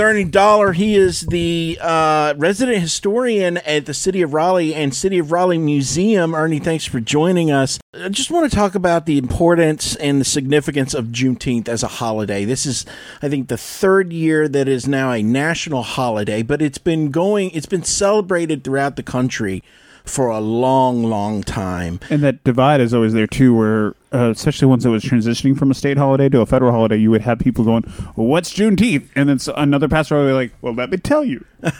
with 0.00 0.08
Ernie 0.08 0.24
Dollar. 0.24 0.72
He 0.72 0.96
is 0.96 1.20
the 1.26 1.78
uh, 1.80 2.32
resident 2.38 2.78
historian 2.78 3.58
at 3.58 3.84
the 3.84 3.92
City 3.92 4.22
of 4.22 4.32
Raleigh 4.32 4.74
and 4.74 4.94
City 4.94 5.18
of 5.18 5.30
Raleigh 5.30 5.58
Museum. 5.58 6.34
Ernie, 6.34 6.58
thanks 6.58 6.86
for 6.86 7.00
joining 7.00 7.50
us. 7.50 7.78
I 7.92 8.08
just 8.08 8.30
want 8.30 8.50
to 8.50 8.56
talk 8.56 8.74
about 8.74 9.04
the 9.04 9.18
importance 9.18 9.96
and 9.96 10.18
the 10.18 10.24
significance 10.24 10.94
of 10.94 11.06
Juneteenth 11.06 11.68
as 11.68 11.82
a 11.82 11.88
holiday. 11.88 12.46
This 12.46 12.64
is, 12.64 12.86
I 13.20 13.28
think, 13.28 13.48
the 13.48 13.58
third 13.58 14.10
year 14.10 14.48
that 14.48 14.68
is 14.68 14.88
now 14.88 15.12
a 15.12 15.22
national 15.22 15.82
holiday, 15.82 16.42
but 16.42 16.62
it's 16.62 16.78
been 16.78 17.10
going, 17.10 17.50
it's 17.50 17.66
been 17.66 17.84
celebrated 17.84 18.64
throughout 18.64 18.96
the 18.96 19.02
country 19.02 19.62
for 20.04 20.28
a 20.28 20.40
long, 20.40 21.04
long 21.04 21.42
time. 21.42 22.00
And 22.10 22.22
that 22.22 22.42
divide 22.44 22.80
is 22.80 22.92
always 22.94 23.12
there 23.12 23.26
too, 23.26 23.54
where 23.54 23.94
uh, 24.12 24.30
especially 24.30 24.66
once 24.66 24.84
it 24.84 24.88
was 24.88 25.04
transitioning 25.04 25.56
from 25.56 25.70
a 25.70 25.74
state 25.74 25.96
holiday 25.96 26.28
to 26.28 26.40
a 26.40 26.46
federal 26.46 26.72
holiday, 26.72 26.96
you 26.96 27.10
would 27.10 27.20
have 27.22 27.38
people 27.38 27.64
going, 27.64 27.84
well, 28.16 28.26
"What's 28.26 28.52
Juneteenth?" 28.52 29.06
And 29.14 29.28
then 29.28 29.38
another 29.56 29.88
pastor 29.88 30.18
would 30.18 30.26
be 30.26 30.32
like, 30.32 30.52
"Well, 30.62 30.74
let 30.74 30.90
me 30.90 30.96
tell 30.96 31.24
you." 31.24 31.44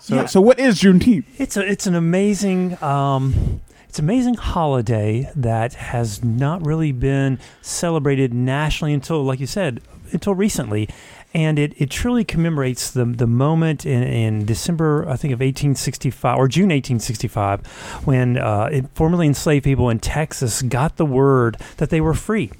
so, 0.00 0.14
Yeah. 0.16 0.26
so 0.26 0.40
what 0.40 0.58
is 0.58 0.80
Juneteenth? 0.80 1.24
It's 1.38 1.56
a 1.56 1.66
it's 1.66 1.86
an 1.86 1.94
amazing 1.94 2.80
um, 2.82 3.60
it's 3.88 3.98
an 3.98 4.04
amazing 4.04 4.34
holiday 4.34 5.30
that 5.34 5.74
has 5.74 6.22
not 6.22 6.64
really 6.66 6.92
been 6.92 7.38
celebrated 7.62 8.34
nationally 8.34 8.92
until, 8.92 9.22
like 9.24 9.40
you 9.40 9.46
said, 9.46 9.80
until 10.12 10.34
recently. 10.34 10.88
And 11.34 11.58
it, 11.58 11.74
it 11.76 11.90
truly 11.90 12.24
commemorates 12.24 12.90
the 12.90 13.04
the 13.04 13.26
moment 13.26 13.84
in, 13.84 14.02
in 14.02 14.46
December, 14.46 15.06
I 15.08 15.16
think, 15.16 15.32
of 15.32 15.40
1865 15.40 16.38
or 16.38 16.48
June 16.48 16.70
1865, 16.70 17.66
when 18.06 18.38
uh, 18.38 18.82
formerly 18.94 19.26
enslaved 19.26 19.64
people 19.64 19.90
in 19.90 19.98
Texas 19.98 20.62
got 20.62 20.96
the 20.96 21.06
word 21.06 21.58
that 21.76 21.90
they 21.90 22.00
were 22.00 22.14
free. 22.14 22.50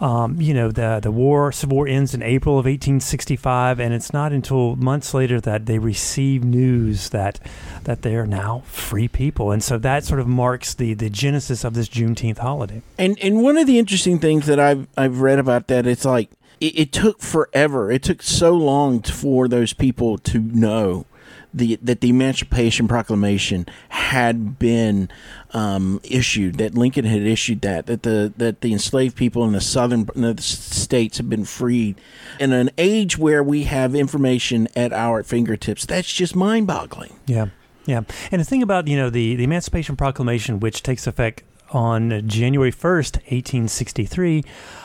Um, 0.00 0.40
you 0.40 0.54
know, 0.54 0.70
the 0.70 0.98
the 1.02 1.10
war, 1.10 1.52
Civil 1.52 1.76
War 1.76 1.86
ends 1.86 2.14
in 2.14 2.22
April 2.22 2.54
of 2.54 2.64
1865, 2.64 3.78
and 3.78 3.92
it's 3.92 4.14
not 4.14 4.32
until 4.32 4.74
months 4.76 5.12
later 5.12 5.40
that 5.42 5.66
they 5.66 5.78
receive 5.78 6.42
news 6.42 7.10
that 7.10 7.38
that 7.84 8.00
they 8.00 8.16
are 8.16 8.26
now 8.26 8.62
free 8.66 9.08
people, 9.08 9.50
and 9.50 9.62
so 9.62 9.76
that 9.76 10.04
sort 10.04 10.20
of 10.20 10.26
marks 10.26 10.72
the 10.72 10.94
the 10.94 11.10
genesis 11.10 11.64
of 11.64 11.74
this 11.74 11.88
Juneteenth 11.88 12.38
holiday. 12.38 12.80
And 12.96 13.18
and 13.20 13.42
one 13.42 13.58
of 13.58 13.66
the 13.66 13.78
interesting 13.78 14.18
things 14.18 14.46
that 14.46 14.58
I've 14.58 14.86
I've 14.96 15.20
read 15.20 15.38
about 15.38 15.66
that 15.66 15.86
it's 15.86 16.06
like 16.06 16.30
it, 16.60 16.78
it 16.78 16.92
took 16.92 17.20
forever. 17.20 17.90
It 17.90 18.02
took 18.02 18.22
so 18.22 18.54
long 18.54 19.02
for 19.02 19.48
those 19.48 19.72
people 19.72 20.18
to 20.18 20.38
know 20.38 21.06
the 21.52 21.76
that 21.82 22.00
the 22.00 22.10
Emancipation 22.10 22.86
Proclamation 22.86 23.66
had 23.88 24.58
been 24.58 25.08
um, 25.52 26.00
issued. 26.04 26.56
That 26.56 26.74
Lincoln 26.74 27.04
had 27.04 27.22
issued 27.22 27.60
that 27.62 27.86
that 27.86 28.02
the 28.02 28.32
that 28.36 28.60
the 28.60 28.72
enslaved 28.72 29.16
people 29.16 29.44
in 29.44 29.52
the 29.52 29.60
southern 29.60 30.08
in 30.14 30.22
the 30.22 30.40
states 30.40 31.18
have 31.18 31.28
been 31.28 31.44
freed. 31.44 32.00
In 32.38 32.52
an 32.52 32.70
age 32.78 33.18
where 33.18 33.42
we 33.42 33.64
have 33.64 33.94
information 33.94 34.68
at 34.76 34.92
our 34.92 35.22
fingertips, 35.22 35.86
that's 35.86 36.12
just 36.12 36.36
mind 36.36 36.66
boggling. 36.66 37.18
Yeah, 37.26 37.48
yeah. 37.86 38.02
And 38.30 38.40
the 38.40 38.44
thing 38.44 38.62
about 38.62 38.86
you 38.86 38.96
know 38.96 39.10
the 39.10 39.34
the 39.34 39.44
Emancipation 39.44 39.96
Proclamation, 39.96 40.60
which 40.60 40.82
takes 40.82 41.06
effect 41.06 41.42
on 41.72 42.28
January 42.28 42.70
first, 42.70 43.18
eighteen 43.28 43.66
sixty 43.66 44.04
three. 44.04 44.44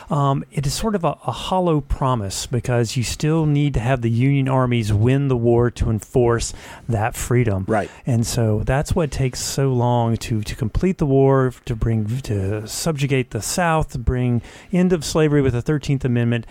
Um, 0.10 0.44
it 0.52 0.66
is 0.66 0.74
sort 0.74 0.96
of 0.96 1.04
a, 1.04 1.18
a 1.26 1.32
hollow 1.32 1.82
promise 1.82 2.46
because 2.46 2.96
you 2.96 3.04
still 3.04 3.46
need 3.46 3.74
to 3.74 3.80
have 3.80 4.02
the 4.02 4.10
Union 4.10 4.48
armies 4.48 4.94
win 4.94 5.28
the 5.28 5.38
war 5.38 5.72
to 5.72 5.90
enforce 5.90 6.54
that 6.88 7.16
freedom. 7.16 7.66
Right. 7.68 7.90
And 8.06 8.26
so 8.26 8.62
that's 8.64 8.94
what 8.94 9.12
takes 9.12 9.40
so 9.40 9.74
long 9.74 10.18
to, 10.18 10.42
to 10.42 10.56
complete 10.56 10.98
the 10.98 11.06
war, 11.06 11.54
to 11.66 11.76
bring 11.76 12.06
to 12.22 12.68
subjugate 12.68 13.32
the 13.32 13.42
South, 13.42 13.92
to 13.92 14.00
bring 14.00 14.42
end 14.72 14.94
of 14.94 15.04
slavery 15.04 15.42
with 15.42 15.54
the 15.54 15.62
Thirteenth 15.62 16.06
Amendment, 16.06 16.46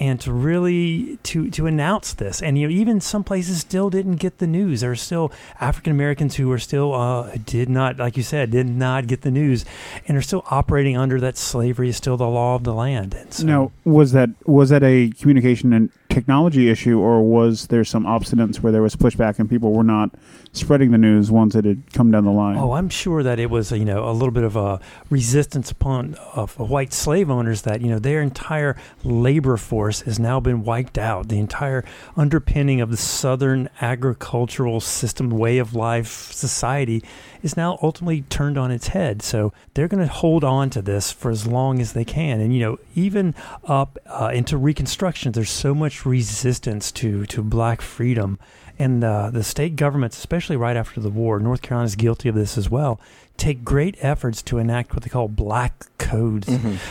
and 0.00 0.18
to 0.22 0.32
really 0.32 1.18
to 1.22 1.50
to 1.50 1.66
announce 1.66 2.14
this. 2.14 2.42
And 2.42 2.58
you 2.58 2.66
know, 2.66 2.72
even 2.72 3.00
some 3.00 3.22
places 3.22 3.60
still 3.60 3.90
didn't 3.90 4.16
get 4.16 4.38
the 4.38 4.46
news. 4.46 4.80
There 4.80 4.90
are 4.90 4.96
still 4.96 5.30
African 5.60 5.92
Americans 5.92 6.36
who 6.36 6.50
are 6.50 6.58
still 6.58 6.94
uh, 6.94 7.36
did 7.44 7.68
not, 7.68 7.98
like 7.98 8.16
you 8.16 8.22
said, 8.22 8.50
did 8.50 8.66
not 8.66 9.06
get 9.06 9.20
the 9.20 9.30
news, 9.30 9.64
and 10.08 10.16
are 10.16 10.22
still 10.22 10.42
operating 10.50 10.96
under 10.96 11.20
that 11.20 11.36
slavery 11.36 11.90
is 11.90 11.96
still 11.96 12.16
the 12.16 12.26
law 12.26 12.54
of 12.56 12.64
the 12.64 12.74
land. 12.74 13.14
And 13.14 13.32
so, 13.32 13.46
Now, 13.46 13.72
was 13.84 14.12
that 14.12 14.30
was 14.46 14.70
that 14.70 14.82
a 14.82 15.10
communication 15.20 15.72
and 15.72 15.90
technology 16.10 16.68
issue, 16.68 16.98
or 16.98 17.22
was 17.22 17.68
there 17.68 17.84
some 17.84 18.04
obstinance 18.04 18.56
where 18.56 18.72
there 18.72 18.82
was 18.82 18.96
pushback 18.96 19.38
and 19.38 19.48
people 19.48 19.72
were 19.72 19.84
not 19.84 20.10
spreading 20.52 20.90
the 20.90 20.98
news 20.98 21.30
once 21.30 21.54
it 21.54 21.64
had 21.64 21.92
come 21.92 22.10
down 22.10 22.24
the 22.24 22.30
line? 22.30 22.56
Oh, 22.58 22.72
I'm 22.72 22.88
sure 22.88 23.22
that 23.22 23.38
it 23.38 23.48
was, 23.48 23.72
you 23.72 23.84
know, 23.84 24.08
a 24.08 24.12
little 24.12 24.32
bit 24.32 24.42
of 24.44 24.56
a 24.56 24.80
resistance 25.08 25.70
upon 25.70 26.14
of 26.34 26.58
white 26.58 26.92
slave 26.92 27.30
owners 27.30 27.62
that 27.62 27.80
you 27.80 27.88
know 27.88 27.98
their 27.98 28.20
entire 28.20 28.76
labor 29.04 29.56
force 29.56 30.00
has 30.02 30.18
now 30.18 30.40
been 30.40 30.64
wiped 30.64 30.98
out. 30.98 31.28
The 31.28 31.38
entire 31.38 31.84
underpinning 32.16 32.80
of 32.80 32.90
the 32.90 32.96
Southern 32.96 33.68
agricultural 33.80 34.80
system, 34.80 35.30
way 35.30 35.58
of 35.58 35.74
life, 35.74 36.32
society 36.32 37.02
is 37.42 37.56
now 37.56 37.78
ultimately 37.82 38.22
turned 38.22 38.58
on 38.58 38.70
its 38.70 38.88
head. 38.88 39.22
So 39.22 39.52
they're 39.74 39.88
going 39.88 40.06
to 40.06 40.12
hold 40.12 40.44
on 40.44 40.70
to 40.70 40.82
this 40.82 41.10
for 41.12 41.30
as 41.30 41.46
long 41.46 41.80
as 41.80 41.92
they 41.92 42.04
can. 42.04 42.40
And 42.40 42.54
you 42.54 42.60
know, 42.60 42.78
even 42.94 43.34
up 43.64 43.98
uh, 44.06 44.30
into 44.34 44.56
Reconstruction, 44.56 45.32
there's 45.32 45.50
so 45.50 45.74
much 45.74 45.99
resistance 46.06 46.92
to 46.92 47.26
to 47.26 47.42
black 47.42 47.80
freedom. 47.80 48.38
And 48.78 49.04
uh, 49.04 49.28
the 49.30 49.44
state 49.44 49.76
governments, 49.76 50.16
especially 50.16 50.56
right 50.56 50.76
after 50.76 51.00
the 51.00 51.10
war, 51.10 51.38
North 51.38 51.60
Carolina 51.60 51.86
is 51.86 51.96
guilty 51.96 52.30
of 52.30 52.34
this 52.34 52.56
as 52.56 52.70
well, 52.70 52.98
take 53.36 53.62
great 53.62 53.96
efforts 54.00 54.40
to 54.42 54.56
enact 54.56 54.94
what 54.94 55.02
they 55.02 55.10
call 55.10 55.28
black 55.28 55.86
codes 55.98 56.46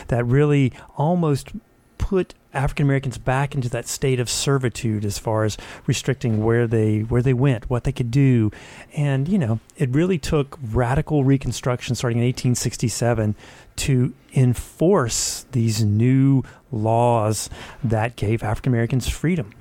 that 0.07 0.23
really 0.25 0.71
almost 0.97 1.49
put 1.97 2.33
African 2.53 2.87
Americans 2.87 3.19
back 3.19 3.53
into 3.53 3.69
that 3.69 3.87
state 3.87 4.19
of 4.19 4.29
servitude 4.29 5.05
as 5.05 5.19
far 5.19 5.43
as 5.43 5.57
restricting 5.85 6.43
where 6.43 6.65
they 6.65 7.01
where 7.01 7.21
they 7.21 7.33
went, 7.33 7.69
what 7.69 7.83
they 7.83 7.91
could 7.91 8.09
do, 8.09 8.51
and 8.95 9.27
you 9.29 9.37
know 9.37 9.59
it 9.77 9.89
really 9.91 10.17
took 10.17 10.57
radical 10.71 11.23
reconstruction 11.23 11.93
starting 11.93 12.17
in 12.17 12.25
1867 12.25 13.35
to 13.75 14.13
enforce 14.33 15.45
these 15.51 15.83
new 15.85 16.43
laws 16.71 17.49
that 17.83 18.15
gave 18.15 18.43
African 18.43 18.71
Americans 18.73 19.07
freedom. 19.07 19.53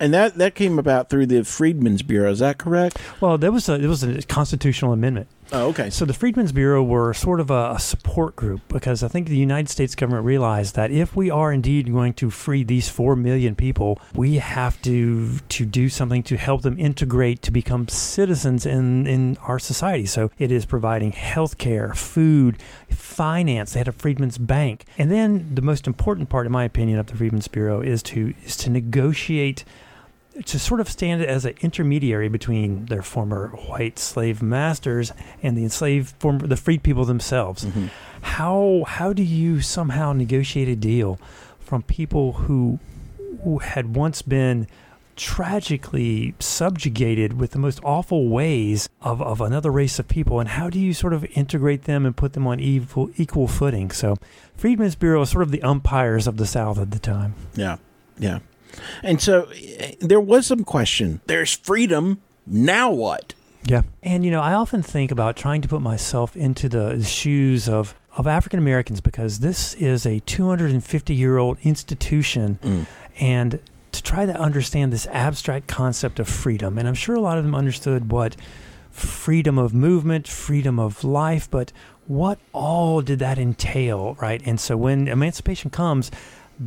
And 0.00 0.12
that 0.14 0.36
that 0.38 0.54
came 0.56 0.78
about 0.78 1.10
through 1.10 1.26
the 1.26 1.44
Freedmen's 1.44 2.02
Bureau. 2.02 2.30
Is 2.30 2.40
that 2.40 2.58
correct? 2.58 2.98
Well, 3.20 3.38
there 3.38 3.52
was 3.52 3.68
a 3.68 3.78
there 3.78 3.88
was 3.88 4.02
a 4.02 4.22
constitutional 4.22 4.92
amendment. 4.92 5.28
Oh, 5.50 5.68
okay. 5.68 5.90
So 5.90 6.04
the 6.04 6.14
Freedmen's 6.14 6.52
Bureau 6.52 6.82
were 6.82 7.12
sort 7.12 7.40
of 7.40 7.50
a, 7.50 7.72
a 7.74 7.80
support 7.80 8.36
group 8.36 8.60
because 8.68 9.02
I 9.02 9.08
think 9.08 9.28
the 9.28 9.36
United 9.36 9.68
States 9.68 9.94
government 9.94 10.24
realized 10.24 10.76
that 10.76 10.90
if 10.90 11.16
we 11.16 11.30
are 11.30 11.52
indeed 11.52 11.90
going 11.90 12.14
to 12.14 12.30
free 12.30 12.62
these 12.62 12.88
four 12.88 13.16
million 13.16 13.54
people, 13.54 14.00
we 14.14 14.36
have 14.36 14.80
to 14.82 15.38
to 15.38 15.66
do 15.66 15.88
something 15.88 16.22
to 16.24 16.36
help 16.36 16.62
them 16.62 16.78
integrate 16.78 17.42
to 17.42 17.50
become 17.50 17.88
citizens 17.88 18.64
in 18.64 19.06
in 19.06 19.36
our 19.42 19.58
society. 19.58 20.06
So 20.06 20.30
it 20.38 20.50
is 20.52 20.64
providing 20.64 21.12
health 21.12 21.58
care, 21.58 21.92
food, 21.92 22.56
finance. 22.88 23.72
They 23.72 23.80
had 23.80 23.88
a 23.88 23.92
Freedmen's 23.92 24.38
Bank, 24.38 24.84
and 24.96 25.10
then 25.10 25.54
the 25.54 25.62
most 25.62 25.86
important 25.86 26.28
part, 26.28 26.46
in 26.46 26.52
my 26.52 26.64
opinion, 26.64 26.98
of 26.98 27.06
the 27.06 27.16
Freedmen's 27.16 27.48
Bureau 27.48 27.80
is 27.80 28.02
to 28.04 28.32
is 28.44 28.56
to 28.58 28.70
negotiate 28.70 29.64
to 30.46 30.58
sort 30.58 30.80
of 30.80 30.88
stand 30.88 31.22
as 31.22 31.44
an 31.44 31.54
intermediary 31.60 32.28
between 32.28 32.86
their 32.86 33.02
former 33.02 33.48
white 33.68 33.98
slave 33.98 34.42
masters 34.42 35.12
and 35.42 35.56
the 35.56 35.62
enslaved 35.62 36.14
former 36.18 36.46
the 36.46 36.56
freed 36.56 36.82
people 36.82 37.04
themselves. 37.04 37.64
Mhm. 37.64 37.90
How 38.22 38.84
how 38.86 39.12
do 39.12 39.22
you 39.22 39.60
somehow 39.60 40.12
negotiate 40.12 40.68
a 40.68 40.76
deal 40.76 41.18
from 41.60 41.82
people 41.82 42.32
who 42.32 42.78
who 43.44 43.58
had 43.58 43.94
once 43.96 44.22
been 44.22 44.66
tragically 45.14 46.34
subjugated 46.38 47.38
with 47.38 47.50
the 47.50 47.58
most 47.58 47.80
awful 47.84 48.28
ways 48.28 48.88
of, 49.02 49.20
of 49.20 49.40
another 49.40 49.70
race 49.70 49.98
of 49.98 50.08
people 50.08 50.40
and 50.40 50.48
how 50.48 50.70
do 50.70 50.78
you 50.78 50.94
sort 50.94 51.12
of 51.12 51.24
integrate 51.34 51.82
them 51.84 52.06
and 52.06 52.16
put 52.16 52.32
them 52.32 52.46
on 52.46 52.58
equal 52.60 53.10
equal 53.16 53.46
footing 53.46 53.90
so 53.90 54.16
freedmen's 54.56 54.94
bureau 54.94 55.20
is 55.22 55.28
sort 55.30 55.42
of 55.42 55.50
the 55.50 55.62
umpires 55.62 56.26
of 56.26 56.36
the 56.38 56.46
south 56.46 56.78
at 56.78 56.90
the 56.92 56.98
time 56.98 57.34
Yeah, 57.54 57.76
yeah. 58.18 58.38
And 59.02 59.20
so 59.20 59.48
eh, 59.54 59.94
there 60.00 60.20
was 60.20 60.46
some 60.46 60.64
question. 60.64 61.20
There's 61.26 61.52
freedom. 61.54 62.20
Now 62.46 62.90
what? 62.90 63.34
Yeah. 63.64 63.82
And 64.02 64.24
you 64.24 64.30
know, 64.30 64.40
I 64.40 64.54
often 64.54 64.82
think 64.82 65.10
about 65.10 65.36
trying 65.36 65.62
to 65.62 65.68
put 65.68 65.80
myself 65.82 66.36
into 66.36 66.68
the 66.68 67.02
shoes 67.04 67.68
of 67.68 67.94
of 68.16 68.26
African 68.26 68.58
Americans 68.58 69.00
because 69.00 69.38
this 69.38 69.72
is 69.74 70.04
a 70.04 70.20
250 70.20 71.14
year 71.14 71.38
old 71.38 71.58
institution 71.62 72.58
Mm. 72.62 72.86
and 73.18 73.58
to 73.92 74.02
try 74.02 74.26
to 74.26 74.34
understand 74.38 74.92
this 74.92 75.06
abstract 75.08 75.66
concept 75.66 76.18
of 76.18 76.28
freedom 76.28 76.78
and 76.78 76.86
I'm 76.88 76.94
sure 76.94 77.14
a 77.14 77.20
lot 77.20 77.38
of 77.38 77.44
them 77.44 77.54
understood 77.54 78.10
what 78.12 78.36
freedom 78.90 79.56
of 79.58 79.72
movement, 79.72 80.28
freedom 80.28 80.78
of 80.78 81.04
life, 81.04 81.50
but 81.50 81.72
what 82.06 82.38
all 82.52 83.00
did 83.00 83.18
that 83.20 83.38
entail, 83.38 84.16
right? 84.20 84.42
And 84.44 84.60
so 84.60 84.76
when 84.76 85.08
emancipation 85.08 85.70
comes, 85.70 86.10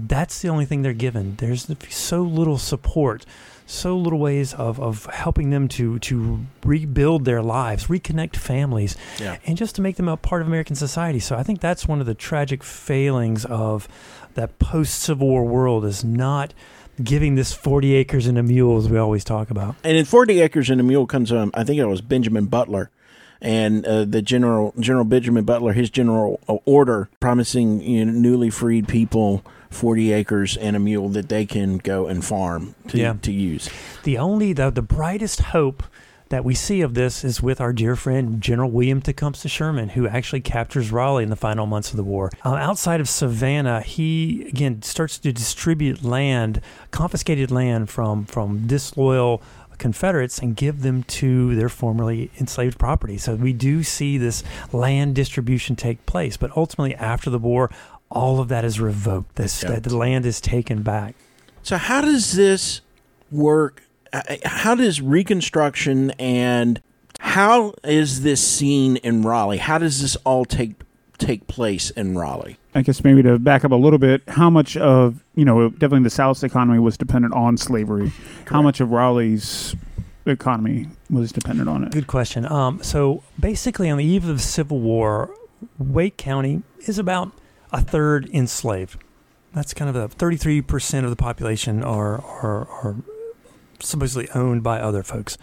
that's 0.08 0.42
the 0.42 0.50
only 0.50 0.66
thing 0.66 0.82
they're 0.82 0.94
given. 0.94 1.36
There's 1.38 1.68
so 1.90 2.22
little 2.22 2.58
support, 2.58 3.26
so 3.66 3.98
little 3.98 4.20
ways 4.20 4.54
of, 4.54 4.80
of 4.80 5.06
helping 5.06 5.50
them 5.50 5.68
to 5.70 6.00
to 6.00 6.40
rebuild 6.64 7.26
their 7.26 7.42
lives, 7.42 7.88
reconnect 7.88 8.36
families, 8.36 8.96
Yeah. 9.20 9.38
and 9.46 9.58
just 9.58 9.76
to 9.76 9.82
make 9.82 9.96
them 9.96 10.08
a 10.08 10.18
part 10.18 10.42
of 10.42 10.48
American 10.48 10.76
society. 10.76 11.20
So 11.20 11.36
I 11.36 11.44
think 11.44 11.62
that's 11.62 11.88
one 11.88 12.00
of 12.00 12.06
the 12.06 12.14
tragic 12.16 12.64
failings 12.64 13.46
of 13.46 13.88
that 14.36 14.60
post 14.60 15.00
Civil 15.00 15.28
War 15.28 15.46
world 15.46 15.86
is 15.86 16.04
not 16.04 16.54
giving 17.04 17.36
this 17.36 17.54
40 17.54 17.94
acres 17.96 18.28
and 18.28 18.38
a 18.38 18.44
mule, 18.44 18.78
as 18.78 18.88
we 18.90 18.98
always 18.98 19.24
talk 19.24 19.50
about. 19.50 19.76
And 19.84 19.98
in 19.98 20.06
40 20.06 20.40
Acres 20.42 20.70
and 20.70 20.80
a 20.80 20.84
Mule 20.84 21.06
comes, 21.06 21.30
um, 21.32 21.52
I 21.54 21.64
think 21.66 21.78
it 21.80 21.86
was 21.86 22.00
Benjamin 22.02 22.46
Butler. 22.46 22.90
And 23.42 23.86
uh, 23.86 24.06
the 24.06 24.22
general, 24.22 24.74
General 24.80 25.04
Benjamin 25.04 25.44
Butler, 25.44 25.74
his 25.74 25.90
general 25.90 26.40
uh, 26.48 26.54
order 26.66 27.10
promising 27.20 27.82
you 27.82 28.06
know, 28.06 28.14
newly 28.14 28.50
freed 28.50 28.88
people 28.88 29.44
40 29.76 30.14
acres 30.14 30.58
and 30.58 30.76
a 30.76 30.80
mule 30.80 31.10
that 31.10 31.30
they 31.30 31.46
can 31.46 31.78
go 31.78 32.08
and 32.08 32.24
farm 32.24 32.76
to, 32.88 32.98
Yeah. 32.98 33.14
to 33.22 33.32
use. 33.32 33.70
The 34.04 34.18
only, 34.18 34.54
the, 34.54 34.70
the 34.70 34.82
brightest 34.82 35.42
hope 35.42 35.84
that 36.30 36.44
we 36.44 36.56
see 36.56 36.82
of 36.82 36.96
this 36.96 37.24
is 37.24 37.42
with 37.44 37.62
our 37.62 37.72
dear 37.72 37.96
friend 37.96 38.42
General 38.42 38.72
William 38.72 39.00
Tecumseh 39.00 39.48
Sherman, 39.48 39.90
who 39.90 40.08
actually 40.08 40.42
captures 40.42 40.92
Raleigh 40.92 41.22
in 41.24 41.30
the 41.30 41.36
final 41.36 41.68
months 41.68 41.92
of 41.92 41.98
the 41.98 42.04
war. 42.04 42.32
Uh, 42.44 42.56
outside 42.56 43.00
of 43.00 43.08
Savannah, 43.08 43.82
he 43.82 44.48
again 44.48 44.82
starts 44.82 45.20
to 45.20 45.32
distribute 45.32 46.04
land, 46.04 46.62
confiscated 46.90 47.52
land 47.52 47.90
from 47.92 48.26
from 48.26 48.66
disloyal 48.66 49.42
Confederates, 49.78 50.40
and 50.40 50.56
give 50.56 50.84
them 50.84 51.04
to 51.04 51.54
their 51.58 51.68
formerly 51.68 52.32
enslaved 52.40 52.80
property. 52.80 53.18
So 53.18 53.36
we 53.36 53.52
do 53.52 53.84
see 53.84 54.18
this 54.18 54.42
land 54.72 55.16
distribution 55.16 55.76
take 55.76 56.06
place, 56.06 56.38
but 56.38 56.50
ultimately 56.56 56.96
after 56.96 57.30
the 57.30 57.40
war. 57.40 57.70
All 58.12 58.40
of 58.40 58.48
that 58.50 58.64
is 58.64 58.80
revoked. 58.80 59.36
This, 59.36 59.64
Yeah. 59.64 59.80
the 59.80 59.96
land 59.96 60.26
is 60.26 60.40
taken 60.40 60.82
back. 60.84 61.16
So, 61.64 61.78
how 61.78 62.02
does 62.02 62.34
this 62.34 62.82
work? 63.32 63.82
Uh, 64.14 64.22
How 64.46 64.76
does 64.76 65.02
Reconstruction 65.02 66.12
and 66.12 66.82
how 67.20 67.74
is 67.84 68.22
this 68.22 68.46
seen 68.46 68.98
in 68.98 69.22
Raleigh? 69.24 69.58
How 69.58 69.78
does 69.78 70.02
this 70.02 70.16
all 70.18 70.46
take 70.46 70.76
take 71.18 71.48
place 71.48 71.90
in 71.92 72.18
Raleigh? 72.18 72.58
I 72.76 72.82
guess 72.82 73.04
maybe 73.04 73.24
to 73.24 73.40
back 73.40 73.64
up 73.66 73.72
a 73.72 73.76
little 73.76 74.00
bit, 74.00 74.22
how 74.28 74.50
much 74.50 74.78
of 74.78 75.24
you 75.34 75.44
know 75.46 75.70
definitely 75.70 76.04
the 76.04 76.10
South's 76.10 76.44
economy 76.44 76.78
was 76.80 76.98
dependent 76.98 77.34
on 77.34 77.58
slavery. 77.58 78.12
How 78.48 78.62
much 78.62 78.80
of 78.80 78.92
Raleigh's 78.92 79.76
economy 80.26 80.88
was 81.10 81.32
dependent 81.32 81.68
on 81.70 81.84
it? 81.84 81.92
Good 81.92 82.08
question. 82.08 82.46
Um, 82.46 82.82
so 82.84 83.24
basically, 83.40 83.90
on 83.90 83.98
the 83.98 84.06
eve 84.06 84.28
of 84.30 84.38
the 84.38 84.42
Civil 84.44 84.80
War, 84.80 85.32
Wake 85.80 86.18
County 86.18 86.62
is 86.88 87.00
about 87.00 87.32
a 87.72 87.82
third 87.82 88.30
enslaved. 88.30 89.02
That's 89.54 89.74
kind 89.74 89.90
of 89.90 89.96
a 89.96 90.14
33% 90.14 91.04
of 91.04 91.10
the 91.10 91.16
population 91.16 91.84
are, 91.84 92.22
are, 92.22 92.68
are 92.68 92.96
supposedly 93.80 94.30
owned 94.36 94.64
by 94.64 94.80
other 94.80 95.04
folks. 95.04 95.38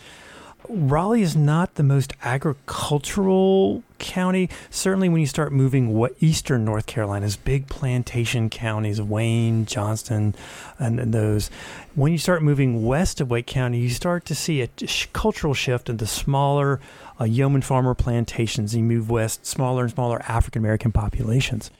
Raleigh 0.69 1.22
is 1.22 1.34
not 1.34 1.74
the 1.74 1.82
most 1.82 2.12
agricultural 2.22 3.82
county. 3.98 4.48
Certainly, 4.70 5.08
when 5.08 5.20
you 5.20 5.26
start 5.26 5.52
moving 5.52 5.92
what 5.92 6.14
eastern 6.20 6.64
North 6.64 6.86
Carolina's 6.86 7.36
big 7.36 7.66
plantation 7.69 8.48
counties, 8.48 9.00
Wayne, 9.02 9.66
Johnston, 9.66 10.34
and, 10.78 11.00
and 11.00 11.12
those. 11.12 11.50
When 11.94 12.12
you 12.12 12.18
start 12.18 12.42
moving 12.42 12.84
west 12.84 13.20
of 13.20 13.30
Wake 13.30 13.46
County, 13.46 13.78
you 13.78 13.90
start 13.90 14.25
to 14.26 14.34
see 14.34 14.62
a 14.62 14.68
cultural 15.12 15.54
shift 15.54 15.88
into 15.88 16.06
smaller 16.06 16.80
uh, 17.20 17.25
yeoman 17.25 17.62
farmer 17.62 17.94
plantations. 17.94 18.75
You 18.75 18.82
move 18.82 19.10
west, 19.10 19.44
smaller 19.44 19.82
and 19.82 19.92
smaller 19.92 20.22
African 20.28 20.62
American 20.62 20.92
populations. 20.92 21.70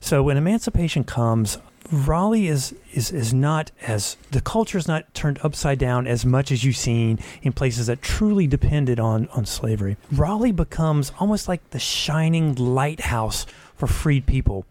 So 0.00 0.22
when 0.22 0.36
emancipation 0.36 1.04
comes, 1.04 1.58
Raleigh 1.90 2.48
is, 2.48 2.74
is 2.92 3.10
is 3.10 3.32
not 3.32 3.70
as 3.82 4.16
the 4.30 4.42
culture 4.42 4.76
is 4.76 4.86
not 4.86 5.12
turned 5.14 5.38
upside 5.42 5.78
down 5.78 6.06
as 6.06 6.26
much 6.26 6.52
as 6.52 6.62
you've 6.62 6.76
seen 6.76 7.18
in 7.42 7.52
places 7.52 7.86
that 7.86 8.02
truly 8.02 8.46
depended 8.46 9.00
on 9.00 9.28
on 9.28 9.46
slavery. 9.46 9.96
Raleigh 10.12 10.52
becomes 10.52 11.12
almost 11.18 11.48
like 11.48 11.70
the 11.70 11.78
shining 11.78 12.54
lighthouse 12.54 13.46
for 13.74 13.86
freed 13.86 14.26
people, 14.26 14.66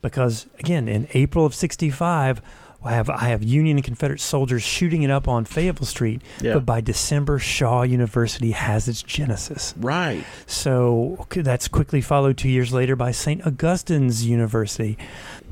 because 0.00 0.46
again, 0.58 0.88
in 0.88 1.08
April 1.12 1.44
of 1.44 1.54
'65. 1.54 2.40
I 2.84 2.92
have 2.92 3.08
I 3.10 3.28
have 3.28 3.42
Union 3.42 3.76
and 3.76 3.84
Confederate 3.84 4.20
soldiers 4.20 4.62
shooting 4.62 5.02
it 5.02 5.10
up 5.10 5.28
on 5.28 5.44
Fayetteville 5.44 5.86
Street, 5.86 6.20
Yeah. 6.40 6.54
but 6.54 6.66
by 6.66 6.80
December, 6.80 7.38
Shaw 7.38 7.82
University 7.82 8.50
has 8.52 8.88
its 8.88 9.02
genesis. 9.02 9.74
Right. 9.78 10.24
So 10.46 11.26
that's 11.30 11.68
quickly 11.68 12.00
followed 12.00 12.36
two 12.38 12.48
years 12.48 12.72
later 12.72 12.96
by 12.96 13.10
St. 13.12 13.46
Augustine's 13.46 14.26
University. 14.26 14.98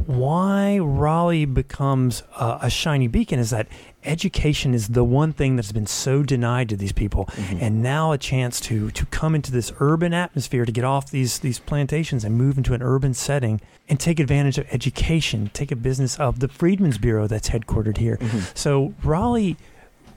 Why 0.06 0.78
Raleigh 0.78 1.44
becomes 1.44 2.22
uh, 2.34 2.58
a 2.62 2.70
shiny 2.70 3.06
beacon 3.06 3.38
is 3.38 3.50
that 3.50 3.68
education 4.04 4.74
is 4.74 4.88
the 4.88 5.04
one 5.04 5.32
thing 5.32 5.56
that's 5.56 5.72
been 5.72 5.86
so 5.86 6.22
denied 6.22 6.68
to 6.70 6.76
these 6.76 6.92
people, 6.92 7.28
and 7.60 7.82
now 7.82 8.12
a 8.12 8.18
chance 8.18 8.60
to 8.62 8.90
to 8.90 9.06
come 9.06 9.34
into 9.34 9.52
this 9.52 9.72
urban 9.78 10.14
atmosphere 10.14 10.64
to 10.64 10.72
get 10.72 10.84
off 10.84 11.10
these 11.10 11.40
these 11.40 11.58
plantations 11.58 12.24
and 12.24 12.36
move 12.36 12.56
into 12.58 12.74
an 12.74 12.82
urban 12.82 13.14
setting 13.14 13.60
and 13.88 14.00
take 14.00 14.18
advantage 14.18 14.58
of 14.58 14.66
education, 14.70 15.50
take 15.52 15.70
a 15.70 15.76
business 15.76 16.18
of 16.18 16.40
the 16.40 16.48
Freedmen's 16.48 16.98
Bureau 16.98 17.26
that's 17.26 17.50
headquartered 17.50 17.98
here. 17.98 18.18
So 18.54 18.94
Raleigh 19.04 19.56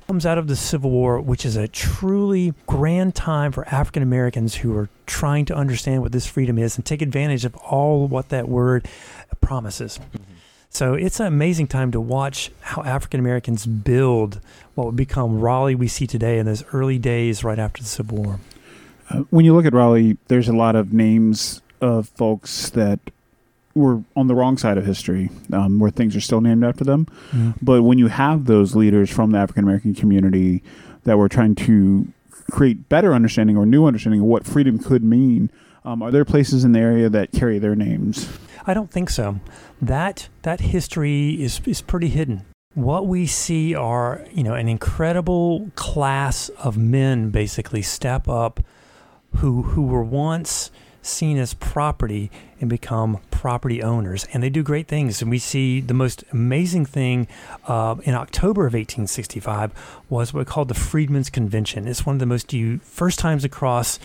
comes 0.08 0.26
out 0.26 0.38
of 0.38 0.48
the 0.48 0.56
Civil 0.56 0.92
War, 0.92 1.20
which 1.20 1.46
is 1.46 1.56
a 1.56 1.68
truly 1.68 2.54
grand 2.68 3.16
time 3.16 3.52
for 3.52 3.68
African 3.68 4.04
Americans 4.04 4.56
who 4.56 4.76
are 4.76 4.90
trying 5.06 5.46
to 5.46 5.56
understand 5.56 6.02
what 6.02 6.12
this 6.12 6.26
freedom 6.26 6.58
is 6.58 6.76
and 6.76 6.86
take 6.86 7.02
advantage 7.02 7.46
of 7.46 7.56
all 7.58 8.08
what 8.08 8.30
that 8.30 8.48
word 8.48 8.88
promises. 9.42 10.00
So 10.70 10.96
it's 10.96 11.20
an 11.20 11.28
amazing 11.28 11.68
time 11.68 11.92
to 11.92 12.02
watch 12.02 12.52
how 12.62 12.84
African 12.84 13.20
Americans 13.20 13.66
build 13.66 14.40
what 14.76 14.88
would 14.88 14.96
become 14.96 15.40
Raleigh 15.40 15.76
we 15.76 15.88
see 15.88 16.08
today 16.08 16.40
in 16.40 16.46
those 16.46 16.64
early 16.74 16.98
days 16.98 17.44
right 17.44 17.60
after 17.60 17.82
the 17.82 17.90
Civil 17.90 18.18
War. 18.18 18.40
Uh, 19.10 19.20
when 19.30 19.46
you 19.46 19.54
look 19.54 19.66
at 19.66 19.74
Raleigh, 19.74 20.18
there's 20.28 20.50
a 20.50 20.54
lot 20.54 20.76
of 20.76 20.92
names 20.92 21.62
of 21.80 22.10
folks 22.10 22.72
that 22.72 23.00
were 23.76 24.04
on 24.16 24.28
the 24.28 24.36
wrong 24.36 24.58
side 24.58 24.78
of 24.78 24.86
history, 24.86 25.30
um, 25.52 25.80
where 25.80 25.92
things 25.92 26.16
are 26.16 26.22
still 26.22 26.42
named 26.42 26.64
after 26.64 26.84
them. 26.84 27.08
But 27.62 27.84
when 27.84 27.98
you 27.98 28.08
have 28.08 28.46
those 28.46 28.76
leaders 28.76 29.10
from 29.10 29.32
the 29.32 29.40
African 29.40 29.64
American 29.64 29.94
community 29.94 30.64
that 31.04 31.18
were 31.18 31.30
trying 31.30 31.56
to 31.56 32.08
create 32.52 32.88
better 32.90 33.14
understanding 33.14 33.58
or 33.58 33.66
new 33.66 33.86
understanding 33.86 34.22
of 34.22 34.28
what 34.28 34.46
freedom 34.46 34.78
could 34.78 35.04
mean, 35.04 35.50
um, 35.86 36.02
are 36.02 36.12
there 36.12 36.26
places 36.26 36.64
in 36.64 36.72
the 36.72 36.80
area 36.80 37.10
that 37.10 37.32
carry 37.32 37.60
their 37.60 37.76
names? 37.76 38.30
I 38.66 38.74
don't 38.74 38.92
think 38.92 39.10
so. 39.10 39.40
That 39.82 40.30
that 40.44 40.62
history 40.62 41.42
is 41.42 41.60
is 41.66 41.82
pretty 41.82 42.10
hidden. 42.10 42.46
What 42.76 43.06
we 43.08 43.28
see 43.28 43.76
are, 43.76 44.26
you 44.32 44.44
know, 44.44 44.56
an 44.56 44.68
incredible 44.68 45.72
class 45.76 46.50
of 46.50 46.78
men 46.78 47.30
basically 47.30 47.82
step 47.82 48.28
up 48.28 48.62
who 49.38 49.64
who 49.64 49.84
were 49.84 50.04
once 50.04 50.72
seen 51.04 51.38
as 51.38 51.54
property 51.54 52.32
and 52.60 52.70
become 52.70 53.20
property 53.30 53.84
owners, 53.84 54.26
and 54.34 54.42
they 54.42 54.50
do 54.50 54.64
great 54.64 54.88
things. 54.88 55.22
And 55.22 55.30
we 55.30 55.38
see 55.38 55.82
the 55.82 55.94
most 55.94 56.24
amazing 56.32 56.86
thing 56.86 57.28
uh, 57.68 57.96
in 58.04 58.16
October 58.16 58.62
of 58.62 58.74
1865 58.74 59.72
was 60.10 60.34
what 60.34 60.40
we 60.40 60.46
called 60.46 60.70
the 60.70 60.74
Freedmen's 60.74 61.30
Convention. 61.30 61.88
It's 61.88 62.06
one 62.06 62.16
of 62.16 62.20
the 62.20 62.26
most 62.26 62.54
you 62.54 62.80
first 62.80 63.20
times 63.20 63.44
across 63.44 64.00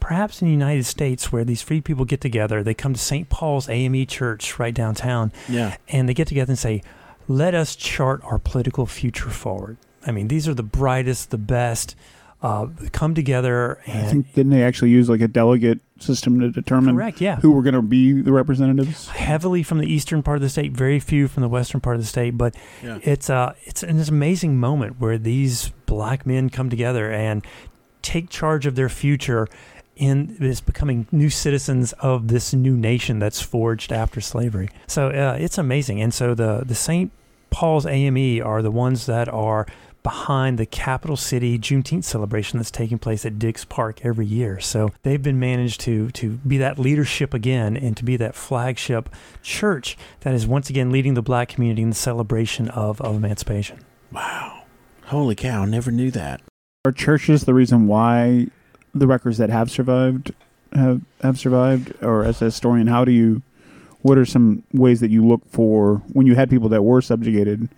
perhaps 0.00 0.40
in 0.42 0.48
the 0.48 0.52
United 0.52 0.84
States 0.86 1.30
where 1.30 1.44
these 1.44 1.62
free 1.62 1.80
people 1.80 2.04
get 2.04 2.20
together. 2.20 2.62
They 2.62 2.74
come 2.74 2.94
to 2.94 2.98
St. 3.00 3.28
Paul's 3.28 3.68
AME 3.68 4.06
Church 4.06 4.58
right 4.58 4.74
downtown 4.74 5.30
Yeah. 5.48 5.76
and 5.88 6.08
they 6.08 6.14
get 6.14 6.26
together 6.28 6.50
and 6.52 6.58
say, 6.58 6.82
let 7.28 7.54
us 7.54 7.76
chart 7.76 8.20
our 8.24 8.38
political 8.38 8.86
future 8.86 9.28
forward. 9.30 9.76
I 10.06 10.10
mean, 10.10 10.28
these 10.28 10.48
are 10.48 10.54
the 10.54 10.62
brightest, 10.62 11.30
the 11.30 11.38
best. 11.38 11.94
Uh, 12.42 12.68
come 12.92 13.14
together 13.14 13.78
I 13.86 13.90
and 13.90 14.10
think 14.10 14.32
didn't 14.34 14.50
they 14.52 14.62
actually 14.64 14.88
use 14.90 15.10
like 15.10 15.20
a 15.20 15.28
delegate 15.28 15.80
system 15.98 16.40
to 16.40 16.50
determine 16.50 16.94
correct, 16.96 17.20
yeah. 17.20 17.36
who 17.36 17.50
were 17.52 17.60
going 17.62 17.74
to 17.74 17.82
be 17.82 18.22
the 18.22 18.32
representatives? 18.32 19.08
Heavily 19.08 19.62
from 19.62 19.76
the 19.76 19.86
eastern 19.86 20.22
part 20.22 20.36
of 20.36 20.42
the 20.42 20.48
state, 20.48 20.72
very 20.72 21.00
few 21.00 21.28
from 21.28 21.42
the 21.42 21.50
western 21.50 21.82
part 21.82 21.96
of 21.96 22.02
the 22.02 22.08
state. 22.08 22.38
But 22.38 22.54
Yeah. 22.82 22.98
it's 23.02 23.28
uh, 23.28 23.52
it's 23.64 23.82
an 23.82 24.00
amazing 24.00 24.56
moment 24.58 24.98
where 24.98 25.18
these 25.18 25.68
black 25.84 26.24
men 26.24 26.48
come 26.48 26.70
together 26.70 27.10
and 27.12 27.44
take 28.00 28.30
charge 28.30 28.64
of 28.64 28.74
their 28.74 28.88
future 28.88 29.46
in 29.96 30.34
this 30.40 30.62
becoming 30.62 31.06
new 31.12 31.28
citizens 31.28 31.92
of 32.00 32.28
this 32.28 32.54
new 32.54 32.74
nation 32.74 33.18
that's 33.18 33.42
forged 33.42 33.92
after 33.92 34.18
slavery. 34.22 34.70
So 34.86 35.08
uh, 35.08 35.36
it's 35.38 35.58
amazing. 35.58 36.00
And 36.00 36.14
so 36.14 36.34
the 36.34 36.62
the 36.64 36.74
St. 36.74 37.12
Paul's 37.50 37.84
AME 37.84 38.40
are 38.42 38.62
the 38.62 38.70
ones 38.70 39.04
that 39.04 39.28
are 39.28 39.66
behind 40.02 40.58
the 40.58 40.66
capital 40.66 41.16
city 41.16 41.58
Juneteenth 41.58 42.04
celebration 42.04 42.58
that's 42.58 42.70
taking 42.70 42.98
place 42.98 43.24
at 43.26 43.38
Dix 43.38 43.64
Park 43.64 44.04
every 44.04 44.26
year. 44.26 44.60
So 44.60 44.92
they've 45.02 45.22
been 45.22 45.38
managed 45.38 45.80
to 45.82 46.10
to 46.12 46.30
be 46.38 46.58
that 46.58 46.78
leadership 46.78 47.34
again 47.34 47.76
and 47.76 47.96
to 47.96 48.04
be 48.04 48.16
that 48.16 48.34
flagship 48.34 49.08
church 49.42 49.96
that 50.20 50.34
is 50.34 50.46
once 50.46 50.70
again 50.70 50.90
leading 50.90 51.14
the 51.14 51.22
black 51.22 51.48
community 51.48 51.82
in 51.82 51.90
the 51.90 51.96
celebration 51.96 52.68
of, 52.70 53.00
of 53.00 53.16
emancipation. 53.16 53.80
Wow. 54.12 54.64
Holy 55.06 55.34
cow! 55.34 55.64
Never 55.64 55.90
knew 55.90 56.10
that. 56.12 56.40
Are 56.84 56.92
churches 56.92 57.44
the 57.44 57.54
reason 57.54 57.86
why 57.88 58.46
the 58.94 59.06
records 59.06 59.38
that 59.38 59.50
have 59.50 59.70
survived 59.70 60.32
have 60.72 61.02
have 61.20 61.38
survived? 61.38 61.92
Or 62.02 62.24
as 62.24 62.40
a 62.40 62.46
historian, 62.46 62.86
how 62.86 63.04
do 63.04 63.12
you? 63.12 63.42
What 64.02 64.16
are 64.18 64.24
some 64.24 64.62
ways 64.72 65.00
that 65.00 65.10
you 65.10 65.26
look 65.26 65.42
for 65.50 65.96
when 66.12 66.26
you 66.26 66.34
had 66.34 66.48
people 66.50 66.68
that 66.70 66.82
were 66.82 67.00
subjugated? 67.02 67.68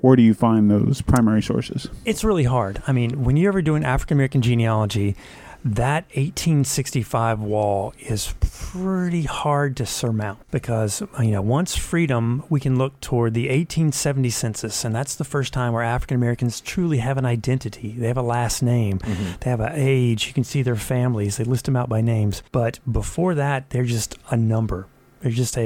Where 0.00 0.16
do 0.16 0.22
you 0.22 0.34
find 0.34 0.70
those 0.70 1.02
primary 1.02 1.42
sources? 1.42 1.88
It's 2.04 2.24
really 2.24 2.44
hard. 2.44 2.82
I 2.86 2.92
mean, 2.92 3.24
when 3.24 3.36
you're 3.36 3.50
ever 3.50 3.60
doing 3.62 3.84
African 3.84 4.16
American 4.16 4.40
genealogy, 4.42 5.14
that 5.62 6.04
1865 6.14 7.40
wall 7.40 7.92
is 7.98 8.32
pretty 8.40 9.22
hard 9.24 9.76
to 9.76 9.84
surmount 9.84 10.38
because 10.50 11.02
you 11.20 11.30
know 11.32 11.42
once 11.42 11.76
freedom 11.76 12.42
we 12.48 12.58
can 12.58 12.78
look 12.78 12.98
toward 13.00 13.34
the 13.34 13.42
1870 13.42 14.30
census 14.30 14.84
and 14.86 14.94
that's 14.94 15.14
the 15.16 15.24
first 15.24 15.52
time 15.52 15.74
where 15.74 15.82
african 15.82 16.14
americans 16.16 16.62
truly 16.62 16.96
have 16.98 17.18
an 17.18 17.26
identity 17.26 17.92
they 17.98 18.06
have 18.06 18.16
a 18.16 18.22
last 18.22 18.62
name 18.62 18.98
Mm-hmm. 19.00 19.32
they 19.40 19.50
have 19.50 19.60
an 19.60 19.72
age 19.74 20.28
you 20.28 20.32
can 20.32 20.44
see 20.44 20.62
their 20.62 20.76
families 20.76 21.36
they 21.36 21.44
list 21.44 21.66
them 21.66 21.76
out 21.76 21.88
by 21.90 22.00
names 22.00 22.42
but 22.52 22.78
before 22.90 23.34
that 23.34 23.68
they're 23.70 23.84
just 23.84 24.16
a 24.30 24.36
number 24.38 24.86
they're 25.20 25.32
just 25.32 25.56
a, 25.56 25.60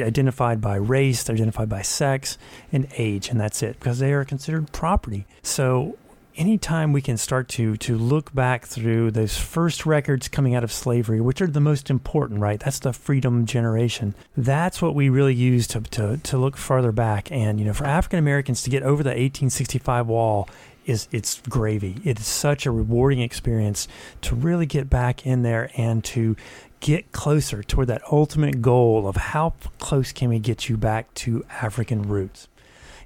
a 0.00 0.04
identified 0.04 0.60
by 0.60 0.76
race 0.76 1.22
they're 1.22 1.36
identified 1.36 1.68
by 1.68 1.82
sex 1.82 2.38
and 2.72 2.88
age 2.96 3.28
and 3.28 3.40
that's 3.40 3.62
it 3.62 3.78
because 3.78 3.98
they 3.98 4.12
are 4.12 4.24
considered 4.24 4.72
property 4.72 5.26
so 5.42 5.96
anytime 6.36 6.92
we 6.92 7.02
can 7.02 7.16
start 7.16 7.48
to 7.48 7.76
to 7.76 7.96
look 7.96 8.32
back 8.34 8.66
through 8.66 9.10
those 9.10 9.36
first 9.36 9.84
records 9.84 10.28
coming 10.28 10.54
out 10.54 10.64
of 10.64 10.72
slavery, 10.72 11.20
which 11.20 11.40
are 11.42 11.46
the 11.46 11.60
most 11.60 11.90
important, 11.90 12.40
right? 12.40 12.60
That's 12.60 12.78
the 12.78 12.92
freedom 12.92 13.46
generation. 13.46 14.14
That's 14.36 14.80
what 14.80 14.94
we 14.94 15.08
really 15.08 15.34
use 15.34 15.66
to 15.68 15.80
to, 15.80 16.16
to 16.16 16.38
look 16.38 16.56
farther 16.56 16.92
back. 16.92 17.30
And 17.30 17.58
you 17.58 17.66
know, 17.66 17.74
for 17.74 17.86
African 17.86 18.18
Americans 18.18 18.62
to 18.62 18.70
get 18.70 18.82
over 18.82 19.02
the 19.02 19.10
1865 19.10 20.06
wall 20.06 20.48
is 20.86 21.08
it's 21.12 21.40
gravy. 21.42 21.96
It 22.04 22.18
is 22.18 22.26
such 22.26 22.64
a 22.66 22.70
rewarding 22.70 23.20
experience 23.20 23.86
to 24.22 24.34
really 24.34 24.66
get 24.66 24.88
back 24.88 25.26
in 25.26 25.42
there 25.42 25.70
and 25.76 26.02
to 26.04 26.36
get 26.80 27.12
closer 27.12 27.62
toward 27.62 27.88
that 27.88 28.02
ultimate 28.10 28.60
goal 28.62 29.06
of 29.06 29.16
how 29.16 29.54
close 29.78 30.12
can 30.12 30.28
we 30.28 30.38
get 30.38 30.68
you 30.68 30.76
back 30.76 31.12
to 31.14 31.44
African 31.50 32.02
roots. 32.02 32.48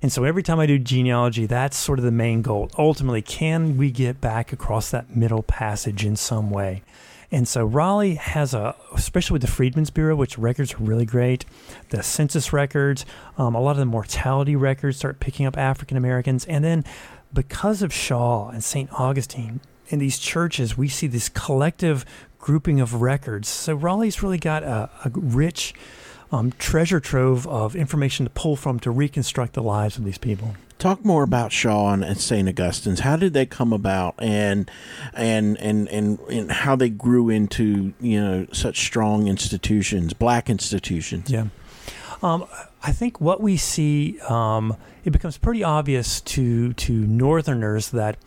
And 0.01 0.13
so 0.13 0.25
every 0.25 0.43
time 0.43 0.61
I 0.61 0.67
do 0.67 0.79
genealogy, 0.79 1.47
that's 1.47 1.77
sort 1.77 1.99
of 1.99 2.05
the 2.05 2.11
main 2.11 2.43
goal. 2.43 2.71
Ultimately, 2.79 3.23
can 3.23 3.77
we 3.77 3.91
get 3.91 4.21
back 4.21 4.53
across 4.53 4.91
that 4.91 5.17
middle 5.17 5.43
passage 5.43 6.05
in 6.05 6.15
some 6.15 6.51
way? 6.51 6.83
And 7.33 7.49
so 7.49 7.65
Raleigh 7.65 8.15
has 8.15 8.55
a, 8.55 8.77
especially 8.95 9.35
with 9.35 9.43
the 9.43 9.49
Freedmen's 9.49 9.91
Bureau, 9.91 10.15
which 10.15 10.39
records 10.39 10.75
are 10.75 10.79
really 10.79 11.07
great. 11.07 11.45
The 11.89 12.03
census 12.03 12.53
records, 12.53 13.05
um, 13.39 13.55
a 13.55 13.61
lot 13.61 13.73
of 13.73 13.79
the 13.79 13.87
mortality 13.87 14.55
records 14.55 14.99
start 14.99 15.21
picking 15.21 15.47
up 15.47 15.57
African 15.57 15.97
Americans. 15.97 16.45
And 16.45 16.63
then 16.63 16.85
because 17.33 17.83
of 17.83 17.93
Shaw 17.93 18.51
and 18.51 18.63
St. 18.63 18.93
Augustine, 18.93 19.61
in 19.89 19.99
these 19.99 20.19
churches, 20.19 20.77
we 20.77 20.89
see 20.89 21.07
this 21.07 21.29
collective 21.29 22.05
grouping 22.45 22.79
of 22.79 23.01
records. 23.01 23.49
So 23.49 23.75
Raleigh's 23.75 24.23
really 24.23 24.37
got 24.37 24.63
a, 24.63 24.91
a 25.03 25.11
rich 25.15 25.73
um, 26.31 26.53
treasure 26.59 27.01
trove 27.01 27.47
of 27.47 27.75
information 27.75 28.27
to 28.27 28.31
pull 28.31 28.55
from 28.55 28.79
to 28.81 28.91
reconstruct 28.91 29.55
the 29.55 29.63
lives 29.63 29.97
of 29.97 30.05
these 30.05 30.19
people. 30.19 30.55
Talk 30.79 31.03
more 31.07 31.23
about 31.23 31.53
Shaw 31.53 31.95
and 31.95 32.21
St. 32.21 32.47
Augustine's. 32.47 33.01
How 33.01 33.17
did 33.17 33.33
they 33.33 33.47
come 33.47 33.73
about, 33.73 34.17
and 34.19 34.71
and 35.15 35.57
and 35.59 35.89
and 35.89 36.19
and 36.19 36.53
how 36.53 36.77
they 36.77 36.91
grew 36.91 37.31
into 37.31 37.95
you 37.99 38.21
know 38.21 38.47
such 38.53 38.85
strong 38.85 39.27
institutions, 39.27 40.13
black 40.13 40.51
institutions. 40.51 41.31
Yeah. 41.31 41.47
Um, 42.23 42.45
I 42.83 42.93
think 42.93 43.23
what 43.23 43.41
we 43.41 43.57
see, 43.57 44.21
um, 44.29 44.77
it 45.05 45.11
becomes 45.11 45.39
pretty 45.39 45.65
obvious 45.65 46.21
to 46.23 46.75
to 46.75 46.93
Northerners 46.93 47.91
that 47.93 48.19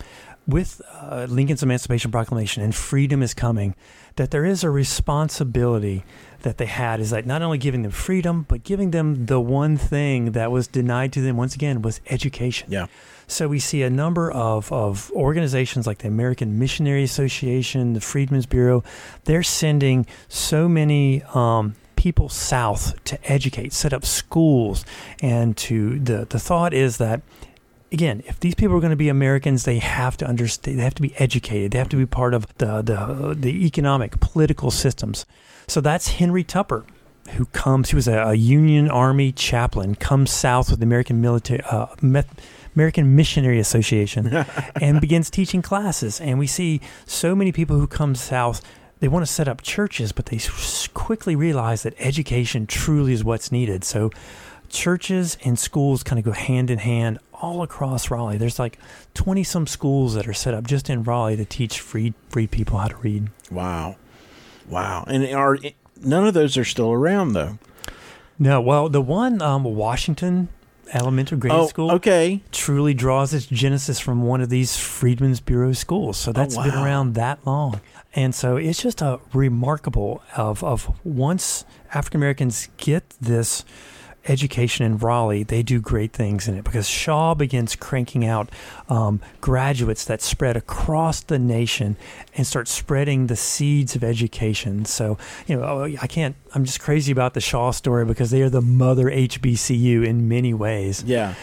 with 0.47 0.81
uh, 0.93 1.27
Lincoln's 1.29 1.61
Emancipation 1.61 2.09
Proclamation 2.09 2.63
and 2.63 2.73
freedom 2.73 3.21
is 3.21 3.33
coming, 3.33 3.75
that 4.15 4.31
there 4.31 4.45
is 4.45 4.63
a 4.63 4.69
responsibility 4.69 6.03
that 6.41 6.57
they 6.57 6.65
had 6.65 6.99
is 6.99 7.11
like 7.11 7.25
not 7.25 7.41
only 7.41 7.57
giving 7.57 7.81
them 7.81 7.91
freedom, 7.91 8.45
but 8.47 8.63
giving 8.63 8.91
them 8.91 9.25
the 9.25 9.39
one 9.39 9.75
thing 9.75 10.31
that 10.31 10.51
was 10.51 10.67
denied 10.67 11.11
to 11.13 11.21
them 11.21 11.35
once 11.35 11.53
again 11.53 11.81
was 11.81 11.99
education. 12.09 12.69
Yeah. 12.71 12.87
So 13.27 13.49
we 13.49 13.59
see 13.59 13.83
a 13.83 13.89
number 13.89 14.31
of, 14.31 14.71
of 14.71 15.11
organizations 15.11 15.85
like 15.85 15.97
the 15.97 16.07
American 16.07 16.57
Missionary 16.57 17.03
Association, 17.03 17.93
the 17.93 17.99
Freedmen's 17.99 18.45
Bureau, 18.45 18.83
they're 19.25 19.43
sending 19.43 20.05
so 20.29 20.69
many 20.69 21.23
um, 21.33 21.75
people 21.97 22.29
south 22.29 23.03
to 23.03 23.19
educate, 23.29 23.73
set 23.73 23.91
up 23.91 24.05
schools, 24.05 24.85
and 25.21 25.57
to 25.57 25.99
the 25.99 26.25
the 26.29 26.39
thought 26.39 26.73
is 26.73 26.97
that 26.97 27.21
again, 27.91 28.23
if 28.25 28.39
these 28.39 28.55
people 28.55 28.75
are 28.75 28.79
going 28.79 28.91
to 28.91 28.95
be 28.95 29.09
Americans, 29.09 29.63
they 29.63 29.79
have 29.79 30.17
to 30.17 30.25
understand. 30.25 30.79
They 30.79 30.83
have 30.83 30.95
to 30.95 31.01
be 31.01 31.15
educated. 31.17 31.71
They 31.71 31.77
have 31.77 31.89
to 31.89 31.97
be 31.97 32.05
part 32.05 32.33
of 32.33 32.47
the 32.57 32.81
the 32.81 33.35
the 33.37 33.65
economic, 33.65 34.19
political 34.19 34.71
systems. 34.71 35.25
So 35.67 35.81
that's 35.81 36.09
Henry 36.09 36.43
Tupper, 36.43 36.85
who 37.31 37.45
comes. 37.47 37.89
He 37.89 37.95
was 37.95 38.07
a, 38.07 38.19
a 38.19 38.35
Union 38.35 38.89
Army 38.89 39.31
chaplain. 39.31 39.95
Comes 39.95 40.31
south 40.31 40.69
with 40.69 40.79
the 40.79 40.85
American 40.85 41.21
military. 41.21 41.61
Uh, 41.61 41.87
Meth- 42.01 42.41
American 42.75 43.15
Missionary 43.15 43.59
Association 43.59 44.45
and 44.81 45.01
begins 45.01 45.31
teaching 45.31 45.63
classes. 45.63 46.21
And 46.21 46.37
we 46.37 46.45
see 46.45 46.79
so 47.07 47.35
many 47.35 47.51
people 47.51 47.79
who 47.79 47.87
come 47.87 48.13
south 48.13 48.61
they 48.99 49.07
want 49.07 49.25
to 49.25 49.31
set 49.31 49.47
up 49.47 49.61
churches, 49.61 50.11
but 50.11 50.27
they 50.27 50.39
quickly 50.93 51.35
realize 51.35 51.83
that 51.83 51.93
education 51.99 52.65
truly 52.65 53.13
is 53.13 53.23
what's 53.23 53.51
needed. 53.51 53.83
So, 53.83 54.11
churches 54.69 55.37
and 55.43 55.57
schools 55.57 56.03
kind 56.03 56.19
of 56.19 56.25
go 56.25 56.31
hand 56.31 56.69
in 56.69 56.79
hand 56.79 57.19
all 57.33 57.61
across 57.61 58.09
Raleigh. 58.09 58.37
There's 58.37 58.59
like 58.59 58.79
20 59.13 59.43
some 59.43 59.67
schools 59.67 60.15
that 60.15 60.27
are 60.27 60.33
set 60.33 60.53
up 60.53 60.65
just 60.65 60.89
in 60.89 61.03
Raleigh 61.03 61.37
to 61.37 61.45
teach 61.45 61.79
free 61.79 62.13
free 62.29 62.47
people 62.47 62.77
how 62.77 62.87
to 62.87 62.97
read. 62.97 63.29
Wow, 63.51 63.97
wow, 64.67 65.05
and 65.07 65.25
are 65.33 65.57
none 66.01 66.27
of 66.27 66.33
those 66.33 66.57
are 66.57 66.65
still 66.65 66.91
around 66.91 67.33
though. 67.33 67.57
No, 68.39 68.61
well, 68.61 68.89
the 68.89 69.01
one 69.01 69.41
um, 69.41 69.63
Washington 69.63 70.49
Elementary 70.93 71.37
Grade 71.37 71.53
oh, 71.53 71.67
School 71.67 71.91
okay. 71.93 72.41
truly 72.51 72.93
draws 72.93 73.33
its 73.33 73.45
genesis 73.45 73.99
from 73.99 74.23
one 74.23 74.41
of 74.41 74.49
these 74.49 74.77
Freedmen's 74.77 75.39
Bureau 75.39 75.73
schools. 75.73 76.17
So 76.17 76.31
that's 76.31 76.55
been 76.55 76.73
around 76.73 77.15
that 77.15 77.45
long. 77.45 77.81
And 78.13 78.33
so 78.33 78.57
it's 78.57 78.81
just 78.81 79.01
a 79.01 79.19
remarkable 79.33 80.21
of, 80.35 80.63
of 80.63 80.91
once 81.05 81.65
African 81.93 82.19
Americans 82.19 82.69
get 82.77 83.09
this 83.21 83.65
education 84.29 84.85
in 84.85 84.97
Raleigh, 84.97 85.43
they 85.43 85.63
do 85.63 85.79
great 85.81 86.13
things 86.13 86.47
in 86.47 86.55
it 86.55 86.63
because 86.63 86.87
Shaw 86.87 87.33
begins 87.33 87.75
cranking 87.75 88.25
out 88.25 88.49
um, 88.89 89.21
graduates 89.41 90.05
that 90.05 90.21
spread 90.21 90.57
across 90.57 91.21
the 91.21 91.39
nation 91.39 91.97
and 92.35 92.45
start 92.45 92.67
spreading 92.67 93.27
the 93.27 93.35
seeds 93.35 93.95
of 93.95 94.03
education. 94.03 94.85
So, 94.85 95.17
you 95.47 95.55
know, 95.55 95.63
oh, 95.63 95.83
I 95.83 96.07
can't, 96.07 96.35
I'm 96.53 96.65
just 96.65 96.79
crazy 96.79 97.11
about 97.11 97.33
the 97.33 97.41
Shaw 97.41 97.71
story 97.71 98.05
because 98.05 98.31
they 98.31 98.41
are 98.41 98.49
the 98.49 98.61
mother 98.61 99.05
HBCU 99.05 100.05
in 100.05 100.27
many 100.27 100.53
ways. 100.53 101.03
Yeah. 101.03 101.33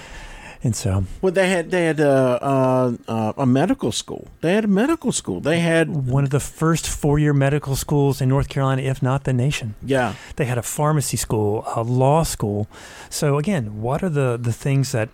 And 0.65 0.75
so 0.75 1.05
Well, 1.21 1.33
they 1.33 1.49
had 1.51 1.71
they 1.71 1.85
had 1.85 2.01
uh, 2.01 2.39
uh, 2.41 2.97
uh, 3.07 3.33
a 3.37 3.47
medical 3.47 3.93
school. 3.93 4.29
They 4.41 4.55
had 4.55 4.65
a 4.65 4.69
medical 4.69 5.13
school. 5.13 5.41
They 5.41 5.61
had 5.61 5.89
one 5.89 6.25
of 6.25 6.31
the 6.31 6.41
first 6.41 6.89
four 6.89 7.19
year 7.19 7.35
medical 7.35 7.77
schools 7.77 8.21
in 8.21 8.29
North 8.31 8.49
Carolina, 8.49 8.83
if 8.83 9.03
not 9.03 9.25
the 9.25 9.33
nation. 9.33 9.75
yeah. 9.85 10.15
They 10.37 10.47
had 10.47 10.59
a 10.59 10.63
pharmacy 10.63 11.19
school, 11.19 11.65
a 11.77 11.83
law 11.83 12.25
school. 12.25 12.67
So, 13.11 13.39
again, 13.39 13.83
what 13.83 14.03
are 14.03 14.09
the, 14.09 14.39
the 14.41 14.53
things 14.53 14.93
that 14.93 15.09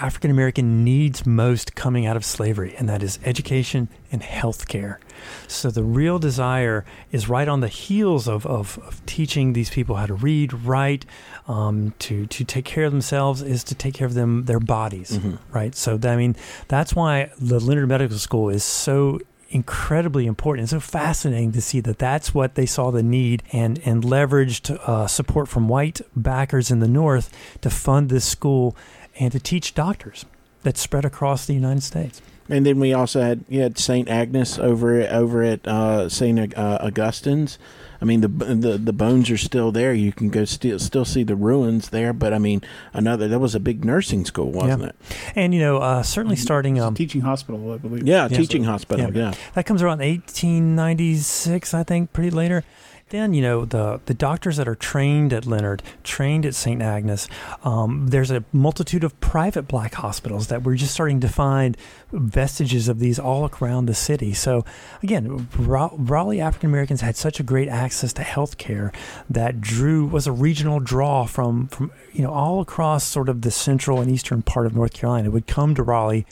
African 0.00 0.30
American 0.30 0.84
needs 0.84 1.26
most 1.26 1.74
coming 1.74 2.06
out 2.06 2.16
of 2.16 2.24
slavery? 2.24 2.74
And 2.76 2.88
that 2.88 3.02
is 3.02 3.18
education 3.24 3.88
and 4.10 4.22
health 4.22 4.68
care. 4.68 5.00
So, 5.46 5.70
the 5.70 5.82
real 5.82 6.18
desire 6.18 6.84
is 7.10 7.28
right 7.28 7.46
on 7.48 7.60
the 7.60 7.68
heels 7.68 8.28
of, 8.28 8.44
of, 8.46 8.78
of 8.78 9.04
teaching 9.06 9.52
these 9.52 9.70
people 9.70 9.96
how 9.96 10.06
to 10.06 10.14
read, 10.14 10.52
write, 10.52 11.06
um, 11.46 11.94
to, 12.00 12.26
to 12.26 12.44
take 12.44 12.64
care 12.64 12.84
of 12.84 12.92
themselves, 12.92 13.42
is 13.42 13.62
to 13.64 13.74
take 13.74 13.94
care 13.94 14.06
of 14.06 14.14
them 14.14 14.44
their 14.44 14.60
bodies, 14.60 15.18
right? 15.52 15.74
So, 15.74 15.98
I 16.02 16.16
mean, 16.16 16.36
that's 16.68 16.94
why 16.94 17.30
the 17.38 17.60
Leonard 17.60 17.88
Medical 17.88 18.18
School 18.18 18.48
is 18.48 18.64
so 18.64 19.20
incredibly 19.52 20.26
important. 20.26 20.64
It's 20.64 20.70
so 20.70 20.80
fascinating 20.80 21.52
to 21.52 21.60
see 21.60 21.80
that 21.80 21.98
that's 21.98 22.34
what 22.34 22.54
they 22.54 22.66
saw 22.66 22.90
the 22.90 23.02
need 23.02 23.42
and 23.52 23.78
and 23.84 24.02
leveraged 24.02 24.70
uh, 24.70 25.06
support 25.06 25.48
from 25.48 25.68
white 25.68 26.00
backers 26.16 26.70
in 26.70 26.80
the 26.80 26.88
North 26.88 27.30
to 27.60 27.70
fund 27.70 28.08
this 28.08 28.24
school 28.24 28.76
and 29.22 29.30
to 29.32 29.38
teach 29.40 29.74
doctors 29.74 30.24
that 30.64 30.76
spread 30.76 31.04
across 31.04 31.46
the 31.46 31.54
United 31.54 31.82
States. 31.82 32.20
And 32.48 32.66
then 32.66 32.80
we 32.80 32.92
also 32.92 33.22
had 33.22 33.44
you 33.48 33.60
had 33.62 33.78
Saint 33.78 34.08
Agnes 34.08 34.58
over 34.58 35.00
over 35.08 35.42
at 35.44 35.66
uh, 35.66 36.08
Saint 36.08 36.58
uh, 36.58 36.78
Augustine's. 36.82 37.56
I 38.00 38.04
mean 38.04 38.20
the, 38.20 38.26
the 38.28 38.78
the 38.78 38.92
bones 38.92 39.30
are 39.30 39.38
still 39.38 39.70
there. 39.70 39.94
You 39.94 40.12
can 40.12 40.28
go 40.28 40.44
still 40.44 40.80
still 40.80 41.04
see 41.04 41.22
the 41.22 41.36
ruins 41.36 41.90
there. 41.90 42.12
But 42.12 42.34
I 42.34 42.38
mean 42.38 42.60
another 42.92 43.28
that 43.28 43.38
was 43.38 43.54
a 43.54 43.60
big 43.60 43.84
nursing 43.84 44.24
school, 44.24 44.50
wasn't 44.50 44.82
Yeah. 44.82 44.88
it? 44.88 44.96
And 45.36 45.54
you 45.54 45.60
know, 45.60 45.78
uh, 45.78 46.02
certainly 46.02 46.34
starting 46.36 46.76
It's 46.78 46.84
a 46.84 46.88
um, 46.88 46.94
teaching 46.96 47.20
hospital, 47.20 47.72
I 47.72 47.76
believe. 47.78 48.06
Yeah, 48.08 48.26
Yeah. 48.28 48.36
teaching 48.36 48.64
hospital. 48.64 49.12
Yeah. 49.14 49.30
Yeah. 49.30 49.34
that 49.54 49.64
comes 49.64 49.80
around 49.80 50.00
1896, 50.00 51.74
I 51.74 51.84
think, 51.84 52.12
pretty 52.12 52.30
later. 52.30 52.64
Then 53.12 53.34
you 53.34 53.42
know 53.42 53.66
the 53.66 54.00
the 54.06 54.14
doctors 54.14 54.56
that 54.56 54.66
are 54.66 54.74
trained 54.74 55.34
at 55.34 55.44
Leonard, 55.44 55.82
trained 56.02 56.46
at 56.46 56.54
St. 56.54 56.80
Agnes. 56.80 57.28
Um, 57.62 58.06
there's 58.08 58.30
a 58.30 58.42
multitude 58.54 59.04
of 59.04 59.20
private 59.20 59.68
black 59.68 59.96
hospitals 59.96 60.46
that 60.46 60.62
we're 60.62 60.76
just 60.76 60.94
starting 60.94 61.20
to 61.20 61.28
find 61.28 61.76
vestiges 62.10 62.88
of 62.88 63.00
these 63.00 63.18
all 63.18 63.50
around 63.60 63.84
the 63.84 63.94
city. 63.94 64.32
So 64.32 64.64
again, 65.02 65.46
Ra- 65.58 65.90
Raleigh 65.92 66.40
African 66.40 66.70
Americans 66.70 67.02
had 67.02 67.14
such 67.14 67.38
a 67.38 67.42
great 67.42 67.68
access 67.68 68.14
to 68.14 68.22
health 68.22 68.56
care 68.56 68.92
that 69.28 69.60
drew 69.60 70.06
was 70.06 70.26
a 70.26 70.32
regional 70.32 70.80
draw 70.80 71.26
from 71.26 71.68
from 71.68 71.92
you 72.14 72.22
know 72.22 72.32
all 72.32 72.62
across 72.62 73.04
sort 73.04 73.28
of 73.28 73.42
the 73.42 73.50
central 73.50 74.00
and 74.00 74.10
eastern 74.10 74.40
part 74.40 74.64
of 74.64 74.74
North 74.74 74.94
Carolina 74.94 75.30
would 75.30 75.46
come 75.46 75.74
to 75.74 75.82
Raleigh 75.82 76.24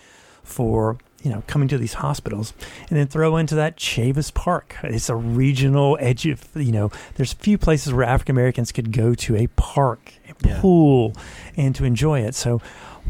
for 0.42 0.96
you 1.22 1.30
know, 1.30 1.42
coming 1.46 1.68
to 1.68 1.78
these 1.78 1.94
hospitals, 1.94 2.52
and 2.88 2.98
then 2.98 3.06
throw 3.06 3.36
into 3.36 3.54
that 3.54 3.76
Chavis 3.76 4.32
Park. 4.32 4.76
It's 4.82 5.08
a 5.08 5.16
regional 5.16 5.96
edge. 6.00 6.26
Of, 6.26 6.44
you 6.54 6.72
know, 6.72 6.90
there's 7.16 7.32
few 7.32 7.58
places 7.58 7.92
where 7.92 8.04
African 8.04 8.34
Americans 8.34 8.72
could 8.72 8.92
go 8.92 9.14
to 9.14 9.36
a 9.36 9.46
park, 9.48 10.12
a 10.44 10.48
Yeah. 10.48 10.60
pool, 10.60 11.14
and 11.56 11.74
to 11.74 11.84
enjoy 11.84 12.20
it. 12.20 12.34
So, 12.34 12.60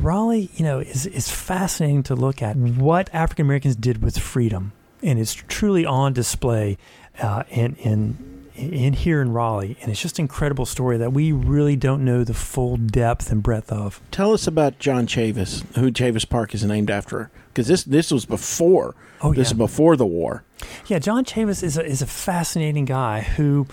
Raleigh, 0.00 0.50
you 0.57 0.64
know, 0.64 0.81
is 0.81 1.07
is 1.07 1.29
fascinating 1.31 2.02
to 2.05 2.14
look 2.14 2.43
at 2.43 2.57
what 2.57 3.09
African 3.12 3.47
Americans 3.47 3.76
did 3.76 4.02
with 4.02 4.19
freedom, 4.19 4.73
and 5.02 5.19
it's 5.19 5.35
truly 5.35 5.85
on 5.87 6.12
display 6.12 6.79
uh, 7.21 7.45
in 7.50 7.76
in 7.76 8.17
in 8.57 8.93
here 8.93 9.23
in 9.23 9.33
Raleigh, 9.33 9.76
and 9.81 9.90
it's 9.90 10.02
just 10.02 10.19
an 10.19 10.25
incredible 10.25 10.67
story 10.67 10.99
that 10.99 11.12
we 11.14 11.33
really 11.33 11.76
don't 11.76 12.05
know 12.05 12.25
the 12.25 12.35
full 12.35 12.76
depth 12.76 13.31
and 13.33 13.43
breadth 13.43 13.73
of. 13.73 14.00
Tell 14.11 14.35
us 14.35 14.47
about 14.47 14.79
John 14.79 15.07
Chavis, 15.07 15.64
who 15.76 15.90
Chavis 15.90 16.29
Park 16.29 16.55
is 16.55 16.62
named 16.62 16.90
after, 16.90 17.31
because 17.52 17.66
this 17.69 17.85
this 17.85 18.11
was 18.11 18.25
before. 18.25 18.95
Oh 19.21 19.30
this 19.33 19.49
yeah. 19.49 19.52
is 19.52 19.59
before 19.59 19.97
the 19.97 20.07
war. 20.07 20.45
Yeah, 20.87 20.99
John 20.99 21.25
Chavis 21.25 21.62
is 21.62 21.76
a, 21.76 21.85
is 21.85 22.02
a 22.02 22.07
fascinating 22.07 22.85
guy 22.85 23.21
who 23.21 23.66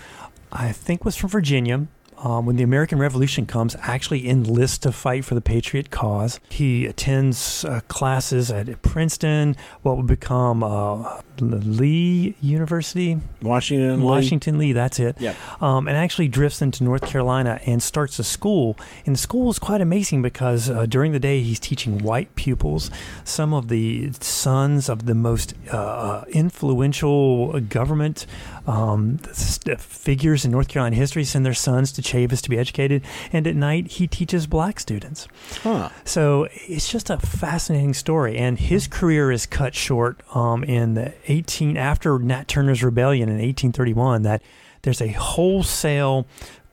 I 0.52 0.72
think 0.72 1.04
was 1.04 1.16
from 1.16 1.30
Virginia. 1.30 1.86
Um, 2.22 2.46
when 2.46 2.56
the 2.56 2.64
American 2.64 2.98
Revolution 2.98 3.46
comes, 3.46 3.76
actually 3.82 4.28
enlists 4.28 4.78
to 4.78 4.92
fight 4.92 5.24
for 5.24 5.34
the 5.34 5.40
patriot 5.40 5.90
cause. 5.90 6.40
He 6.48 6.86
attends 6.86 7.64
uh, 7.64 7.80
classes 7.88 8.50
at 8.50 8.82
Princeton, 8.82 9.56
what 9.82 9.96
would 9.96 10.06
become 10.06 10.62
uh, 10.62 11.20
Lee 11.40 12.34
University, 12.40 13.20
Washington. 13.42 14.00
Lee. 14.00 14.04
Washington 14.06 14.58
Lee. 14.58 14.72
That's 14.72 14.98
it. 14.98 15.20
Yep. 15.20 15.62
Um, 15.62 15.88
and 15.88 15.96
actually 15.96 16.28
drifts 16.28 16.62
into 16.62 16.84
North 16.84 17.06
Carolina 17.06 17.60
and 17.66 17.82
starts 17.82 18.18
a 18.18 18.24
school. 18.24 18.76
And 19.06 19.14
the 19.14 19.18
school 19.20 19.50
is 19.50 19.58
quite 19.58 19.80
amazing 19.80 20.22
because 20.22 20.68
uh, 20.68 20.86
during 20.86 21.12
the 21.12 21.20
day 21.20 21.42
he's 21.42 21.60
teaching 21.60 21.98
white 21.98 22.34
pupils, 22.34 22.90
some 23.24 23.54
of 23.54 23.68
the 23.68 24.10
sons 24.20 24.88
of 24.88 25.06
the 25.06 25.14
most 25.14 25.54
uh, 25.70 26.24
influential 26.30 27.60
government 27.60 28.26
um, 28.66 29.18
figures 29.18 30.44
in 30.44 30.50
North 30.50 30.68
Carolina 30.68 30.96
history 30.96 31.24
send 31.24 31.46
their 31.46 31.54
sons 31.54 31.92
to 31.92 32.02
Chavis 32.08 32.42
to 32.42 32.50
be 32.50 32.58
educated. 32.58 33.04
And 33.32 33.46
at 33.46 33.56
night 33.56 33.92
he 33.92 34.06
teaches 34.06 34.46
black 34.46 34.80
students. 34.80 35.28
Huh. 35.62 35.90
So 36.04 36.48
it's 36.52 36.90
just 36.90 37.10
a 37.10 37.18
fascinating 37.18 37.94
story, 37.94 38.36
and 38.36 38.58
his 38.58 38.86
career 38.86 39.30
is 39.30 39.46
cut 39.46 39.74
short 39.74 40.20
um, 40.34 40.64
in 40.64 40.94
the 40.94 41.14
18 41.26 41.76
after 41.76 42.18
Nat 42.18 42.48
Turner's 42.48 42.82
rebellion 42.82 43.28
in 43.28 43.36
1831. 43.36 44.22
That 44.22 44.42
there's 44.82 45.00
a 45.00 45.08
wholesale 45.08 46.26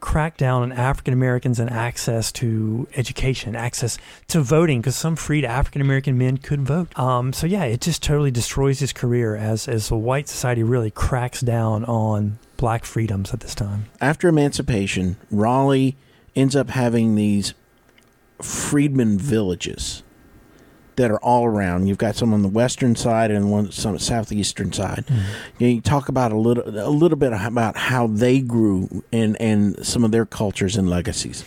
crackdown 0.05 0.61
on 0.61 0.71
African 0.71 1.13
Americans 1.13 1.59
and 1.59 1.69
access 1.69 2.31
to 2.33 2.87
education, 2.95 3.55
access 3.55 3.97
to 4.27 4.39
voting, 4.39 4.79
because 4.79 4.95
some 4.95 5.15
freed 5.15 5.43
African 5.43 5.81
American 5.81 6.15
men 6.15 6.37
could 6.37 6.61
vote. 6.61 6.97
Um, 6.97 7.33
so 7.33 7.47
yeah, 7.47 7.63
it 7.63 7.81
just 7.81 8.03
totally 8.03 8.29
destroys 8.29 8.79
his 8.79 8.93
career 8.93 9.35
as 9.35 9.67
as 9.67 9.89
the 9.89 9.97
white 9.97 10.29
society 10.29 10.61
really 10.61 10.91
cracks 10.91 11.41
down 11.41 11.83
on 11.85 12.37
black 12.55 12.85
freedoms 12.85 13.33
at 13.33 13.39
this 13.39 13.55
time. 13.55 13.85
After 13.99 14.27
emancipation, 14.27 15.17
Raleigh 15.31 15.97
ends 16.35 16.55
up 16.55 16.69
having 16.69 17.15
these 17.15 17.55
freedmen 18.41 19.17
villages 19.17 20.03
that 20.95 21.11
are 21.11 21.19
all 21.19 21.45
around. 21.45 21.87
You've 21.87 21.97
got 21.97 22.15
some 22.15 22.33
on 22.33 22.41
the 22.41 22.47
western 22.47 22.95
side 22.95 23.31
and 23.31 23.51
one 23.51 23.71
some 23.71 23.97
southeastern 23.99 24.73
side. 24.73 25.05
Mm-hmm. 25.07 25.21
You, 25.59 25.67
know, 25.67 25.73
you 25.73 25.81
talk 25.81 26.09
about 26.09 26.31
a 26.31 26.37
little 26.37 26.63
a 26.67 26.89
little 26.89 27.17
bit 27.17 27.33
about 27.33 27.77
how 27.77 28.07
they 28.07 28.39
grew 28.39 29.03
and 29.11 29.39
and 29.41 29.85
some 29.85 30.03
of 30.03 30.11
their 30.11 30.25
cultures 30.25 30.75
and 30.75 30.89
legacies. 30.89 31.45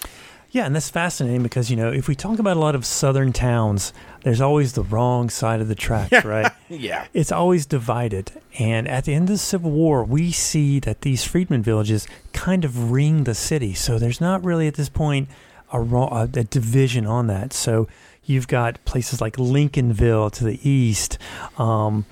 Yeah, 0.50 0.64
and 0.64 0.75
that's 0.75 0.88
fascinating 0.88 1.43
because, 1.43 1.71
you 1.71 1.76
know, 1.76 1.93
if 1.93 2.09
we 2.09 2.14
talk 2.14 2.38
about 2.38 2.57
a 2.57 2.61
lot 2.61 2.75
of 2.75 2.87
southern 2.87 3.35
towns, 3.35 3.93
there's 4.23 4.40
always 4.40 4.73
the 4.73 4.83
wrong 4.83 5.28
side 5.28 5.61
of 5.61 5.69
the 5.69 5.75
tracks, 5.75 6.25
right? 6.25 6.50
Yeah. 6.71 7.07
It's 7.14 7.33
always 7.33 7.64
divided. 7.64 8.31
And 8.59 8.87
at 8.88 9.05
the 9.05 9.14
end 9.14 9.25
of 9.25 9.35
the 9.35 9.38
Civil 9.38 9.71
War, 9.71 10.05
we 10.05 10.32
see 10.32 10.78
that 10.80 11.00
these 11.00 11.25
freedmen 11.25 11.63
villages 11.63 12.06
kind 12.34 12.63
of 12.63 12.91
ring 12.91 13.25
the 13.25 13.34
city. 13.34 13.73
So 13.73 13.99
there's 13.99 14.21
not 14.21 14.45
really 14.45 14.67
at 14.67 14.75
this 14.75 14.91
point 14.91 15.30
a, 15.73 15.80
wrong, 15.80 16.11
a, 16.13 16.25
a 16.41 16.45
division 16.45 17.06
on 17.06 17.26
that. 17.28 17.54
So 17.54 17.89
you've 18.28 18.49
got 18.49 18.84
places 18.84 19.21
like 19.21 19.36
Lincolnville 19.36 20.30
to 20.32 20.45
the 20.45 20.69
east, 20.69 21.19
um, 21.56 22.04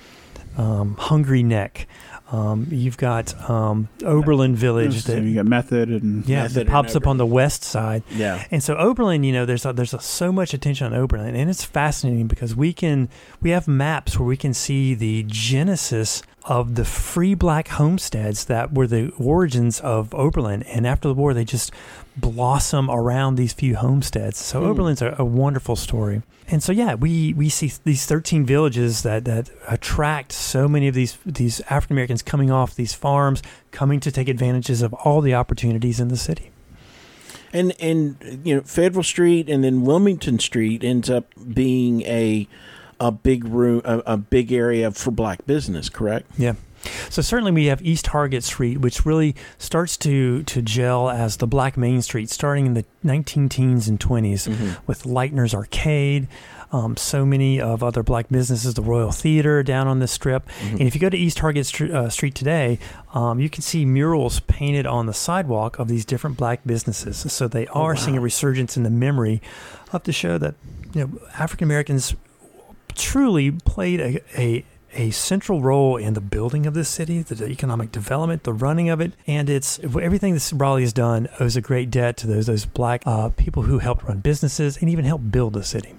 um, 0.57 0.95
Hungry 0.97 1.43
Neck. 1.43 1.87
Um, 2.29 2.67
you've 2.69 2.97
got 2.97 3.49
um, 3.49 3.87
Oberlin 4.03 4.53
Village 4.53 5.05
that 5.05 5.23
you 5.23 5.35
got 5.35 5.45
method 5.45 5.87
and 5.87 6.27
yeah, 6.27 6.43
Method 6.43 6.55
that 6.55 6.67
pops 6.67 6.93
up 6.93 7.07
on 7.07 7.17
the 7.17 7.25
west 7.25 7.63
side. 7.63 8.03
Yeah. 8.09 8.43
And 8.51 8.61
so 8.61 8.75
Oberlin, 8.75 9.23
you 9.23 9.31
know, 9.31 9.45
there's 9.45 9.65
a, 9.65 9.71
there's 9.71 9.93
a, 9.93 10.01
so 10.01 10.33
much 10.33 10.53
attention 10.53 10.87
on 10.87 10.93
Oberlin, 10.93 11.35
and 11.35 11.49
it's 11.49 11.63
fascinating 11.63 12.27
because 12.27 12.53
we 12.53 12.73
can 12.73 13.07
we 13.39 13.51
have 13.51 13.65
maps 13.67 14.19
where 14.19 14.27
we 14.27 14.35
can 14.35 14.53
see 14.53 14.93
the 14.93 15.23
genesis 15.27 16.21
of 16.47 16.75
the 16.75 16.85
free 16.85 17.33
black 17.33 17.67
homesteads 17.67 18.45
that 18.45 18.73
were 18.73 18.87
the 18.87 19.11
origins 19.17 19.79
of 19.81 20.13
Oberlin, 20.13 20.63
and 20.63 20.87
after 20.87 21.07
the 21.07 21.13
war, 21.13 21.33
they 21.33 21.43
just 21.45 21.71
blossom 22.15 22.89
around 22.89 23.35
these 23.35 23.53
few 23.53 23.75
homesteads. 23.75 24.37
So 24.37 24.61
Hmm. 24.61 24.67
Oberlin's 24.67 25.01
a, 25.01 25.15
a 25.19 25.25
wonderful 25.25 25.75
story. 25.75 26.23
And 26.49 26.63
so 26.63 26.71
yeah, 26.71 26.95
we 26.95 27.33
we 27.33 27.49
see 27.49 27.71
these 27.83 28.05
13 28.05 28.45
villages 28.45 29.03
that 29.03 29.25
that 29.25 29.49
attract 29.67 30.31
so 30.31 30.67
many 30.69 30.87
of 30.87 30.95
these 30.95 31.17
these 31.25 31.59
African 31.69 31.95
Americans 31.95 32.21
coming 32.21 32.49
off 32.49 32.73
these 32.73 32.93
farms, 32.93 33.43
coming 33.71 33.99
to 33.99 34.11
take 34.11 34.29
advantages 34.29 34.81
of 34.81 34.93
all 34.93 35.19
the 35.19 35.33
opportunities 35.33 35.99
in 35.99 36.07
the 36.07 36.15
city. 36.17 36.51
And 37.51 37.73
and 37.81 38.41
you 38.45 38.55
know 38.55 38.61
Federal 38.61 39.03
Street 39.03 39.49
and 39.49 39.61
then 39.63 39.83
Wilmington 39.83 40.39
Street 40.39 40.83
ends 40.85 41.09
up 41.09 41.25
being 41.53 42.01
a 42.03 42.47
a 42.99 43.11
big 43.11 43.45
room 43.45 43.81
a, 43.85 43.99
a 44.05 44.17
big 44.17 44.51
area 44.51 44.91
for 44.91 45.11
black 45.11 45.45
business, 45.45 45.89
correct? 45.89 46.27
Yeah. 46.37 46.53
So 47.09 47.21
certainly 47.21 47.51
we 47.51 47.65
have 47.65 47.81
East 47.81 48.07
Hargett 48.07 48.43
Street, 48.43 48.77
which 48.79 49.05
really 49.05 49.35
starts 49.57 49.97
to 49.97 50.43
to 50.43 50.61
gel 50.61 51.09
as 51.09 51.37
the 51.37 51.47
Black 51.47 51.75
Main 51.75 52.01
Street, 52.01 52.29
starting 52.29 52.65
in 52.65 52.73
the 52.75 52.85
19 53.03 53.49
teens 53.49 53.87
and 53.87 53.99
20s 53.99 54.77
with 54.87 55.03
Lightner's 55.03 55.53
Arcade. 55.53 56.27
Um, 56.69 56.97
so 56.97 57.25
many 57.25 57.61
of 57.61 57.81
other 57.81 58.03
black 58.03 58.27
businesses, 58.29 58.73
the 58.73 58.81
Royal 58.81 59.11
Theater 59.11 59.63
down 59.63 59.87
on 59.87 59.99
this 59.99 60.11
strip. 60.11 60.49
And 60.61 60.81
if 60.81 60.95
you 60.95 60.99
go 61.01 61.09
to 61.09 61.17
East 61.17 61.37
Hargett 61.37 61.65
Str- 61.65 61.95
uh, 61.95 62.09
Street 62.09 62.35
today, 62.35 62.77
um, 63.13 63.39
you 63.39 63.49
can 63.49 63.61
see 63.61 63.85
murals 63.85 64.41
painted 64.41 64.85
on 64.85 65.05
the 65.05 65.13
sidewalk 65.13 65.79
of 65.79 65.87
these 65.87 66.03
different 66.03 66.35
black 66.35 66.59
businesses. 66.65 67.31
So 67.31 67.47
they 67.47 67.67
are 67.67 67.95
seeing 67.95 68.17
a 68.17 68.21
resurgence 68.21 68.75
in 68.75 68.83
the 68.83 68.89
memory 68.89 69.41
of 69.93 70.03
to 70.03 70.11
show 70.11 70.37
that 70.39 70.55
you 70.93 71.07
know 71.07 71.19
African 71.39 71.65
Americans 71.65 72.15
truly 72.97 73.51
played 73.51 73.99
a, 73.99 74.21
a 74.39 74.65
a 74.93 75.11
central 75.11 75.61
role 75.61 75.95
in 75.97 76.13
the 76.13 76.21
building 76.21 76.65
of 76.65 76.73
this 76.73 76.89
city, 76.89 77.21
the 77.21 77.47
economic 77.47 77.91
development, 77.91 78.43
the 78.43 78.53
running 78.53 78.89
of 78.89 78.99
it, 78.99 79.13
and 79.27 79.49
it's 79.49 79.79
everything 79.79 80.33
that 80.33 80.51
Raleigh 80.55 80.81
has 80.81 80.93
done 80.93 81.27
owes 81.39 81.55
a 81.55 81.61
great 81.61 81.91
debt 81.91 82.17
to 82.17 82.27
those 82.27 82.47
those 82.47 82.65
black 82.65 83.03
uh, 83.05 83.29
people 83.29 83.63
who 83.63 83.79
helped 83.79 84.03
run 84.03 84.19
businesses 84.19 84.77
and 84.77 84.89
even 84.89 85.05
helped 85.05 85.31
build 85.31 85.53
the 85.53 85.63
city. 85.63 85.93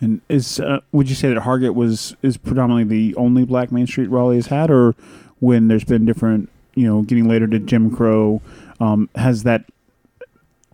And 0.00 0.20
is 0.28 0.60
uh, 0.60 0.80
would 0.92 1.08
you 1.08 1.14
say 1.14 1.32
that 1.32 1.42
Hargett 1.42 1.74
was 1.74 2.14
is 2.22 2.36
predominantly 2.36 2.84
the 2.84 3.16
only 3.16 3.44
black 3.44 3.72
Main 3.72 3.86
Street 3.86 4.10
Raleigh 4.10 4.36
has 4.36 4.48
had, 4.48 4.70
or 4.70 4.94
when 5.40 5.68
there's 5.68 5.84
been 5.84 6.04
different, 6.04 6.50
you 6.74 6.86
know, 6.86 7.02
getting 7.02 7.28
later 7.28 7.46
to 7.46 7.58
Jim 7.58 7.94
Crow, 7.94 8.42
um, 8.80 9.08
has 9.14 9.44
that 9.44 9.64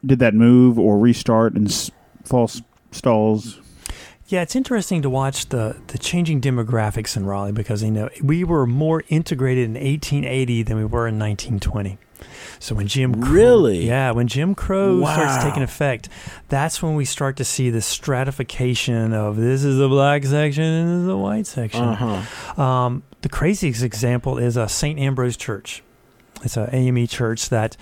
did 0.05 0.19
that 0.19 0.35
move 0.35 0.79
or 0.79 0.99
restart 0.99 1.55
and 1.55 1.73
false 2.25 2.61
stalls? 2.91 3.61
Yeah, 4.33 4.41
it's 4.41 4.57
interesting 4.57 5.03
to 5.03 5.11
watch 5.11 5.51
the 5.51 5.77
the 5.89 5.99
changing 5.99 6.41
demographics 6.41 7.19
in 7.19 7.27
Raleigh 7.27 7.53
because 7.53 7.83
you 7.83 7.91
know 7.91 8.09
we 8.23 8.45
were 8.45 8.67
more 8.67 9.05
integrated 9.09 9.65
in 9.67 9.75
1880 9.75 10.63
than 10.63 10.79
we 10.79 10.85
were 10.87 11.07
in 11.07 11.19
1920. 11.19 11.99
So 12.59 12.75
when 12.75 12.87
Jim 12.87 13.21
Crow, 13.21 13.31
Really? 13.31 13.87
yeah, 13.87 14.13
when 14.13 14.29
Jim 14.29 14.55
Crow 14.55 15.03
starts 15.03 15.45
taking 15.45 15.63
effect, 15.63 16.09
that's 16.49 16.83
when 16.83 16.95
we 16.95 17.05
start 17.05 17.37
to 17.37 17.45
see 17.45 17.69
the 17.69 17.83
stratification 17.83 19.13
of 19.13 19.37
this 19.37 19.65
is 19.65 19.77
the 19.77 19.89
black 19.89 20.25
section 20.25 20.65
and 20.65 20.89
this 20.89 21.01
is 21.01 21.07
the 21.07 21.19
white 21.19 21.47
section. 21.47 21.83
Uh 21.83 22.23
huh. 22.57 22.63
Um, 22.63 23.03
the 23.21 23.29
craziest 23.29 23.83
example 23.83 24.39
is 24.39 24.57
a 24.57 24.67
St. 24.67 24.99
Ambrose 24.99 25.37
Church. 25.37 25.83
It's 26.43 26.57
a 26.57 26.75
AME 26.75 27.07
church 27.07 27.51
that 27.51 27.77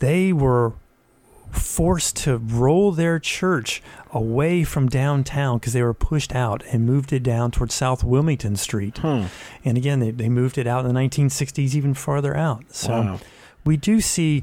they 0.00 0.32
were 0.32 0.72
forced 1.52 2.16
to 2.16 2.38
roll 2.38 2.92
their 2.92 3.18
church 3.18 3.82
away 4.12 4.62
from 4.62 4.88
downtown 4.88 5.58
because 5.58 5.72
they 5.72 5.82
were 5.82 5.94
pushed 5.94 6.34
out 6.34 6.62
and 6.70 6.84
moved 6.84 7.12
it 7.12 7.22
down 7.22 7.50
towards 7.50 7.74
South 7.74 8.04
Wilmington 8.04 8.56
Street. 8.56 8.98
Huh. 8.98 9.28
And 9.64 9.78
again, 9.78 10.00
they, 10.00 10.10
they 10.10 10.28
moved 10.28 10.58
it 10.58 10.66
out 10.66 10.84
in 10.84 10.92
the 10.92 11.00
1960s, 11.00 11.74
even 11.74 11.94
farther 11.94 12.36
out. 12.36 12.64
So 12.68 12.90
wow. 12.90 13.20
we 13.64 13.76
do 13.76 14.00
see 14.00 14.42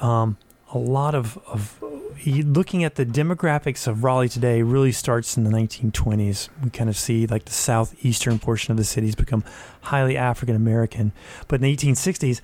um, 0.00 0.38
a 0.72 0.78
lot 0.78 1.14
of, 1.14 1.38
of 1.46 1.82
looking 2.26 2.82
at 2.82 2.94
the 2.94 3.04
demographics 3.04 3.86
of 3.86 4.04
Raleigh 4.04 4.28
today 4.28 4.62
really 4.62 4.92
starts 4.92 5.36
in 5.36 5.44
the 5.44 5.50
1920s. 5.50 6.48
We 6.62 6.70
kind 6.70 6.88
of 6.88 6.96
see 6.96 7.26
like 7.26 7.44
the 7.44 7.52
southeastern 7.52 8.38
portion 8.38 8.72
of 8.72 8.78
the 8.78 8.84
cities 8.84 9.14
become 9.14 9.44
highly 9.82 10.16
African 10.16 10.56
American. 10.56 11.12
But 11.46 11.56
in 11.56 11.62
the 11.62 11.76
1860s, 11.76 12.40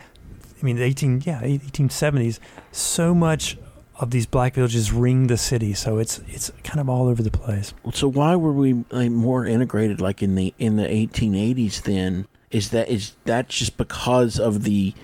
I 0.60 0.64
mean, 0.64 0.76
the 0.76 0.84
18 0.84 1.22
yeah 1.24 1.40
1870s, 1.42 2.38
so 2.72 3.14
much 3.14 3.58
of 3.98 4.10
these 4.10 4.26
black 4.26 4.54
villages 4.54 4.92
ring 4.92 5.26
the 5.26 5.36
city. 5.36 5.74
So 5.74 5.98
it's 5.98 6.20
it's 6.28 6.50
kind 6.64 6.80
of 6.80 6.88
all 6.88 7.08
over 7.08 7.22
the 7.22 7.30
place. 7.30 7.72
So 7.92 8.08
why 8.08 8.36
were 8.36 8.52
we 8.52 8.84
like, 8.90 9.10
more 9.10 9.46
integrated 9.46 10.00
like 10.00 10.22
in 10.22 10.34
the 10.34 10.54
in 10.58 10.76
the 10.76 10.84
1880s 10.84 11.82
then? 11.82 12.26
Is 12.50 12.70
that 12.70 12.88
is 12.88 13.14
that 13.24 13.48
just 13.48 13.76
because 13.76 14.38
of 14.38 14.64
the 14.64 14.94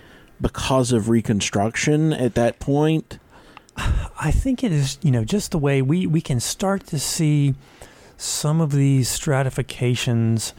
because 0.41 0.93
of 0.93 1.09
reconstruction 1.09 2.13
at 2.13 2.35
that 2.35 2.59
point? 2.59 3.19
I 3.77 4.31
think 4.31 4.63
it 4.63 4.73
is, 4.73 4.99
you 5.03 5.11
know, 5.11 5.25
just 5.25 5.51
the 5.53 5.59
way 5.59 5.81
we, 5.81 6.07
we 6.07 6.21
can 6.21 6.41
start 6.41 6.87
to 6.89 6.99
see 6.99 7.55
some 8.17 8.61
of 8.61 8.73
these 8.73 9.09
stratifications 9.09 10.53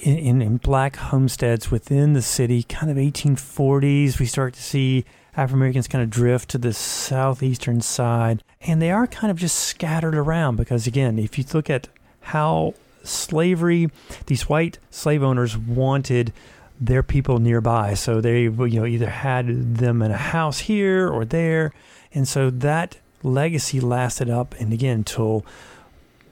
in, 0.00 0.18
in, 0.18 0.42
in 0.42 0.56
black 0.56 0.96
homesteads 0.96 1.70
within 1.70 2.12
the 2.12 2.22
city, 2.22 2.64
kind 2.64 2.90
of 2.90 2.96
1840s. 2.96 4.18
We 4.18 4.26
start 4.26 4.54
to 4.54 4.62
see 4.62 5.04
African 5.34 5.60
Americans 5.60 5.88
kind 5.88 6.04
of 6.04 6.10
drift 6.10 6.50
to 6.50 6.58
the 6.58 6.74
southeastern 6.74 7.80
side, 7.80 8.42
and 8.60 8.82
they 8.82 8.90
are 8.90 9.06
kind 9.06 9.30
of 9.30 9.38
just 9.38 9.58
scattered 9.58 10.14
around 10.14 10.56
because, 10.56 10.86
again, 10.86 11.18
if 11.18 11.38
you 11.38 11.44
look 11.54 11.70
at 11.70 11.88
how 12.20 12.74
slavery, 13.02 13.90
these 14.26 14.48
white 14.48 14.78
slave 14.90 15.22
owners 15.22 15.56
wanted 15.56 16.32
their 16.78 17.02
people 17.02 17.38
nearby, 17.38 17.94
so 17.94 18.20
they 18.20 18.42
you 18.42 18.80
know 18.80 18.86
either 18.86 19.08
had 19.08 19.76
them 19.76 20.02
in 20.02 20.10
a 20.10 20.16
house 20.16 20.60
here 20.60 21.08
or 21.08 21.24
there, 21.24 21.72
and 22.12 22.28
so 22.28 22.50
that 22.50 22.98
legacy 23.22 23.80
lasted 23.80 24.28
up 24.28 24.54
and 24.60 24.72
again 24.72 24.98
until 24.98 25.46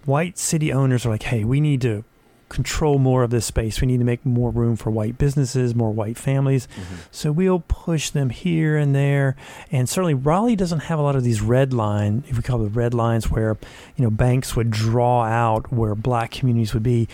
white 0.05 0.37
city 0.39 0.73
owners 0.73 1.07
are 1.07 1.11
like, 1.11 1.23
hey, 1.23 1.45
we 1.45 1.61
need 1.61 1.81
to 1.81 2.05
control 2.51 2.99
more 2.99 3.23
of 3.23 3.31
this 3.31 3.47
space. 3.47 3.81
We 3.81 3.87
need 3.87 3.99
to 3.99 4.05
make 4.05 4.27
more 4.27 4.51
room 4.51 4.77
for 4.77 4.91
white 4.91 5.17
businesses, 5.17 5.75
more 5.75 5.91
white 5.91 6.19
families. 6.19 6.67
Mm-hmm. 6.67 6.95
So 7.11 7.33
we'll 7.33 7.65
push 7.67 8.11
them 8.11 8.29
here 8.29 8.77
and 8.77 8.95
there. 8.95 9.37
And 9.73 9.89
certainly 9.89 10.13
Raleigh 10.15 10.57
doesn't 10.57 10.81
have 10.81 10.99
a 10.99 11.03
lot 11.03 11.17
of 11.17 11.25
these 11.25 11.41
red 11.41 11.73
line, 11.73 12.25
if 12.29 12.37
we 12.37 12.43
call 12.43 12.63
it 12.67 12.69
red 12.69 12.93
lines, 12.93 13.31
where 13.31 13.57
you 13.97 14.05
know 14.05 14.11
banks 14.11 14.55
would 14.55 14.71
draw 14.71 15.23
out 15.25 15.73
where 15.73 15.95
black 15.95 16.31
communities 16.33 16.75
would 16.75 16.83
be. 16.83 17.09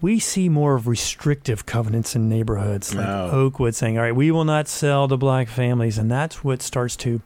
We 0.00 0.18
see 0.18 0.48
more 0.48 0.74
of 0.74 0.88
restrictive 0.88 1.64
covenants 1.64 2.16
in 2.16 2.28
neighborhoods 2.28 2.92
like 2.94 3.06
Oh. 3.06 3.30
Oakwood 3.30 3.74
saying, 3.76 3.96
all 3.98 4.02
right, 4.04 4.14
we 4.14 4.30
will 4.32 4.44
not 4.44 4.66
sell 4.66 5.06
to 5.06 5.16
black 5.16 5.48
families. 5.48 5.96
And 5.96 6.10
that's 6.10 6.42
what 6.42 6.60
starts 6.60 6.96
to 6.96 7.20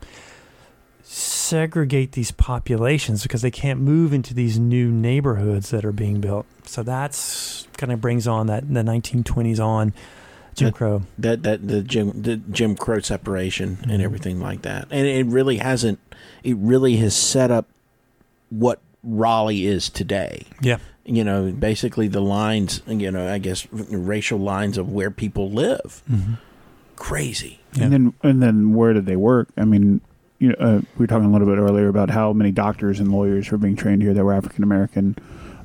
segregate 1.46 2.12
these 2.12 2.30
populations 2.32 3.22
because 3.22 3.42
they 3.42 3.50
can't 3.50 3.80
move 3.80 4.12
into 4.12 4.34
these 4.34 4.58
new 4.58 4.90
neighborhoods 4.90 5.70
that 5.70 5.84
are 5.84 5.92
being 5.92 6.20
built. 6.20 6.46
So 6.64 6.82
that's 6.82 7.66
kind 7.76 7.92
of 7.92 8.00
brings 8.00 8.26
on 8.26 8.46
that 8.48 8.66
the 8.72 8.82
1920s 8.82 9.60
on 9.60 9.92
Jim 10.54 10.66
That- 10.66 10.74
Crow. 10.74 11.02
That 11.18 11.42
that 11.44 11.68
the 11.68 11.82
Jim 11.82 12.22
the 12.22 12.36
Jim 12.36 12.74
Crow 12.76 13.00
separation 13.00 13.76
Mhm. 13.82 13.92
and 13.92 14.02
everything 14.02 14.40
like 14.40 14.62
that. 14.62 14.88
And 14.90 15.06
it 15.06 15.26
really 15.26 15.58
hasn't 15.58 15.98
it 16.42 16.56
really 16.56 16.96
has 16.96 17.14
set 17.14 17.50
up 17.50 17.66
what 18.50 18.80
Raleigh 19.04 19.66
is 19.66 19.88
today. 19.90 20.44
Yeah. 20.60 20.78
You 21.04 21.22
know, 21.22 21.52
basically 21.52 22.08
the 22.08 22.20
lines, 22.22 22.82
you 22.88 23.10
know, 23.12 23.32
I 23.32 23.38
guess 23.38 23.66
racial 23.70 24.38
lines 24.38 24.76
of 24.78 24.90
where 24.90 25.10
people 25.12 25.50
live. 25.50 26.02
Mm-hmm. 26.10 26.34
Crazy. 26.96 27.60
Yeah. 27.74 27.84
And 27.84 27.92
then 27.92 28.14
and 28.22 28.42
then 28.42 28.74
where 28.74 28.92
did 28.92 29.06
they 29.06 29.16
work? 29.16 29.48
I 29.56 29.64
mean, 29.64 30.00
you 30.38 30.48
know, 30.48 30.54
uh, 30.58 30.80
we 30.96 31.04
were 31.04 31.06
talking 31.06 31.26
a 31.26 31.32
little 31.32 31.46
bit 31.46 31.58
earlier 31.58 31.88
about 31.88 32.10
how 32.10 32.32
many 32.32 32.50
doctors 32.52 33.00
and 33.00 33.10
lawyers 33.12 33.50
were 33.50 33.58
being 33.58 33.76
trained 33.76 34.02
here 34.02 34.12
that 34.14 34.24
were 34.24 34.32
African 34.32 34.62
American. 34.64 35.16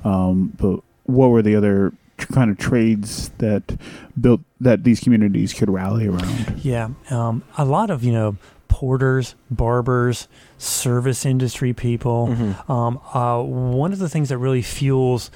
Um, 0.03 0.53
but 0.57 0.79
what 1.03 1.27
were 1.27 1.41
the 1.41 1.55
other 1.55 1.93
tr- 2.17 2.34
kind 2.34 2.49
of 2.51 2.57
trades 2.57 3.29
that 3.39 3.77
built 4.19 4.41
that 4.60 4.84
these 4.84 4.99
communities 4.99 5.53
could 5.53 5.69
rally 5.69 6.07
around? 6.07 6.60
Yeah, 6.63 6.89
um, 7.10 7.43
a 7.57 7.65
lot 7.65 7.89
of 7.89 8.03
you 8.03 8.13
know 8.13 8.38
porters, 8.67 9.36
barbers, 9.49 10.27
service 10.57 11.25
industry 11.25 11.73
people. 11.73 12.29
Mhm. 12.29 12.69
Um, 12.69 12.99
uh, 13.13 13.41
one 13.43 13.91
of 13.93 13.99
the 13.99 14.10
things 14.10 14.29
that 14.29 14.38
really 14.38 14.62
fuels 14.62 15.29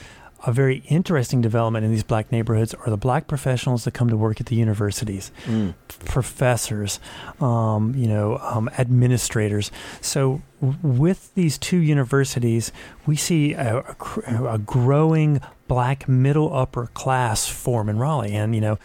a 0.48 0.52
very 0.52 0.84
interesting 0.90 1.42
development 1.42 1.86
in 1.86 1.92
these 1.92 2.04
black 2.04 2.32
neighborhoods 2.32 2.74
are 2.74 2.90
the 2.90 2.98
black 2.98 3.28
professionals 3.28 3.84
that 3.86 3.94
come 3.94 4.10
to 4.10 4.18
work 4.18 4.40
at 4.40 4.46
the 4.48 4.56
universities, 4.56 5.32
Mm. 5.48 5.74
professors, 6.06 7.00
um, 7.42 7.94
you 7.96 8.08
know, 8.08 8.38
um, 8.38 8.70
administrators. 8.78 9.72
So 10.02 10.42
w- 10.62 10.80
with 11.02 11.34
these 11.36 11.58
two 11.58 11.78
universities, 11.78 12.72
we 13.06 13.16
see 13.16 13.54
a, 13.54 13.78
a, 13.80 13.96
cr- 13.96 14.22
a 14.28 14.58
growing 14.58 15.42
black 15.68 16.08
middle 16.08 16.56
upper 16.56 16.88
class 16.88 17.48
form 17.48 17.90
in 17.90 17.98
Raleigh. 17.98 18.34
And, 18.36 18.54
you 18.54 18.62
know, 18.62 18.78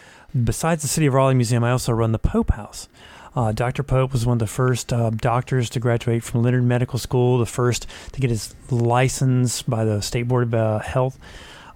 besides 0.43 0.81
the 0.81 0.87
City 0.87 1.05
of 1.07 1.13
Raleigh 1.13 1.35
Museum, 1.35 1.63
I 1.63 1.71
also 1.71 1.91
run 1.93 2.11
the 2.11 2.19
Pope 2.19 2.51
House. 2.51 2.87
Uh, 3.35 3.51
Dr. 3.51 3.83
Pope 3.83 4.11
was 4.11 4.25
one 4.25 4.35
of 4.35 4.39
the 4.39 4.47
first 4.47 4.91
uh, 4.91 5.09
doctors 5.09 5.69
to 5.71 5.79
graduate 5.79 6.23
from 6.23 6.43
Leonard 6.43 6.63
Medical 6.63 6.99
School, 6.99 7.37
the 7.37 7.45
first 7.45 7.87
to 8.11 8.19
get 8.19 8.29
his 8.29 8.53
license 8.69 9.61
by 9.61 9.85
the 9.85 10.01
State 10.01 10.27
Board 10.27 10.43
of 10.43 10.53
uh, 10.53 10.79
Health. 10.79 11.17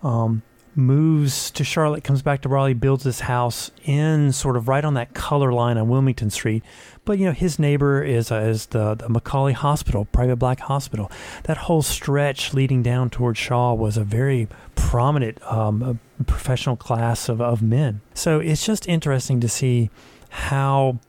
Um, 0.04 0.44
moves 0.76 1.50
to 1.52 1.64
Charlotte, 1.64 2.04
comes 2.04 2.22
back 2.22 2.42
to 2.42 2.50
Raleigh, 2.50 2.74
builds 2.74 3.06
this 3.06 3.22
house 3.22 3.72
in 3.86 4.32
sort 4.34 4.58
of 4.58 4.68
right 4.68 4.84
on 4.84 4.96
that 4.96 5.14
color 5.14 5.54
line 5.54 5.78
on 5.78 5.88
Wilmington 5.88 6.30
Street. 6.30 6.64
But 7.06 7.18
you 7.18 7.26
know, 7.26 7.32
his 7.32 7.58
neighbor 7.58 8.04
is 8.04 8.32
uh, 8.32 8.42
is 8.42 8.68
the, 8.68 8.96
the 8.96 9.08
Macaulay 9.08 9.54
Hospital, 9.54 10.06
private 10.06 10.36
black 10.36 10.60
hospital. 10.60 11.10
That 11.44 11.58
whole 11.58 11.82
stretch 11.82 12.54
leading 12.54 12.84
down 12.84 13.10
towards 13.10 13.40
Shaw 13.40 13.74
was 13.74 13.96
a 13.96 14.04
very 14.04 14.48
prominent 14.76 15.42
um, 15.50 15.82
uh, 15.82 16.24
professional 16.26 16.76
class 16.76 17.30
of, 17.30 17.40
of 17.40 17.62
men. 17.62 18.02
So 18.14 18.40
it's 18.40 18.66
just 18.66 18.88
interesting 18.88 19.40
to 19.40 19.48
see 19.48 19.90
how 20.30 21.00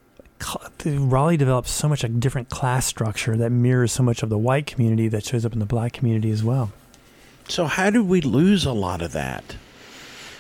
Raleigh 0.84 1.36
develops 1.36 1.70
so 1.70 1.88
much 1.88 2.04
a 2.04 2.08
different 2.08 2.48
class 2.50 2.86
structure 2.86 3.36
that 3.36 3.50
mirrors 3.50 3.92
so 3.92 4.02
much 4.02 4.22
of 4.22 4.28
the 4.28 4.38
white 4.38 4.66
community 4.66 5.08
that 5.08 5.24
shows 5.24 5.44
up 5.44 5.52
in 5.52 5.58
the 5.58 5.66
black 5.66 5.92
community 5.92 6.30
as 6.30 6.44
well. 6.44 6.72
So 7.48 7.66
how 7.66 7.90
did 7.90 8.02
we 8.08 8.20
lose 8.20 8.64
a 8.64 8.72
lot 8.72 9.02
of 9.02 9.12
that? 9.12 9.56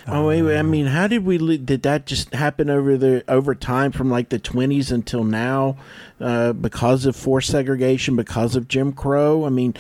Oh 0.08 0.28
I 0.30 0.38
Um, 0.58 0.70
mean, 0.70 0.86
how 0.86 1.08
did 1.08 1.24
we? 1.24 1.36
lo- 1.36 1.56
Did 1.56 1.82
that 1.82 2.06
just 2.06 2.32
happen 2.32 2.70
over 2.70 2.96
the 2.96 3.24
over 3.26 3.56
time 3.56 3.90
from 3.90 4.08
like 4.08 4.28
the 4.28 4.38
twenties 4.38 4.92
until 4.92 5.24
now, 5.24 5.76
uh, 6.20 6.52
because 6.52 7.06
of 7.06 7.16
forced 7.16 7.50
segregation, 7.50 8.14
because 8.14 8.54
of 8.54 8.68
Jim 8.68 8.92
Crow? 8.92 9.44
I 9.44 9.48
mean, 9.48 9.74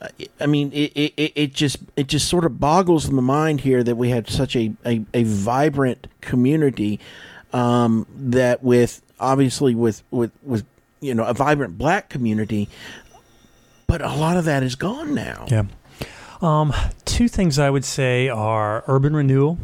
uh, 0.00 0.06
I 0.40 0.46
mean, 0.46 0.70
it, 0.72 0.92
it, 0.94 1.12
it- 1.16 1.32
it 1.34 1.54
just 1.54 1.78
it 1.96 2.06
just 2.06 2.28
sort 2.28 2.44
of 2.44 2.60
boggles 2.60 3.08
the 3.08 3.20
mind 3.20 3.62
here 3.62 3.82
that 3.82 3.96
we 3.96 4.10
had 4.10 4.28
such 4.28 4.54
a 4.54 4.72
a, 4.86 5.04
a 5.12 5.24
vibrant 5.24 6.06
community 6.20 7.00
um, 7.52 8.06
that 8.16 8.62
with 8.62 9.02
obviously 9.20 9.74
with 9.74 10.02
with 10.10 10.30
with 10.42 10.64
you 11.00 11.14
know 11.14 11.24
a 11.24 11.34
vibrant 11.34 11.76
black 11.78 12.08
community, 12.08 12.68
but 13.86 14.02
a 14.02 14.14
lot 14.14 14.36
of 14.36 14.44
that 14.46 14.62
is 14.62 14.74
gone 14.74 15.14
now. 15.14 15.46
Yeah. 15.50 15.64
Um, 16.42 16.72
two 17.04 17.28
things 17.28 17.58
I 17.58 17.70
would 17.70 17.84
say 17.84 18.28
are 18.28 18.84
urban 18.86 19.14
renewal. 19.16 19.58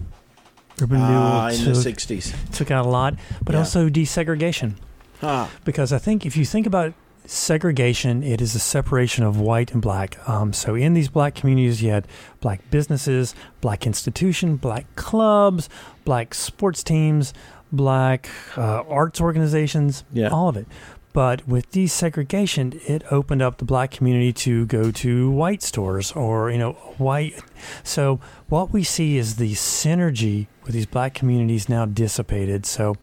Urban 0.81 0.99
Ah, 1.01 1.47
renewal 1.49 1.61
in 1.69 1.73
the 1.75 1.81
sixties. 1.83 2.33
took 2.53 2.71
out 2.71 2.87
a 2.87 2.89
lot, 2.89 3.15
but 3.45 3.53
Yeah. 3.55 3.59
also 3.61 3.89
desegregation. 3.89 4.75
Ah, 5.23 5.51
Because 5.65 5.93
I 5.93 5.99
think 5.99 6.25
if 6.25 6.37
you 6.37 6.47
think 6.47 6.67
about 6.67 6.95
segregation, 7.27 8.23
it 8.23 8.41
is 8.41 8.55
a 8.55 8.59
separation 8.59 9.25
of 9.25 9.39
white 9.39 9.73
and 9.73 9.83
black. 9.83 10.17
Um, 10.29 10.53
so 10.55 10.75
in 10.75 10.95
these 10.95 11.09
black 11.09 11.35
communities, 11.35 11.83
you 11.83 11.91
had 11.91 12.07
black 12.41 12.61
businesses, 12.71 13.35
black 13.61 13.87
institution, 13.87 14.57
black 14.57 14.87
clubs, 14.97 15.69
black 16.07 16.33
sports 16.35 16.83
teams, 16.83 17.35
black 17.73 18.29
uh, 18.57 18.83
arts 18.89 19.21
organizations, 19.21 20.05
Yeah. 20.13 20.29
all 20.29 20.49
of 20.49 20.57
it. 20.57 20.67
But 21.13 21.47
with 21.49 21.71
desegregation, 21.73 22.81
it 22.89 23.03
opened 23.11 23.43
up 23.43 23.59
the 23.59 23.65
black 23.65 23.91
community 23.91 24.33
to 24.35 24.65
go 24.67 24.93
to 24.93 25.29
white 25.31 25.61
stores 25.63 26.13
or, 26.13 26.51
you 26.53 26.59
know, 26.59 26.73
white. 26.99 27.35
So 27.83 28.21
what 28.49 28.73
we 28.73 28.85
see 28.85 29.17
is 29.19 29.35
the 29.37 29.53
synergy 29.55 30.47
with 30.65 30.73
these 30.75 30.87
black 30.87 31.13
communities 31.15 31.69
now 31.69 31.85
dissipated. 31.85 32.65
So 32.65 32.95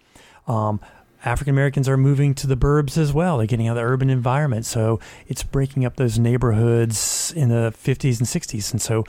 um, 0.47 0.79
African 1.25 1.53
Americans 1.53 1.89
are 1.89 1.97
moving 1.97 2.33
to 2.35 2.47
the 2.47 2.55
burbs 2.55 2.97
as 2.97 3.11
well. 3.11 3.39
They're 3.39 3.47
getting 3.47 3.67
out 3.67 3.71
of 3.71 3.83
the 3.83 3.89
urban 3.89 4.09
environment. 4.09 4.65
So 4.65 5.01
it's 5.27 5.43
breaking 5.43 5.83
up 5.83 5.97
those 5.97 6.17
neighborhoods 6.17 7.33
in 7.35 7.49
the 7.49 7.73
50s 7.75 8.19
and 8.19 8.27
60s. 8.27 8.71
And 8.71 8.81
so 8.81 9.03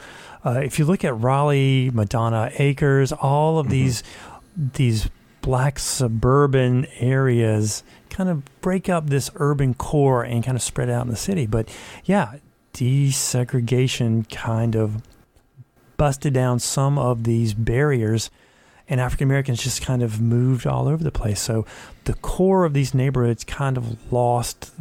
uh, 0.45 0.61
if 0.65 0.77
you 0.81 0.85
look 0.85 1.05
at 1.05 1.17
Raleigh, 1.17 1.91
Madonna 1.95 2.51
Acres, 2.59 3.13
all 3.13 3.61
of 3.61 3.67
Mhm. 3.69 3.71
these 3.71 4.03
these 4.75 5.09
black 5.43 5.79
suburban 5.79 6.87
areas 6.99 7.83
kind 8.11 8.29
of 8.29 8.43
break 8.61 8.89
up 8.89 9.09
this 9.09 9.31
urban 9.37 9.75
core 9.75 10.25
and 10.25 10.45
kind 10.45 10.57
of 10.57 10.63
spread 10.63 10.91
out 10.91 11.05
in 11.05 11.11
the 11.11 11.17
city. 11.17 11.47
But 11.47 11.69
yeah, 12.05 12.37
desegregation 12.75 14.29
kind 14.31 14.75
of 14.77 15.03
busted 15.97 16.33
down 16.35 16.59
some 16.59 16.99
of 16.99 17.25
these 17.25 17.55
barriers 17.55 18.31
and 18.89 19.01
African 19.01 19.27
Americans 19.29 19.63
just 19.63 19.83
kind 19.83 20.03
of 20.03 20.21
moved 20.21 20.67
all 20.67 20.89
over 20.89 21.03
the 21.05 21.11
place. 21.11 21.41
So 21.41 21.67
the 22.05 22.15
core 22.15 22.65
of 22.65 22.73
these 22.73 22.95
neighborhoods 22.95 23.45
kind 23.45 23.77
of 23.77 24.11
lost, 24.13 24.73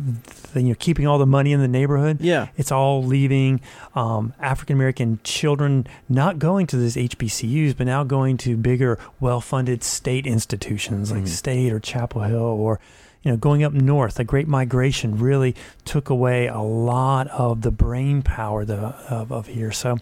the, 0.54 0.62
you 0.62 0.70
know, 0.70 0.76
keeping 0.80 1.06
all 1.06 1.18
the 1.18 1.26
money 1.26 1.52
in 1.52 1.60
the 1.60 1.68
neighborhood. 1.68 2.22
yeah. 2.22 2.48
It's 2.56 2.72
all 2.72 3.04
leaving 3.04 3.60
um, 3.96 4.34
African 4.40 4.76
American 4.78 5.20
children 5.24 5.88
not 6.08 6.40
going 6.40 6.68
to 6.68 6.78
these 6.78 6.96
HBCUs, 6.96 7.76
but 7.76 7.86
now 7.88 8.04
going 8.06 8.38
to 8.38 8.56
bigger, 8.56 8.98
well 9.20 9.42
funded 9.42 9.84
state 9.84 10.26
institutions 10.26 11.12
like 11.12 11.24
Mhm. 11.24 11.28
State 11.28 11.74
or 11.74 11.80
Chapel 11.82 12.22
Hill 12.22 12.38
or, 12.40 12.80
you 13.24 13.32
know, 13.32 13.38
going 13.38 13.62
up 13.64 13.74
north, 13.74 14.16
the 14.16 14.24
Great 14.24 14.48
Migration 14.48 15.18
really 15.18 15.54
took 15.84 16.10
away 16.10 16.48
a 16.48 16.60
lot 16.62 17.28
of 17.28 17.62
the 17.62 17.72
brain 17.72 18.22
power 18.22 18.64
the, 18.64 18.78
of, 19.10 19.34
of 19.34 19.48
here. 19.48 19.72
So 19.74 19.98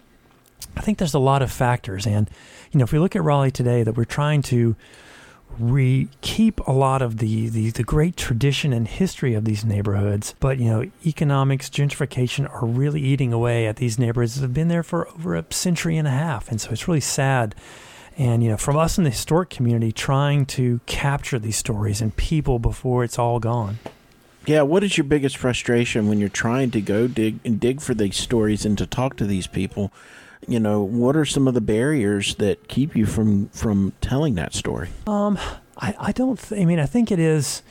I 0.76 0.80
think 0.80 0.98
there's 0.98 1.14
a 1.14 1.18
lot 1.18 1.42
of 1.42 1.50
factors. 1.50 2.06
And, 2.06 2.30
you 2.72 2.78
know, 2.78 2.84
if 2.84 2.92
we 2.92 2.98
look 2.98 3.16
at 3.16 3.22
Raleigh 3.22 3.50
today, 3.50 3.82
that 3.82 3.96
we're 3.96 4.04
trying 4.04 4.42
to 4.42 4.76
we 5.58 6.08
keep 6.20 6.60
a 6.66 6.72
lot 6.72 7.00
of 7.00 7.18
the, 7.18 7.48
the, 7.48 7.70
the 7.70 7.82
great 7.82 8.16
tradition 8.16 8.72
and 8.72 8.86
history 8.86 9.34
of 9.34 9.44
these 9.44 9.64
neighborhoods, 9.64 10.34
but 10.38 10.58
you 10.58 10.66
know, 10.66 10.90
economics, 11.04 11.70
gentrification 11.70 12.52
are 12.52 12.66
really 12.66 13.00
eating 13.00 13.32
away 13.32 13.66
at 13.66 13.76
these 13.76 13.98
neighborhoods 13.98 14.34
that 14.34 14.42
have 14.42 14.54
been 14.54 14.68
there 14.68 14.82
for 14.82 15.08
over 15.08 15.34
a 15.34 15.44
century 15.50 15.96
and 15.96 16.06
a 16.06 16.10
half, 16.10 16.50
and 16.50 16.60
so 16.60 16.70
it's 16.70 16.86
really 16.86 17.00
sad. 17.00 17.54
And 18.18 18.42
you 18.42 18.50
know, 18.50 18.56
from 18.56 18.76
us 18.76 18.98
in 18.98 19.04
the 19.04 19.10
historic 19.10 19.50
community, 19.50 19.92
trying 19.92 20.46
to 20.46 20.80
capture 20.86 21.38
these 21.38 21.56
stories 21.56 22.00
and 22.00 22.14
people 22.16 22.58
before 22.58 23.04
it's 23.04 23.18
all 23.18 23.38
gone. 23.38 23.78
Yeah, 24.46 24.62
what 24.62 24.84
is 24.84 24.96
your 24.96 25.04
biggest 25.04 25.36
frustration 25.36 26.08
when 26.08 26.18
you're 26.18 26.28
trying 26.28 26.70
to 26.70 26.80
go 26.80 27.08
dig 27.08 27.40
and 27.44 27.58
dig 27.58 27.80
for 27.80 27.94
these 27.94 28.16
stories 28.16 28.64
and 28.64 28.78
to 28.78 28.86
talk 28.86 29.16
to 29.16 29.26
these 29.26 29.46
people? 29.46 29.92
You 30.46 30.60
know, 30.60 30.82
what 30.82 31.16
are 31.16 31.24
some 31.24 31.48
of 31.48 31.54
the 31.54 31.60
barriers 31.60 32.34
that 32.36 32.68
keep 32.68 32.94
you 32.94 33.06
from 33.06 33.48
from 33.48 33.92
telling 34.00 34.34
that 34.34 34.54
story? 34.54 34.88
Um, 35.06 35.38
I, 35.76 35.94
I 35.98 36.12
don't. 36.12 36.38
Th- 36.38 36.60
I 36.60 36.64
mean, 36.64 36.78
I 36.78 36.86
think 36.86 37.10
it 37.10 37.18
is 37.18 37.62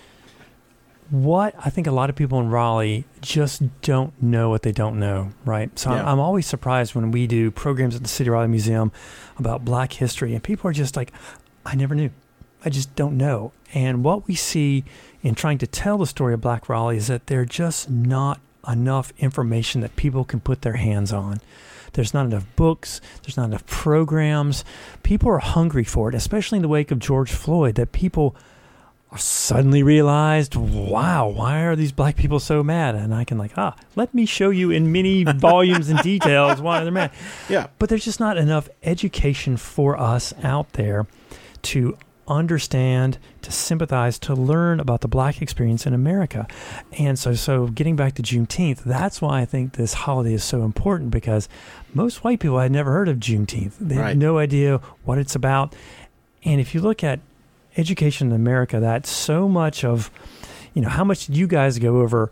what 1.09 1.53
I 1.63 1.69
think 1.69 1.87
a 1.87 1.91
lot 1.91 2.09
of 2.09 2.15
people 2.15 2.39
in 2.39 2.49
Raleigh 2.49 3.05
just 3.21 3.81
don't 3.81 4.19
know 4.21 4.49
what 4.49 4.63
they 4.63 4.71
don't 4.71 4.99
know, 4.99 5.31
right? 5.45 5.77
So 5.77 5.91
yeah. 5.91 6.01
I'm, 6.01 6.07
I'm, 6.07 6.19
always 6.19 6.47
surprised 6.47 6.95
when 6.95 7.11
we 7.11 7.27
do 7.27 7.51
programs 7.51 7.95
at 7.95 8.01
the 8.01 8.09
City 8.09 8.29
Raleigh 8.29 8.47
Museum 8.47 8.91
about 9.37 9.63
Black 9.63 9.93
history, 9.93 10.33
and 10.33 10.43
people 10.43 10.69
are 10.69 10.73
just 10.73 10.95
like, 10.95 11.11
"I 11.65 11.75
never 11.75 11.95
knew. 11.95 12.09
I 12.63 12.69
just 12.69 12.95
don't 12.95 13.17
know." 13.17 13.51
And 13.73 14.03
what 14.03 14.27
we 14.27 14.35
see 14.35 14.83
in 15.21 15.35
trying 15.35 15.57
to 15.59 15.67
tell 15.67 15.97
the 15.97 16.07
story 16.07 16.33
of 16.33 16.41
Black 16.41 16.69
Raleigh 16.69 16.97
is 16.97 17.07
that 17.07 17.27
there's 17.27 17.49
just 17.49 17.89
not 17.89 18.39
enough 18.67 19.13
information 19.19 19.81
that 19.81 19.95
people 19.95 20.23
can 20.23 20.39
put 20.39 20.61
their 20.61 20.77
hands 20.77 21.13
on. 21.13 21.39
There's 21.95 22.13
not 22.13 22.25
enough 22.25 22.45
books. 22.55 23.01
There's 23.23 23.37
not 23.37 23.45
enough 23.45 23.65
programs. 23.65 24.63
People 25.03 25.29
are 25.29 25.39
hungry 25.39 25.83
for 25.83 26.09
it, 26.09 26.15
especially 26.15 26.57
in 26.57 26.61
the 26.61 26.67
wake 26.67 26.91
of 26.91 26.99
George 26.99 27.31
Floyd, 27.31 27.75
that 27.75 27.91
people 27.91 28.35
suddenly 29.17 29.81
realized, 29.81 30.55
wow, 30.55 31.27
why 31.29 31.61
are 31.61 31.75
these 31.75 31.93
black 31.93 32.17
people 32.17 32.39
so 32.39 32.61
mad? 32.61 32.95
And 32.95 33.15
I 33.15 33.23
can 33.23 33.37
like, 33.37 33.57
ah, 33.57 33.75
let 33.95 34.13
me 34.13 34.25
show 34.25 34.49
you 34.49 34.71
in 34.71 34.91
many 34.91 35.23
volumes 35.23 35.89
and 35.89 35.99
details 35.99 36.61
why 36.61 36.83
they're 36.83 36.91
mad. 36.91 37.11
Yeah. 37.47 37.67
But 37.79 37.89
there's 37.89 38.03
just 38.03 38.19
not 38.19 38.37
enough 38.37 38.67
education 38.83 39.55
for 39.55 39.97
us 39.97 40.33
out 40.43 40.73
there 40.73 41.07
to 41.63 41.97
understand, 42.27 43.17
to 43.41 43.51
sympathize, 43.51 44.17
to 44.19 44.33
learn 44.33 44.79
about 44.79 45.01
the 45.01 45.07
black 45.07 45.41
experience 45.41 45.85
in 45.85 45.93
America. 45.93 46.47
And 46.97 47.17
so, 47.17 47.33
so 47.33 47.67
getting 47.67 47.95
back 47.95 48.15
to 48.15 48.23
Juneteenth, 48.23 48.83
that's 48.83 49.21
why 49.21 49.41
I 49.41 49.45
think 49.45 49.73
this 49.73 49.93
holiday 49.93 50.33
is 50.33 50.43
so 50.43 50.63
important 50.63 51.11
because 51.11 51.47
most 51.93 52.23
white 52.23 52.39
people 52.39 52.59
had 52.59 52.71
never 52.71 52.91
heard 52.91 53.09
of 53.09 53.17
Juneteenth. 53.17 53.73
They 53.79 53.97
right. 53.97 54.09
had 54.09 54.17
no 54.17 54.37
idea 54.37 54.81
what 55.03 55.17
it's 55.17 55.35
about. 55.35 55.75
And 56.43 56.59
if 56.59 56.73
you 56.73 56.81
look 56.81 57.03
at 57.03 57.19
education 57.77 58.27
in 58.27 58.33
America, 58.33 58.79
that's 58.79 59.09
so 59.09 59.47
much 59.47 59.83
of, 59.83 60.09
you 60.73 60.81
know, 60.81 60.89
how 60.89 61.03
much 61.03 61.27
did 61.27 61.37
you 61.37 61.47
guys 61.47 61.79
go 61.79 61.97
over 62.01 62.31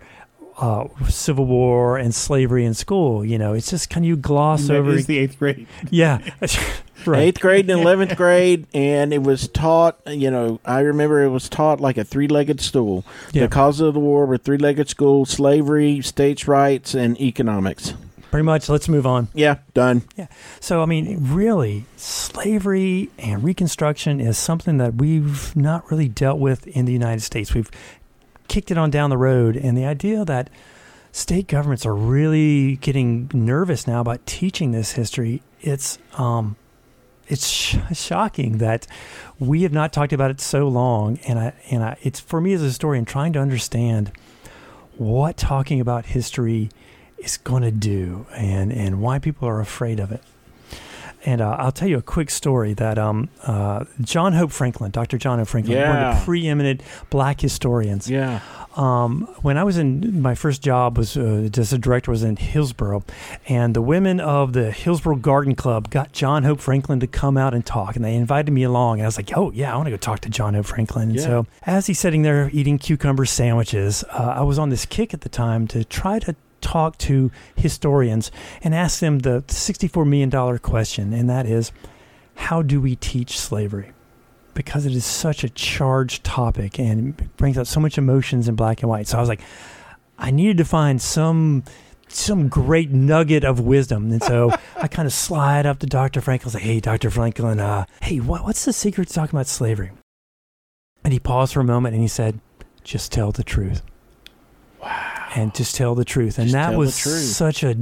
uh, 0.57 0.87
Civil 1.09 1.45
War 1.45 1.97
and 1.97 2.13
slavery 2.13 2.65
in 2.65 2.73
school. 2.73 3.25
You 3.25 3.37
know, 3.37 3.53
it's 3.53 3.69
just 3.69 3.89
can 3.89 4.03
you 4.03 4.15
gloss 4.15 4.69
over? 4.69 4.91
Is 4.91 5.07
the 5.07 5.17
eighth 5.17 5.39
grade? 5.39 5.67
Yeah, 5.89 6.19
right. 7.05 7.19
Eighth 7.23 7.39
grade 7.39 7.69
and 7.69 7.81
eleventh 7.81 8.15
grade, 8.17 8.67
and 8.73 9.13
it 9.13 9.23
was 9.23 9.47
taught. 9.47 9.99
You 10.07 10.31
know, 10.31 10.59
I 10.65 10.81
remember 10.81 11.23
it 11.23 11.29
was 11.29 11.49
taught 11.49 11.79
like 11.79 11.97
a 11.97 12.03
three-legged 12.03 12.61
stool. 12.61 13.05
Yeah. 13.31 13.43
The 13.43 13.47
cause 13.49 13.79
of 13.79 13.93
the 13.93 13.99
war 13.99 14.25
were 14.25 14.37
three-legged 14.37 14.89
stool: 14.89 15.25
slavery, 15.25 16.01
states' 16.01 16.47
rights, 16.47 16.93
and 16.93 17.19
economics. 17.19 17.93
Pretty 18.33 18.45
much. 18.45 18.67
Let's 18.67 18.89
move 18.89 19.05
on. 19.05 19.27
Yeah, 19.35 19.59
done. 19.75 20.01
Yeah. 20.15 20.25
So, 20.59 20.81
I 20.81 20.87
mean, 20.87 21.17
really, 21.19 21.85
slavery 21.97 23.11
and 23.19 23.43
Reconstruction 23.43 24.19
is 24.19 24.39
something 24.39 24.79
that 24.79 24.95
we've 24.95 25.55
not 25.55 25.91
really 25.91 26.07
dealt 26.07 26.39
with 26.39 26.65
in 26.65 26.85
the 26.85 26.93
United 26.93 27.21
States. 27.21 27.53
We've 27.53 27.69
kicked 28.47 28.71
it 28.71 28.77
on 28.77 28.89
down 28.89 29.11
the 29.11 29.19
road. 29.19 29.55
And 29.55 29.77
the 29.77 29.85
idea 29.85 30.25
that 30.25 30.49
state 31.11 31.47
governments 31.47 31.85
are 31.85 31.93
really 31.93 32.77
getting 32.77 33.29
nervous 33.33 33.85
now 33.85 34.01
about 34.01 34.25
teaching 34.25 34.71
this 34.71 34.93
history, 34.93 35.43
it's 35.61 35.99
um, 36.15 36.55
it's 37.27 37.47
sh- 37.47 37.77
shocking 37.93 38.57
that 38.57 38.87
we 39.39 39.63
have 39.63 39.73
not 39.73 39.93
talked 39.93 40.13
about 40.13 40.31
it 40.31 40.41
so 40.41 40.67
long. 40.67 41.19
And 41.27 41.39
I 41.39 41.53
and 41.71 41.83
I, 41.83 41.97
it's 42.01 42.19
for 42.19 42.41
me 42.41 42.53
as 42.53 42.61
a 42.61 42.65
historian 42.65 43.05
trying 43.05 43.33
to 43.33 43.39
understand 43.39 44.11
what 44.97 45.37
talking 45.37 45.79
about 45.79 46.05
history 46.07 46.69
is 47.17 47.37
going 47.37 47.63
to 47.63 47.71
do 47.71 48.25
and 48.35 48.71
and 48.71 49.01
why 49.01 49.19
people 49.19 49.47
are 49.47 49.59
afraid 49.59 49.99
of 49.99 50.11
it. 50.11 50.21
And 51.25 51.41
uh, 51.41 51.55
I'll 51.59 51.71
tell 51.71 51.87
you 51.87 51.97
a 51.97 52.01
quick 52.01 52.29
story 52.29 52.73
that 52.73 52.97
um, 52.97 53.29
uh, 53.43 53.85
John 54.01 54.33
Hope 54.33 54.51
Franklin, 54.51 54.91
Dr. 54.91 55.17
John 55.17 55.39
Hope 55.39 55.47
Franklin, 55.47 55.77
yeah. 55.77 55.89
one 55.89 56.13
of 56.13 56.19
the 56.19 56.25
preeminent 56.25 56.81
black 57.09 57.39
historians. 57.39 58.09
Yeah. 58.09 58.41
Um, 58.75 59.27
when 59.41 59.57
I 59.57 59.63
was 59.63 59.77
in 59.77 60.21
my 60.21 60.33
first 60.33 60.63
job 60.63 60.97
was 60.97 61.15
uh, 61.15 61.49
as 61.55 61.73
a 61.73 61.77
director 61.77 62.09
was 62.09 62.23
in 62.23 62.37
Hillsborough, 62.37 63.03
and 63.47 63.75
the 63.75 63.81
women 63.81 64.19
of 64.19 64.53
the 64.53 64.71
Hillsborough 64.71 65.17
Garden 65.17 65.55
Club 65.55 65.91
got 65.91 66.11
John 66.11 66.43
Hope 66.43 66.59
Franklin 66.59 66.99
to 66.99 67.07
come 67.07 67.37
out 67.37 67.53
and 67.53 67.63
talk, 67.63 67.95
and 67.95 68.03
they 68.03 68.15
invited 68.15 68.51
me 68.51 68.63
along. 68.63 68.99
And 68.99 69.03
I 69.03 69.07
was 69.07 69.17
like, 69.17 69.37
"Oh 69.37 69.51
yeah, 69.51 69.71
I 69.71 69.75
want 69.75 69.87
to 69.87 69.91
go 69.91 69.97
talk 69.97 70.21
to 70.21 70.29
John 70.29 70.55
Hope 70.55 70.65
Franklin." 70.65 71.09
And 71.09 71.15
yeah. 71.17 71.23
so 71.23 71.45
as 71.67 71.85
he's 71.85 71.99
sitting 71.99 72.23
there 72.23 72.49
eating 72.51 72.79
cucumber 72.79 73.25
sandwiches, 73.25 74.03
uh, 74.11 74.33
I 74.37 74.41
was 74.41 74.57
on 74.57 74.69
this 74.69 74.85
kick 74.85 75.13
at 75.13 75.21
the 75.21 75.29
time 75.29 75.67
to 75.67 75.83
try 75.83 76.17
to 76.19 76.35
talk 76.63 76.97
to 76.99 77.29
historians 77.55 78.31
and 78.63 78.73
ask 78.73 78.99
them 78.99 79.19
the 79.19 79.43
$64 79.47 80.07
million 80.07 80.57
question, 80.59 81.13
and 81.13 81.29
that 81.29 81.45
is 81.45 81.71
how 82.35 82.61
do 82.61 82.81
we 82.81 82.95
teach 82.95 83.39
slavery? 83.39 83.91
Because 84.53 84.85
it 84.85 84.93
is 84.93 85.05
such 85.05 85.43
a 85.43 85.49
charged 85.49 86.23
topic 86.23 86.79
and 86.79 87.35
brings 87.37 87.57
out 87.57 87.67
so 87.67 87.79
much 87.79 87.97
emotions 87.97 88.47
in 88.47 88.55
black 88.55 88.81
and 88.81 88.89
white. 88.89 89.07
So 89.07 89.17
I 89.17 89.19
was 89.19 89.29
like, 89.29 89.41
I 90.17 90.31
needed 90.31 90.57
to 90.57 90.65
find 90.65 91.01
some 91.01 91.63
some 92.07 92.47
great 92.47 92.91
nugget 92.91 93.43
of 93.43 93.59
wisdom. 93.59 94.11
And 94.11 94.21
so 94.21 94.51
I 94.75 94.87
kind 94.87 95.07
of 95.07 95.13
slide 95.13 95.65
up 95.65 95.79
to 95.79 95.87
Dr. 95.87 96.21
Franklin 96.21 96.53
and 96.53 96.61
say, 96.61 96.67
Hey, 96.67 96.79
Dr. 96.79 97.09
Franklin, 97.09 97.59
uh, 97.59 97.85
hey, 98.01 98.19
what, 98.19 98.43
what's 98.43 98.65
the 98.65 98.73
secret 98.73 99.07
to 99.07 99.13
talking 99.13 99.35
about 99.35 99.47
slavery? 99.47 99.91
And 101.03 101.11
he 101.11 101.19
paused 101.19 101.53
for 101.53 101.61
a 101.61 101.65
moment 101.65 101.93
and 101.93 102.01
he 102.01 102.07
said, 102.07 102.39
Just 102.83 103.11
tell 103.11 103.31
the 103.31 103.43
truth. 103.43 103.81
Wow 104.83 105.13
and 105.35 105.53
just 105.53 105.75
tell 105.75 105.95
the 105.95 106.05
truth. 106.05 106.37
And 106.37 106.47
just 106.47 106.53
that 106.53 106.77
was 106.77 106.95
such 106.95 107.63
a 107.63 107.75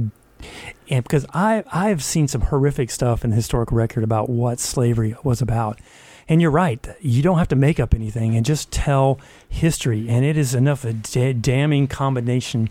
and 0.90 1.04
because 1.04 1.26
I 1.32 1.64
I've 1.72 2.02
seen 2.02 2.28
some 2.28 2.42
horrific 2.42 2.90
stuff 2.90 3.24
in 3.24 3.30
the 3.30 3.36
historical 3.36 3.76
record 3.76 4.04
about 4.04 4.28
what 4.28 4.58
slavery 4.58 5.14
was 5.22 5.40
about. 5.40 5.78
And 6.28 6.40
you're 6.40 6.52
right. 6.52 6.86
You 7.00 7.22
don't 7.22 7.38
have 7.38 7.48
to 7.48 7.56
make 7.56 7.80
up 7.80 7.94
anything 7.94 8.36
and 8.36 8.46
just 8.46 8.70
tell 8.70 9.18
history. 9.48 10.08
And 10.08 10.24
it 10.24 10.36
is 10.36 10.54
enough 10.54 10.84
a 10.84 10.92
da- 10.92 11.32
damning 11.32 11.88
combination, 11.88 12.70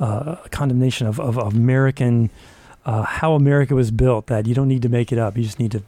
uh, 0.00 0.36
condemnation 0.50 1.06
of, 1.06 1.20
of, 1.20 1.38
of 1.38 1.54
American, 1.54 2.30
uh, 2.84 3.04
how 3.04 3.34
America 3.34 3.76
was 3.76 3.92
built 3.92 4.26
that 4.26 4.46
you 4.46 4.54
don't 4.54 4.66
need 4.66 4.82
to 4.82 4.88
make 4.88 5.12
it 5.12 5.18
up. 5.18 5.36
You 5.36 5.44
just 5.44 5.60
need 5.60 5.70
to, 5.72 5.82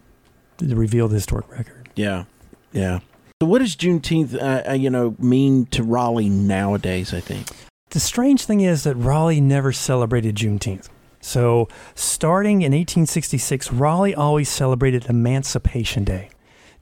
to 0.59 0.77
reveal 0.77 1.09
the 1.09 1.17
historic 1.17 1.51
record. 1.51 1.91
Yeah. 1.97 2.25
Yeah. 2.73 3.01
So, 3.43 3.49
what 3.49 3.59
does 3.59 3.75
Juneteenth, 3.75 4.41
uh, 4.41 4.71
uh 4.71 4.75
you 4.75 4.89
know, 4.89 5.17
mean 5.19 5.67
to 5.67 5.83
Raleigh 5.83 6.29
nowadays? 6.29 7.13
I 7.13 7.21
think 7.21 7.49
the 7.91 8.01
strange 8.01 8.45
thing 8.45 8.61
is 8.61 8.85
that 8.85 8.95
Raleigh 8.95 9.41
never 9.41 9.73
celebrated 9.73 10.37
Juneteenth. 10.37 10.89
So, 11.21 11.69
starting 11.95 12.63
in 12.63 12.73
1866, 12.73 13.73
Raleigh 13.73 14.15
always 14.15 14.49
celebrated 14.49 15.07
Emancipation 15.07 16.03
Day. 16.05 16.31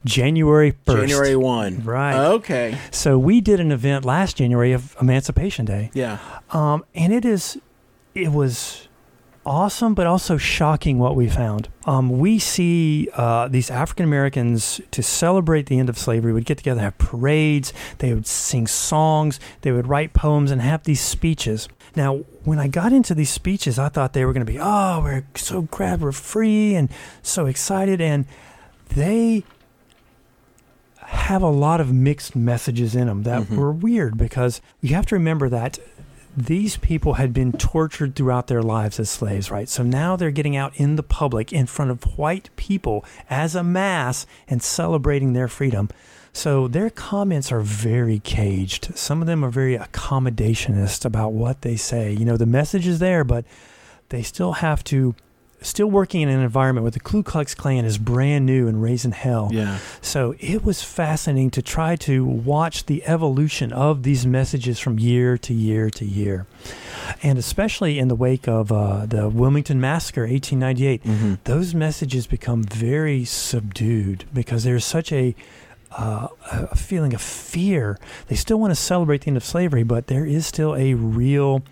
January 0.05 0.71
1st. 0.71 0.95
January 0.95 1.35
1. 1.35 1.83
Right. 1.83 2.15
Okay. 2.15 2.77
So 2.91 3.19
we 3.19 3.41
did 3.41 3.59
an 3.59 3.71
event 3.71 4.05
last 4.05 4.37
January 4.37 4.71
of 4.71 4.95
Emancipation 5.01 5.65
Day. 5.65 5.91
Yeah. 5.93 6.19
Um, 6.51 6.85
and 6.95 7.11
it 7.11 7.25
is, 7.25 7.59
it 8.15 8.31
was 8.31 8.87
awesome, 9.49 9.95
but 9.95 10.05
also 10.05 10.37
shocking 10.37 10.99
what 10.99 11.15
we 11.15 11.27
found. 11.27 11.67
Um, 11.85 12.19
we 12.19 12.37
see 12.37 13.09
uh, 13.15 13.47
these 13.47 13.71
African 13.71 14.05
Americans 14.05 14.79
to 14.91 15.01
celebrate 15.01 15.65
the 15.65 15.79
end 15.79 15.89
of 15.89 15.97
slavery 15.97 16.31
would 16.31 16.45
get 16.45 16.59
together, 16.59 16.81
have 16.81 16.99
parades, 16.99 17.73
they 17.97 18.13
would 18.13 18.27
sing 18.27 18.67
songs, 18.67 19.39
they 19.61 19.71
would 19.71 19.87
write 19.87 20.13
poems, 20.13 20.51
and 20.51 20.61
have 20.61 20.83
these 20.83 21.01
speeches. 21.01 21.67
Now, 21.95 22.17
when 22.43 22.59
I 22.59 22.67
got 22.67 22.93
into 22.93 23.15
these 23.15 23.31
speeches, 23.31 23.79
I 23.79 23.89
thought 23.89 24.13
they 24.13 24.23
were 24.23 24.33
going 24.33 24.45
to 24.45 24.51
be, 24.51 24.59
oh, 24.61 25.01
we're 25.03 25.25
so 25.33 25.63
glad 25.63 25.99
we're 25.99 26.11
free 26.11 26.75
and 26.75 26.89
so 27.23 27.47
excited. 27.47 27.99
And 27.99 28.25
they 28.89 29.43
have 30.99 31.41
a 31.41 31.49
lot 31.49 31.81
of 31.81 31.91
mixed 31.91 32.35
messages 32.35 32.95
in 32.95 33.07
them 33.07 33.23
that 33.23 33.41
mm-hmm. 33.41 33.57
were 33.57 33.71
weird 33.71 34.15
because 34.15 34.61
you 34.79 34.93
have 34.93 35.07
to 35.07 35.15
remember 35.15 35.49
that 35.49 35.79
these 36.45 36.77
people 36.77 37.13
had 37.13 37.33
been 37.33 37.51
tortured 37.51 38.15
throughout 38.15 38.47
their 38.47 38.61
lives 38.61 38.99
as 38.99 39.09
slaves, 39.09 39.49
right? 39.51 39.69
So 39.69 39.83
now 39.83 40.15
they're 40.15 40.31
getting 40.31 40.55
out 40.55 40.75
in 40.75 40.95
the 40.95 41.03
public 41.03 41.51
in 41.53 41.65
front 41.65 41.91
of 41.91 42.17
white 42.17 42.49
people 42.55 43.05
as 43.29 43.55
a 43.55 43.63
mass 43.63 44.25
and 44.47 44.61
celebrating 44.61 45.33
their 45.33 45.47
freedom. 45.47 45.89
So 46.33 46.67
their 46.67 46.89
comments 46.89 47.51
are 47.51 47.61
very 47.61 48.19
caged. 48.19 48.97
Some 48.97 49.21
of 49.21 49.27
them 49.27 49.43
are 49.43 49.49
very 49.49 49.77
accommodationist 49.77 51.05
about 51.05 51.33
what 51.33 51.61
they 51.61 51.75
say. 51.75 52.11
You 52.11 52.25
know, 52.25 52.37
the 52.37 52.45
message 52.45 52.87
is 52.87 52.99
there, 52.99 53.23
but 53.23 53.45
they 54.09 54.21
still 54.21 54.53
have 54.53 54.83
to 54.85 55.15
still 55.61 55.87
working 55.87 56.21
in 56.21 56.29
an 56.29 56.39
environment 56.39 56.83
where 56.83 56.91
the 56.91 56.99
Ku 56.99 57.23
Klux 57.23 57.53
Klan 57.55 57.85
is 57.85 57.97
brand 57.97 58.45
new 58.45 58.67
and 58.67 58.81
raising 58.81 59.11
hell. 59.11 59.49
Yeah. 59.51 59.79
So 60.01 60.35
it 60.39 60.63
was 60.63 60.83
fascinating 60.83 61.49
to 61.51 61.61
try 61.61 61.95
to 61.97 62.25
watch 62.25 62.85
the 62.85 63.03
evolution 63.05 63.73
of 63.73 64.03
these 64.03 64.25
messages 64.25 64.79
from 64.79 64.99
year 64.99 65.37
to 65.39 65.53
year 65.53 65.89
to 65.91 66.05
year. 66.05 66.45
And 67.23 67.37
especially 67.37 67.99
in 67.99 68.07
the 68.07 68.15
wake 68.15 68.47
of 68.47 68.71
uh, 68.71 69.05
the 69.05 69.29
Wilmington 69.29 69.81
Massacre, 69.81 70.21
1898, 70.27 71.01
hmm 71.03 71.33
those 71.45 71.73
messages 71.73 72.27
become 72.27 72.63
very 72.63 73.23
subdued 73.25 74.25
because 74.33 74.63
there's 74.63 74.85
such 74.85 75.11
a 75.11 75.35
uh, 75.91 76.27
a 76.51 76.75
feeling 76.75 77.13
of 77.13 77.21
fear. 77.21 77.97
They 78.27 78.35
still 78.35 78.59
want 78.59 78.71
to 78.71 78.75
celebrate 78.75 79.21
the 79.21 79.29
end 79.29 79.37
of 79.37 79.43
slavery, 79.43 79.83
but 79.83 80.07
there 80.07 80.25
is 80.25 80.45
still 80.45 80.75
a 80.75 80.93
real 80.93 81.63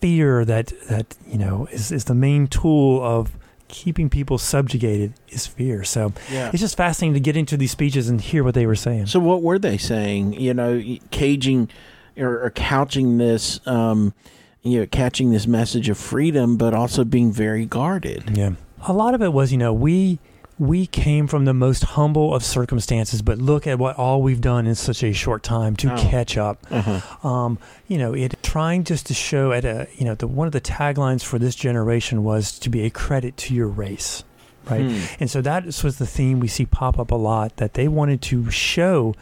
fear 0.00 0.44
that 0.44 0.72
that 0.88 1.16
you 1.26 1.38
know 1.38 1.66
is, 1.72 1.90
is 1.92 2.04
the 2.04 2.14
main 2.14 2.46
tool 2.46 3.02
of 3.02 3.36
keeping 3.68 4.08
people 4.08 4.38
subjugated 4.38 5.12
is 5.28 5.46
fear. 5.46 5.84
So 5.84 6.12
Yeah. 6.32 6.48
it's 6.52 6.60
just 6.60 6.76
fascinating 6.76 7.12
to 7.14 7.20
get 7.20 7.36
into 7.36 7.56
these 7.58 7.70
speeches 7.70 8.08
and 8.08 8.18
hear 8.18 8.42
what 8.42 8.54
they 8.54 8.64
were 8.64 8.74
saying. 8.74 9.06
So 9.08 9.20
what 9.20 9.42
were 9.42 9.58
they 9.58 9.76
saying? 9.76 10.32
You 10.40 10.54
know, 10.54 10.82
caging 11.10 11.68
or, 12.16 12.44
or 12.44 12.50
couching 12.50 13.18
this, 13.18 13.60
um, 13.66 14.14
you 14.62 14.80
know, 14.80 14.86
catching 14.86 15.32
this 15.32 15.46
message 15.46 15.90
of 15.90 15.98
freedom, 15.98 16.56
but 16.56 16.72
also 16.72 17.04
being 17.04 17.30
very 17.30 17.66
guarded. 17.66 18.30
Yeah. 18.36 18.52
A 18.86 18.94
lot 18.94 19.12
of 19.14 19.20
it 19.20 19.34
was, 19.34 19.52
you 19.52 19.58
know, 19.58 19.74
we 19.74 20.18
we 20.58 20.86
came 20.86 21.26
from 21.28 21.44
the 21.44 21.54
most 21.54 21.84
humble 21.84 22.34
of 22.34 22.42
circumstances, 22.44 23.22
but 23.22 23.38
look 23.38 23.66
at 23.66 23.78
what 23.78 23.96
all 23.96 24.22
we've 24.22 24.40
done 24.40 24.66
in 24.66 24.74
such 24.74 25.02
a 25.04 25.12
short 25.12 25.42
time 25.42 25.76
to 25.76 25.92
Oh. 25.92 25.96
catch 25.96 26.36
up. 26.36 26.66
Uh-huh. 26.70 27.28
Um, 27.28 27.58
you 27.86 27.96
know, 27.98 28.12
it 28.14 28.34
trying 28.42 28.84
just 28.84 29.06
to 29.06 29.14
show 29.14 29.52
at 29.52 29.64
a 29.64 29.86
you 29.96 30.04
know 30.04 30.14
the 30.14 30.26
one 30.26 30.46
of 30.46 30.52
the 30.52 30.60
taglines 30.60 31.22
for 31.22 31.38
this 31.38 31.54
generation 31.54 32.24
was 32.24 32.58
to 32.60 32.70
be 32.70 32.84
a 32.84 32.90
credit 32.90 33.36
to 33.38 33.54
your 33.54 33.68
race, 33.68 34.24
right? 34.68 34.82
Hmm. 34.84 35.00
And 35.20 35.30
so 35.30 35.40
that 35.42 35.64
was 35.64 35.98
the 35.98 36.06
theme 36.06 36.40
we 36.40 36.48
see 36.48 36.66
pop 36.66 36.98
up 36.98 37.10
a 37.10 37.14
lot 37.16 37.56
that 37.58 37.74
they 37.74 37.86
wanted 37.88 38.20
to 38.22 38.50
show 38.50 39.14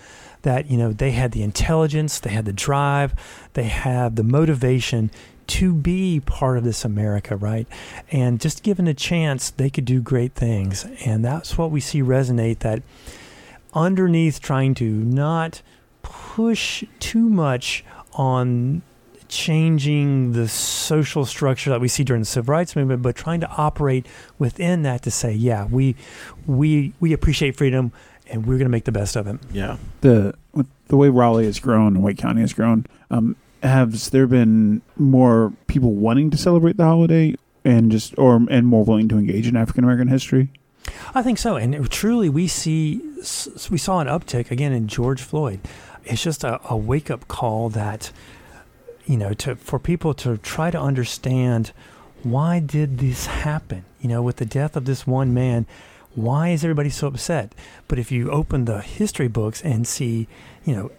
that, 0.42 0.70
you 0.70 0.76
know, 0.78 0.92
they 0.92 1.10
had 1.10 1.32
the 1.32 1.42
intelligence, 1.42 2.20
they 2.20 2.30
had 2.30 2.44
the 2.44 2.52
drive, 2.52 3.14
they 3.54 3.64
had 3.64 4.14
the 4.16 4.22
motivation 4.22 5.10
to 5.48 5.72
be 5.72 6.20
part 6.20 6.58
of 6.58 6.64
this 6.64 6.84
America, 6.84 7.36
right? 7.36 7.66
And 8.10 8.40
just 8.40 8.62
given 8.62 8.86
a 8.86 8.94
chance, 8.94 9.50
they 9.50 9.70
could 9.70 9.84
do 9.84 10.00
great 10.00 10.34
things. 10.34 10.86
And 11.04 11.24
that's 11.24 11.56
what 11.56 11.70
we 11.70 11.80
see 11.80 12.02
resonate 12.02 12.60
that 12.60 12.82
underneath 13.74 14.40
trying 14.40 14.74
to 14.74 14.84
not 14.84 15.62
push 16.02 16.84
too 16.98 17.28
much 17.28 17.84
on 18.14 18.82
changing 19.28 20.32
the 20.32 20.48
social 20.48 21.24
structure 21.24 21.70
that 21.70 21.80
we 21.80 21.88
see 21.88 22.04
during 22.04 22.22
the 22.22 22.26
civil 22.26 22.52
rights 22.52 22.76
movement, 22.76 23.02
but 23.02 23.16
trying 23.16 23.40
to 23.40 23.48
operate 23.50 24.06
within 24.38 24.82
that 24.82 25.02
to 25.02 25.10
say, 25.10 25.32
yeah, 25.32 25.66
we 25.66 25.96
we 26.46 26.92
we 27.00 27.12
appreciate 27.12 27.56
freedom 27.56 27.92
and 28.28 28.46
we're 28.46 28.54
going 28.58 28.66
to 28.66 28.70
make 28.70 28.84
the 28.84 28.92
best 28.92 29.16
of 29.16 29.26
it. 29.26 29.38
Yeah. 29.52 29.76
the 30.00 30.34
the 30.88 30.96
way 30.96 31.08
Raleigh 31.08 31.46
has 31.46 31.58
grown 31.58 31.96
and 31.96 32.02
Wake 32.04 32.18
County 32.18 32.40
has 32.40 32.52
grown, 32.52 32.86
um, 33.10 33.36
has 33.62 34.10
there 34.10 34.26
been 34.26 34.82
more 34.96 35.52
people 35.66 35.92
wanting 35.92 36.30
to 36.30 36.36
celebrate 36.36 36.76
the 36.76 36.84
holiday 36.84 37.34
and 37.64 37.90
just 37.90 38.16
or 38.18 38.40
and 38.50 38.66
more 38.66 38.84
willing 38.84 39.08
to 39.08 39.18
engage 39.18 39.46
in 39.46 39.56
African 39.56 39.84
American 39.84 40.08
history? 40.08 40.50
I 41.14 41.22
think 41.22 41.38
so, 41.38 41.56
and 41.56 41.90
truly, 41.90 42.28
we 42.28 42.46
see 42.46 43.00
we 43.70 43.78
saw 43.78 44.00
an 44.00 44.06
uptick 44.06 44.50
again 44.50 44.72
in 44.72 44.86
George 44.86 45.22
Floyd. 45.22 45.60
It's 46.04 46.22
just 46.22 46.44
a, 46.44 46.60
a 46.70 46.76
wake 46.76 47.10
up 47.10 47.26
call 47.26 47.68
that 47.70 48.12
you 49.04 49.16
know 49.16 49.34
to 49.34 49.56
for 49.56 49.78
people 49.78 50.14
to 50.14 50.38
try 50.38 50.70
to 50.70 50.80
understand 50.80 51.72
why 52.22 52.60
did 52.60 52.98
this 52.98 53.26
happen. 53.26 53.84
You 54.00 54.08
know, 54.08 54.22
with 54.22 54.36
the 54.36 54.46
death 54.46 54.76
of 54.76 54.84
this 54.84 55.06
one 55.06 55.34
man, 55.34 55.66
why 56.14 56.50
is 56.50 56.64
everybody 56.64 56.90
so 56.90 57.08
upset? 57.08 57.52
But 57.88 57.98
if 57.98 58.12
you 58.12 58.30
open 58.30 58.64
the 58.64 58.80
history 58.80 59.28
books 59.28 59.62
and 59.62 59.86
see, 59.86 60.28
you 60.64 60.74
know, 60.74 60.90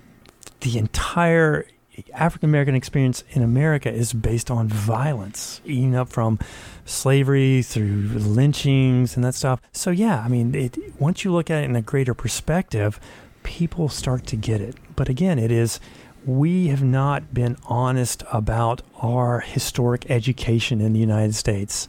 the 0.62 0.78
entire 0.78 1.66
African 2.14 2.50
American 2.50 2.76
experience 2.76 3.24
in 3.32 3.42
America 3.42 3.92
is 3.92 4.14
based 4.14 4.52
on 4.52 4.68
violence, 4.68 5.62
eating 5.66 5.96
up 5.96 6.10
from 6.10 6.40
slavery 6.86 7.62
through 7.62 8.08
lynchings 8.10 9.16
and 9.16 9.24
that 9.24 9.36
stuff. 9.36 9.62
So 9.72 9.92
yeah, 9.92 10.22
I 10.22 10.28
mean, 10.28 10.54
it, 10.54 10.78
once 11.00 11.24
you 11.24 11.32
look 11.32 11.50
at 11.50 11.64
it 11.64 11.70
in 11.70 11.76
a 11.76 11.82
greater 11.82 12.14
perspective, 12.14 13.00
people 13.44 13.90
start 13.90 14.26
to 14.28 14.36
get 14.36 14.62
it. 14.62 14.76
But 14.96 15.10
again, 15.10 15.40
it 15.40 15.52
is 15.52 15.80
we 16.26 16.68
have 16.68 16.84
not 16.84 17.34
been 17.34 17.58
honest 17.68 18.24
about 18.32 18.82
our 19.02 19.40
historic 19.40 20.10
education 20.10 20.82
in 20.82 20.94
the 20.94 21.00
United 21.00 21.34
States, 21.34 21.88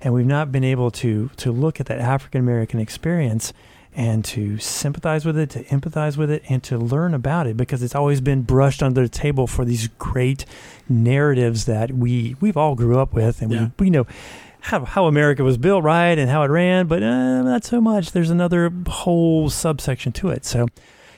and 0.00 0.14
we've 0.14 0.26
not 0.26 0.52
been 0.52 0.64
able 0.64 0.90
to 0.92 1.30
to 1.36 1.52
look 1.52 1.80
at 1.80 1.86
that 1.86 1.98
African 1.98 2.40
American 2.40 2.80
experience 2.80 3.52
and 3.94 4.24
to 4.24 4.58
sympathize 4.58 5.24
with 5.24 5.36
it, 5.38 5.50
to 5.50 5.64
empathize 5.64 6.16
with 6.16 6.30
it, 6.30 6.42
and 6.48 6.62
to 6.64 6.78
learn 6.78 7.12
about 7.14 7.46
it 7.46 7.56
because 7.56 7.82
it's 7.82 7.94
always 7.94 8.20
been 8.20 8.42
brushed 8.42 8.82
under 8.82 9.02
the 9.02 9.08
table 9.08 9.46
for 9.46 9.64
these 9.64 9.88
great 9.98 10.44
narratives 10.88 11.64
that 11.66 11.90
we 11.92 12.36
we've 12.40 12.56
all 12.56 12.74
grew 12.74 12.98
up 12.98 13.12
with, 13.12 13.42
and 13.42 13.52
Yeah. 13.52 13.68
we 13.78 13.86
we 13.86 13.90
know 13.90 14.06
how 14.60 14.84
how 14.84 15.06
America 15.06 15.42
was 15.44 15.56
built, 15.56 15.82
right, 15.84 16.18
and 16.18 16.30
how 16.30 16.42
it 16.42 16.48
ran, 16.50 16.86
but 16.86 17.02
uh, 17.02 17.42
not 17.42 17.64
so 17.64 17.80
much. 17.80 18.12
There's 18.12 18.30
another 18.30 18.70
whole 18.88 19.48
subsection 19.50 20.12
to 20.12 20.28
it. 20.28 20.44
So, 20.44 20.68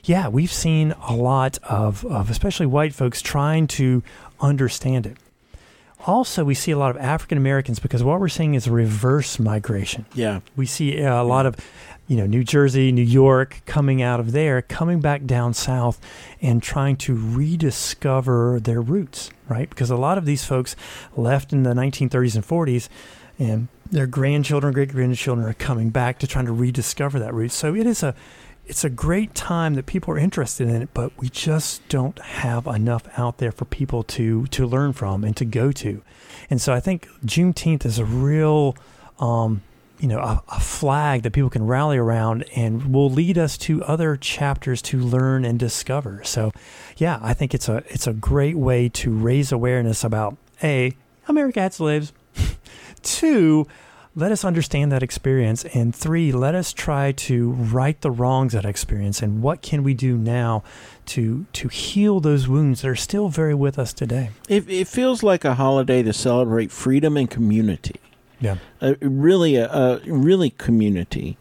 yeah, 0.04 0.28
we've 0.28 0.52
seen 0.52 0.92
a 1.08 1.14
lot 1.14 1.58
of 1.64 2.04
of 2.06 2.30
especially 2.30 2.66
white 2.66 2.94
folks 2.94 3.20
trying 3.20 3.66
to 3.68 4.02
understand 4.40 5.06
it. 5.06 5.16
Also, 6.04 6.42
we 6.42 6.54
see 6.54 6.72
a 6.72 6.78
lot 6.78 6.90
of 6.90 6.96
African 7.00 7.38
Americans 7.38 7.78
because 7.78 8.02
what 8.02 8.18
we're 8.18 8.28
seeing 8.28 8.54
is 8.54 8.68
reverse 8.68 9.38
migration 9.38 10.04
Yeah. 10.14 10.40
we 10.56 10.66
see 10.66 11.00
uh, 11.00 11.22
a 11.22 11.24
lot 11.24 11.46
of 11.46 11.54
you 12.12 12.18
know 12.18 12.26
New 12.26 12.44
Jersey, 12.44 12.92
New 12.92 13.00
York 13.00 13.62
coming 13.64 14.02
out 14.02 14.20
of 14.20 14.32
there, 14.32 14.60
coming 14.60 15.00
back 15.00 15.24
down 15.24 15.54
south 15.54 15.98
and 16.42 16.62
trying 16.62 16.96
to 16.96 17.14
rediscover 17.14 18.60
their 18.60 18.82
roots, 18.82 19.30
right? 19.48 19.70
Because 19.70 19.88
a 19.88 19.96
lot 19.96 20.18
of 20.18 20.26
these 20.26 20.44
folks 20.44 20.76
left 21.16 21.54
in 21.54 21.62
the 21.62 21.72
1930s 21.72 22.34
and 22.34 22.44
40s 22.44 22.90
and 23.38 23.68
their 23.90 24.06
grandchildren, 24.06 24.74
great 24.74 24.90
grandchildren 24.90 25.48
are 25.48 25.54
coming 25.54 25.88
back 25.88 26.18
to 26.18 26.26
trying 26.26 26.44
to 26.44 26.52
rediscover 26.52 27.18
that 27.18 27.32
root. 27.32 27.50
So 27.50 27.74
it 27.74 27.86
is 27.86 28.02
a 28.02 28.14
it's 28.66 28.84
a 28.84 28.90
great 28.90 29.34
time 29.34 29.72
that 29.76 29.86
people 29.86 30.12
are 30.12 30.18
interested 30.18 30.68
in 30.68 30.82
it, 30.82 30.90
but 30.92 31.12
we 31.16 31.30
just 31.30 31.88
don't 31.88 32.18
have 32.18 32.66
enough 32.66 33.04
out 33.16 33.38
there 33.38 33.52
for 33.52 33.64
people 33.64 34.02
to 34.02 34.44
to 34.48 34.66
learn 34.66 34.92
from 34.92 35.24
and 35.24 35.34
to 35.38 35.46
go 35.46 35.72
to. 35.72 36.02
And 36.50 36.60
so 36.60 36.74
I 36.74 36.80
think 36.80 37.08
Juneteenth 37.24 37.86
is 37.86 37.98
a 37.98 38.04
real 38.04 38.76
um, 39.18 39.62
you 40.02 40.08
know, 40.08 40.18
a, 40.18 40.42
a 40.48 40.60
flag 40.60 41.22
that 41.22 41.30
people 41.30 41.48
can 41.48 41.64
rally 41.64 41.96
around 41.96 42.44
and 42.56 42.92
will 42.92 43.08
lead 43.08 43.38
us 43.38 43.56
to 43.56 43.84
other 43.84 44.16
chapters 44.16 44.82
to 44.82 44.98
learn 44.98 45.44
and 45.44 45.60
discover. 45.60 46.22
So, 46.24 46.50
yeah, 46.96 47.20
I 47.22 47.34
think 47.34 47.54
it's 47.54 47.68
a 47.68 47.84
it's 47.86 48.08
a 48.08 48.12
great 48.12 48.56
way 48.56 48.88
to 48.88 49.12
raise 49.12 49.52
awareness 49.52 50.02
about 50.02 50.36
a 50.60 50.96
America 51.28 51.60
had 51.60 51.72
slaves. 51.72 52.12
Two, 53.02 53.68
let 54.16 54.32
us 54.32 54.44
understand 54.44 54.90
that 54.90 55.04
experience, 55.04 55.64
and 55.66 55.94
three, 55.94 56.32
let 56.32 56.56
us 56.56 56.72
try 56.72 57.12
to 57.12 57.52
right 57.52 57.98
the 58.00 58.10
wrongs 58.10 58.54
that 58.54 58.64
experience. 58.64 59.22
And 59.22 59.40
what 59.40 59.62
can 59.62 59.84
we 59.84 59.94
do 59.94 60.18
now 60.18 60.64
to 61.06 61.46
to 61.52 61.68
heal 61.68 62.18
those 62.18 62.48
wounds 62.48 62.82
that 62.82 62.88
are 62.88 62.96
still 62.96 63.28
very 63.28 63.54
with 63.54 63.78
us 63.78 63.92
today? 63.92 64.30
It, 64.48 64.68
it 64.68 64.88
feels 64.88 65.22
like 65.22 65.44
a 65.44 65.54
holiday 65.54 66.02
to 66.02 66.12
celebrate 66.12 66.72
freedom 66.72 67.16
and 67.16 67.30
community. 67.30 68.00
Yeah. 68.42 68.56
Uh, 68.80 68.94
really, 69.00 69.56
a, 69.56 69.70
a 69.70 70.00
really 70.04 70.50
community. 70.50 71.38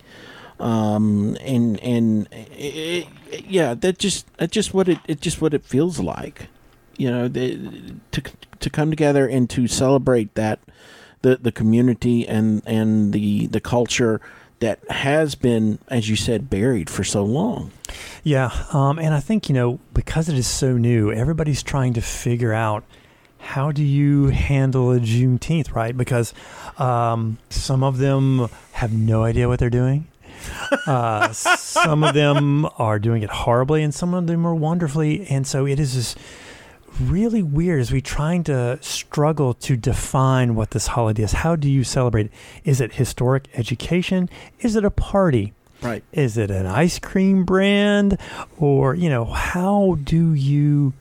Um, 0.60 1.36
and 1.42 1.80
and 1.80 2.28
it, 2.32 3.08
it, 3.32 3.46
yeah, 3.46 3.74
that 3.74 3.98
just 3.98 4.28
that's 4.38 4.52
just 4.52 4.74
what 4.74 4.88
it 4.88 5.00
it 5.08 5.20
just 5.20 5.42
what 5.42 5.54
it 5.54 5.64
feels 5.64 6.00
like. 6.00 6.48
You 6.98 7.10
know, 7.10 7.28
the, 7.28 7.96
to 8.12 8.22
to 8.60 8.70
come 8.70 8.92
together 8.92 9.28
and 9.28 9.50
to 9.50 9.68
celebrate 9.68 10.36
that 10.36 10.60
the 11.24 11.38
the 11.38 11.52
community 11.52 12.28
and 12.28 12.62
and 12.68 13.12
the 13.12 13.48
the 13.48 13.60
culture 13.60 14.22
that 14.60 14.80
has 14.92 15.34
been, 15.34 15.80
as 15.88 16.08
you 16.08 16.16
said, 16.16 16.48
buried 16.48 16.88
for 16.88 17.04
so 17.04 17.24
long. 17.24 17.72
Yeah, 18.24 18.52
um, 18.72 19.00
and 19.00 19.16
I 19.16 19.20
think 19.20 19.50
you 19.50 19.56
know 19.56 19.80
because 19.96 20.30
it 20.30 20.38
is 20.38 20.48
so 20.48 20.78
new, 20.78 21.12
everybody's 21.12 21.64
trying 21.64 21.94
to 21.94 22.02
figure 22.02 22.54
out 22.54 22.84
how 23.42 23.72
do 23.72 23.84
you 23.84 24.28
handle 24.28 24.92
a 24.92 25.00
Juneteenth, 25.00 25.74
right? 25.74 25.96
Because 25.96 26.34
um, 26.78 27.38
some 27.50 27.84
of 27.84 27.98
them 27.98 28.48
have 28.74 28.94
no 28.94 29.24
idea 29.24 29.48
what 29.48 29.60
they're 29.60 29.70
doing. 29.70 30.08
Uh, 30.88 31.32
some 31.34 32.04
of 32.04 32.14
them 32.14 32.68
are 32.78 32.98
doing 32.98 33.24
it 33.24 33.30
horribly, 33.30 33.84
and 33.84 33.94
some 33.94 34.14
of 34.14 34.28
them 34.28 34.46
are 34.48 34.56
wonderfully. 34.56 35.28
And 35.28 35.46
so 35.46 35.68
it 35.68 35.80
is 35.80 35.96
this 35.96 36.16
really 37.00 37.44
weird 37.44 37.80
as 37.80 37.92
we 37.92 38.02
trying 38.02 38.44
to 38.44 38.78
struggle 38.82 39.54
to 39.56 39.76
define 39.76 40.56
what 40.56 40.72
this 40.72 40.88
holiday 40.88 41.24
is. 41.24 41.34
How 41.34 41.56
do 41.56 41.70
you 41.70 41.84
celebrate 41.84 42.28
it? 42.28 42.32
Is 42.64 42.82
it 42.82 42.94
historic 42.94 43.48
education? 43.54 44.30
Is 44.60 44.76
it 44.76 44.86
a 44.86 44.92
party? 44.92 45.54
Right. 45.82 46.04
Is 46.12 46.38
it 46.38 46.52
an 46.52 46.68
ice 46.68 47.00
cream 47.00 47.44
brand? 47.44 48.18
Or, 48.58 48.94
you 48.94 49.10
know, 49.10 49.26
how 49.26 49.98
do 50.04 50.34
you 50.34 50.94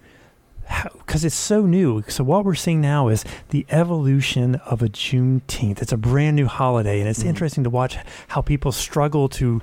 because 0.99 1.25
it's 1.25 1.35
so 1.35 1.67
new. 1.67 2.03
So 2.09 2.23
what 2.25 2.45
we're 2.45 2.55
seeing 2.55 2.81
now 2.81 3.09
is 3.09 3.25
the 3.51 3.67
evolution 3.71 4.55
of 4.57 4.83
a 4.83 4.89
Juneteenth. 4.89 5.83
It's 5.83 5.93
a 5.93 5.97
brand 5.97 6.37
new 6.37 6.47
holiday, 6.47 7.01
and 7.01 7.09
it's 7.09 7.23
Mhm. 7.23 7.27
interesting 7.29 7.65
to 7.65 7.71
watch 7.71 7.97
how 8.29 8.41
people 8.41 8.73
struggle 8.73 9.29
to 9.31 9.61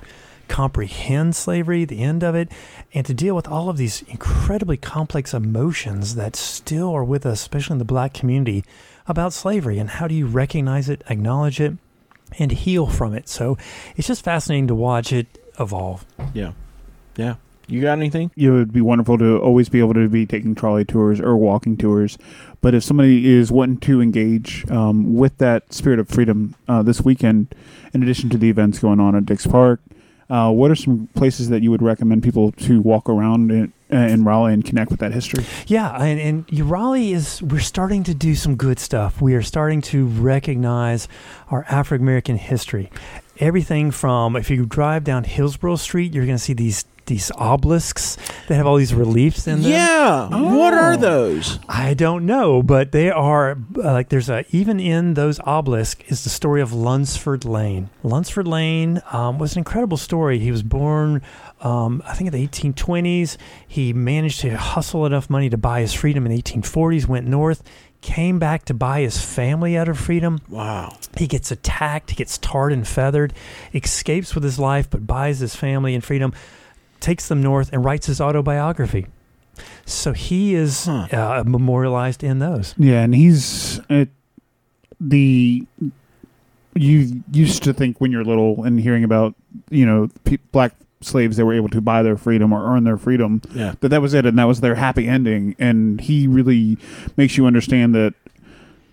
comprehend 0.48 1.36
slavery, 1.36 1.84
the 1.84 2.02
end 2.02 2.22
of 2.22 2.34
it, 2.34 2.50
and 2.94 3.04
to 3.06 3.12
deal 3.14 3.34
with 3.36 3.46
all 3.46 3.68
of 3.68 3.76
these 3.76 4.02
incredibly 4.08 4.76
complex 4.76 5.34
emotions 5.34 6.14
that 6.14 6.34
still 6.36 6.90
are 6.94 7.04
with 7.04 7.26
us, 7.26 7.40
especially 7.40 7.74
in 7.74 7.78
the 7.78 7.84
black 7.84 8.14
community, 8.14 8.64
about 9.06 9.32
slavery. 9.32 9.78
And 9.78 9.90
how 9.90 10.08
do 10.08 10.14
you 10.14 10.26
recognize 10.26 10.88
it, 10.88 11.02
acknowledge 11.08 11.60
it, 11.60 11.74
and 12.38 12.50
heal 12.50 12.86
from 12.86 13.14
it? 13.14 13.28
So 13.28 13.58
it's 13.96 14.08
just 14.08 14.24
fascinating 14.24 14.68
to 14.68 14.74
watch 14.74 15.12
it 15.12 15.26
evolve. 15.60 16.06
Yeah. 16.32 16.52
Yeah. 17.16 17.34
You 17.68 17.82
got 17.82 17.98
anything? 17.98 18.30
it 18.36 18.50
would 18.50 18.72
be 18.72 18.80
wonderful 18.80 19.18
to 19.18 19.38
always 19.38 19.68
be 19.68 19.78
able 19.78 19.94
to 19.94 20.08
be 20.08 20.24
taking 20.26 20.54
trolley 20.54 20.84
tours 20.84 21.20
or 21.20 21.36
walking 21.36 21.76
tours. 21.76 22.18
But 22.60 22.74
if 22.74 22.82
somebody 22.82 23.26
is 23.28 23.52
wanting 23.52 23.78
to 23.80 24.00
engage 24.00 24.68
um, 24.70 25.14
with 25.14 25.36
that 25.38 25.72
spirit 25.72 25.98
of 25.98 26.08
freedom 26.08 26.54
uh, 26.66 26.82
this 26.82 27.02
weekend, 27.02 27.54
in 27.92 28.02
addition 28.02 28.30
to 28.30 28.38
the 28.38 28.48
events 28.50 28.78
going 28.78 29.00
on 29.00 29.14
at 29.14 29.26
Dix 29.26 29.46
Park, 29.46 29.80
uh, 30.30 30.50
what 30.50 30.70
are 30.70 30.74
some 30.74 31.08
places 31.14 31.48
that 31.48 31.62
you 31.62 31.70
would 31.70 31.80
recommend 31.80 32.22
people 32.22 32.52
to 32.52 32.80
walk 32.82 33.08
around 33.08 33.50
in, 33.50 33.72
uh, 33.90 33.96
in 33.96 34.24
Raleigh 34.24 34.52
and 34.52 34.64
connect 34.64 34.90
with 34.90 35.00
that 35.00 35.12
history? 35.12 35.44
Yeah, 35.66 35.90
and, 36.02 36.20
and 36.50 36.60
Raleigh 36.70 37.12
is 37.12 37.42
we're 37.42 37.60
starting 37.60 38.02
to 38.04 38.14
do 38.14 38.34
some 38.34 38.56
good 38.56 38.78
stuff. 38.78 39.22
We 39.22 39.34
are 39.34 39.42
starting 39.42 39.80
to 39.82 40.06
recognize 40.06 41.08
our 41.50 41.64
African 41.68 42.04
American 42.04 42.36
history. 42.36 42.90
Everything 43.38 43.90
from 43.90 44.36
if 44.36 44.50
you 44.50 44.66
drive 44.66 45.04
down 45.04 45.24
Hillsborough 45.24 45.76
Street, 45.76 46.12
you're 46.12 46.26
going 46.26 46.36
to 46.36 46.42
see 46.42 46.52
these 46.52 46.84
these 47.08 47.30
obelisks 47.36 48.16
that 48.46 48.54
have 48.54 48.66
all 48.66 48.76
these 48.76 48.94
reliefs 48.94 49.46
in 49.46 49.62
them. 49.62 49.70
Yeah. 49.72 50.28
What 50.28 50.72
are 50.74 50.92
Oh. 50.94 50.96
those? 50.96 51.58
I 51.68 51.94
don't 51.94 52.24
know, 52.24 52.62
but 52.62 52.92
they 52.92 53.10
are 53.10 53.58
uh, 53.76 53.92
like 53.92 54.08
there's 54.08 54.30
a 54.30 54.44
even 54.50 54.78
in 54.80 55.14
those 55.14 55.40
obelisks 55.40 56.02
is 56.10 56.24
the 56.24 56.30
story 56.30 56.60
of 56.62 56.72
Lunsford 56.72 57.44
Lane. 57.44 57.90
Lunsford 58.02 58.46
Lane 58.46 59.02
um, 59.12 59.38
was 59.38 59.52
an 59.54 59.58
incredible 59.58 59.96
story. 59.96 60.38
He 60.38 60.50
was 60.50 60.62
born, 60.62 61.20
um, 61.60 62.02
I 62.06 62.14
think, 62.14 62.32
in 62.32 62.40
the 62.40 62.46
1820s. 62.46 63.36
He 63.66 63.92
managed 63.92 64.40
to 64.40 64.56
hustle 64.56 65.04
enough 65.04 65.28
money 65.28 65.50
to 65.50 65.58
buy 65.58 65.80
his 65.80 65.92
freedom 65.92 66.24
in 66.26 66.32
the 66.32 66.40
1840s. 66.40 67.06
Went 67.06 67.26
north, 67.26 67.62
came 68.00 68.38
back 68.38 68.64
to 68.66 68.74
buy 68.74 69.00
his 69.00 69.20
family 69.20 69.76
out 69.76 69.88
of 69.88 69.98
freedom. 69.98 70.40
Wow. 70.48 70.96
He 71.16 71.26
gets 71.26 71.50
attacked, 71.50 72.10
he 72.10 72.16
gets 72.16 72.38
tarred 72.38 72.72
and 72.72 72.86
feathered, 72.86 73.32
escapes 73.74 74.34
with 74.34 74.44
his 74.44 74.58
life, 74.58 74.88
but 74.88 75.06
buys 75.06 75.40
his 75.40 75.54
family 75.56 75.94
and 75.94 76.04
freedom, 76.04 76.32
takes 77.00 77.28
them 77.28 77.42
north, 77.42 77.70
and 77.72 77.84
writes 77.84 78.06
his 78.06 78.20
autobiography. 78.20 79.06
So 79.84 80.12
he 80.12 80.54
is 80.54 80.84
Huh. 80.86 81.08
uh, 81.12 81.44
memorialized 81.46 82.22
in 82.22 82.38
those. 82.38 82.74
Yeah, 82.78 83.02
and 83.02 83.14
he's 83.14 83.80
it, 83.88 84.08
the 85.00 85.64
you 86.74 87.22
used 87.32 87.62
to 87.64 87.72
think 87.72 88.00
when 88.00 88.12
you're 88.12 88.24
little 88.24 88.62
and 88.64 88.78
hearing 88.80 89.02
about 89.04 89.34
you 89.70 89.84
know 89.84 90.08
pe- 90.24 90.38
black 90.52 90.72
slaves 91.00 91.36
that 91.36 91.44
were 91.46 91.54
able 91.54 91.68
to 91.68 91.80
buy 91.80 92.02
their 92.02 92.16
freedom 92.16 92.52
or 92.52 92.64
earn 92.74 92.84
their 92.84 92.96
freedom 92.96 93.40
Yeah. 93.54 93.74
that 93.80 93.88
that 93.88 94.02
was 94.02 94.14
it 94.14 94.26
and 94.26 94.38
that 94.38 94.44
was 94.44 94.60
their 94.60 94.74
happy 94.74 95.06
ending 95.06 95.54
and 95.58 96.00
he 96.00 96.26
really 96.26 96.76
makes 97.16 97.36
you 97.36 97.46
understand 97.46 97.94
that 97.94 98.14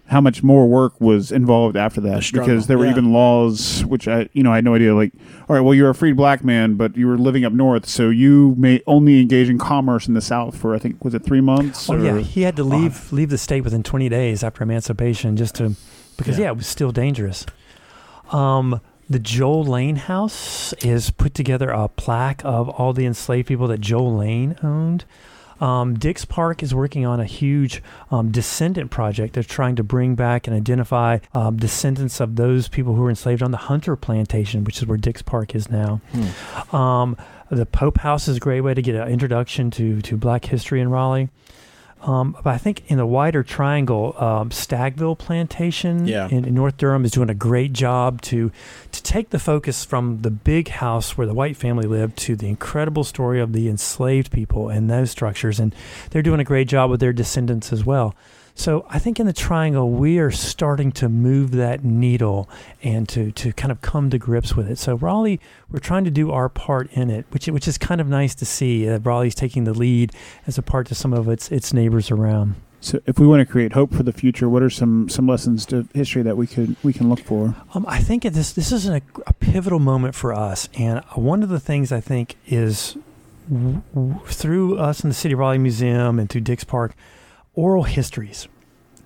how 0.07 0.21
much 0.21 0.43
more 0.43 0.67
work 0.67 0.99
was 1.01 1.31
involved 1.31 1.75
after 1.75 1.99
that 1.99 2.23
struggle, 2.23 2.47
because 2.47 2.67
there 2.67 2.77
were 2.77 2.85
yeah. 2.85 2.91
even 2.91 3.11
laws 3.11 3.83
which 3.85 4.07
I 4.07 4.29
you 4.33 4.43
know 4.43 4.51
I 4.51 4.55
had 4.55 4.65
no 4.65 4.75
idea 4.75 4.93
like 4.93 5.11
all 5.49 5.55
right 5.55 5.61
well 5.61 5.73
you're 5.73 5.89
a 5.89 5.95
freed 5.95 6.15
black 6.15 6.43
man 6.43 6.75
but 6.75 6.95
you 6.95 7.07
were 7.07 7.17
living 7.17 7.43
up 7.43 7.53
north 7.53 7.87
so 7.87 8.09
you 8.09 8.53
may 8.57 8.81
only 8.85 9.19
engage 9.19 9.49
in 9.49 9.57
commerce 9.57 10.07
in 10.07 10.13
the 10.13 10.21
south 10.21 10.57
for 10.57 10.75
I 10.75 10.79
think 10.79 11.03
was 11.03 11.13
it 11.15 11.23
3 11.23 11.41
months 11.41 11.89
Oh 11.89 11.95
or 11.95 11.99
yeah, 11.99 12.17
he 12.19 12.43
had 12.43 12.55
to 12.57 12.63
leave 12.63 13.11
leave 13.11 13.29
the 13.29 13.37
state 13.37 13.61
within 13.61 13.81
20 13.81 14.07
days 14.09 14.43
after 14.43 14.63
emancipation 14.63 15.35
just 15.37 15.55
to 15.55 15.75
because 16.17 16.37
Yeah. 16.37 16.45
yeah, 16.45 16.51
it 16.51 16.57
was 16.57 16.67
still 16.67 16.91
dangerous. 16.91 17.45
Um, 18.31 18.81
the 19.09 19.19
Joel 19.19 19.63
Lane 19.63 19.97
House 19.97 20.73
is 20.81 21.11
put 21.11 21.33
together 21.33 21.69
a 21.69 21.87
plaque 21.87 22.41
of 22.43 22.69
all 22.69 22.93
the 22.93 23.05
enslaved 23.05 23.47
people 23.47 23.67
that 23.67 23.79
Joel 23.81 24.15
Lane 24.17 24.55
owned. 24.63 25.05
Um, 25.59 25.95
Dix 25.95 26.25
Park 26.25 26.61
is 26.63 26.73
working 26.75 27.05
on 27.05 27.19
a 27.19 27.25
huge 27.25 27.81
um, 28.11 28.31
descendant 28.31 28.91
project. 28.91 29.33
They're 29.33 29.43
trying 29.43 29.75
to 29.77 29.83
bring 29.83 30.15
back 30.15 30.47
and 30.47 30.55
identify 30.55 31.19
um, 31.33 31.57
descendants 31.57 32.19
of 32.19 32.35
those 32.35 32.67
people 32.67 32.95
who 32.95 33.01
were 33.01 33.09
enslaved 33.09 33.41
on 33.41 33.51
the 33.51 33.57
Hunter 33.57 33.95
Plantation, 33.95 34.63
which 34.63 34.77
is 34.77 34.85
where 34.85 34.97
Dix 34.97 35.21
Park 35.21 35.55
is 35.55 35.69
now. 35.69 36.01
Hmm. 36.11 36.75
Um, 36.75 37.17
the 37.49 37.65
Pope 37.65 37.99
House 37.99 38.27
is 38.27 38.37
a 38.37 38.39
great 38.39 38.61
way 38.61 38.73
to 38.73 38.81
get 38.81 38.95
an 38.95 39.07
introduction 39.07 39.71
to, 39.71 40.01
to 40.01 40.17
Black 40.17 40.45
history 40.45 40.81
in 40.81 40.89
Raleigh. 40.89 41.29
Um, 42.05 42.37
but 42.43 42.53
I 42.53 42.57
think 42.59 42.83
in 42.87 42.97
the 42.97 43.05
wider 43.05 43.41
triangle, 43.41 44.15
um, 44.19 44.49
Stagville 44.51 45.17
Plantation 45.17 46.07
Yeah. 46.07 46.27
in, 46.29 46.45
in 46.45 46.53
North 46.53 46.77
Durham 46.77 47.03
is 47.03 47.11
doing 47.11 47.29
a 47.31 47.33
great 47.35 47.73
job 47.73 48.21
to 48.23 48.51
to 48.91 49.03
take 49.03 49.31
the 49.31 49.39
focus 49.39 49.83
from 49.83 50.21
the 50.21 50.29
big 50.29 50.67
house 50.69 51.17
where 51.17 51.25
the 51.25 51.33
white 51.33 51.57
family 51.57 51.87
lived 51.87 52.15
to 52.17 52.35
the 52.35 52.47
incredible 52.47 53.03
story 53.03 53.41
of 53.41 53.53
the 53.53 53.67
enslaved 53.67 54.31
people 54.31 54.69
and 54.69 54.89
those 54.89 55.09
structures, 55.11 55.59
and 55.59 55.73
they're 56.11 56.21
doing 56.21 56.39
a 56.39 56.43
great 56.45 56.67
job 56.67 56.91
with 56.91 56.99
their 56.99 57.13
descendants 57.13 57.73
as 57.73 57.83
well. 57.83 58.13
So 58.57 58.85
I 58.89 58.99
think 58.99 59.19
in 59.19 59.25
the 59.25 59.33
triangle 59.33 59.91
we 59.91 60.17
are 60.17 60.31
starting 60.31 60.93
to 60.93 61.09
move 61.09 61.51
that 61.51 61.83
needle 61.83 62.49
and 62.81 63.07
to 63.09 63.31
to 63.33 63.51
kind 63.53 63.71
of 63.71 63.81
come 63.81 64.09
to 64.09 64.17
grips 64.17 64.55
with 64.55 64.69
it. 64.71 64.77
So 64.79 64.95
Raleigh, 64.95 65.41
we're 65.69 65.79
trying 65.79 66.05
to 66.05 66.11
do 66.11 66.31
our 66.31 66.47
part 66.47 66.89
in 66.93 67.09
it, 67.09 67.25
which 67.31 67.47
which 67.47 67.67
is 67.67 67.77
kind 67.77 67.99
of 67.99 68.07
nice 68.07 68.33
to 68.35 68.45
see. 68.45 68.89
Uh, 68.89 68.99
Raleigh's 68.99 69.35
taking 69.35 69.65
the 69.65 69.73
lead 69.73 70.13
as 70.47 70.57
a 70.57 70.61
part 70.61 70.87
to 70.87 70.95
some 70.95 71.13
of 71.13 71.27
its 71.27 71.51
its 71.51 71.73
neighbors 71.73 72.09
around. 72.09 72.55
So, 72.79 72.99
if 73.07 73.17
we 73.17 73.25
want 73.25 73.39
to 73.39 73.51
create 73.51 73.73
hope 73.73 73.93
for 73.93 74.03
the 74.03 74.13
future, 74.13 74.47
what 74.47 74.61
are 74.61 74.69
some 74.69 75.09
some 75.09 75.27
lessons 75.27 75.65
to 75.67 75.87
history 75.93 76.21
that 76.21 76.37
we 76.37 76.47
could 76.47 76.75
we 76.83 76.93
can 76.93 77.09
look 77.09 77.19
for? 77.19 77.55
Um, 77.73 77.83
I 77.87 77.99
think 77.99 78.23
this 78.23 78.53
this 78.53 78.71
is 78.71 78.87
a, 78.87 79.01
a 79.27 79.33
pivotal 79.33 79.79
moment 79.79 80.15
for 80.15 80.33
us, 80.33 80.69
and 80.77 81.03
one 81.15 81.43
of 81.43 81.49
the 81.49 81.59
things 81.59 81.91
I 81.91 81.99
think 81.99 82.35
is 82.47 82.95
w- 83.51 83.81
w- 83.93 84.19
through 84.27 84.77
us 84.77 85.03
in 85.03 85.09
the 85.09 85.15
City 85.15 85.33
of 85.33 85.39
Raleigh 85.39 85.57
Museum 85.57 86.19
and 86.19 86.29
through 86.29 86.41
Dix 86.41 86.63
Park, 86.63 86.95
oral 87.55 87.83
histories. 87.83 88.47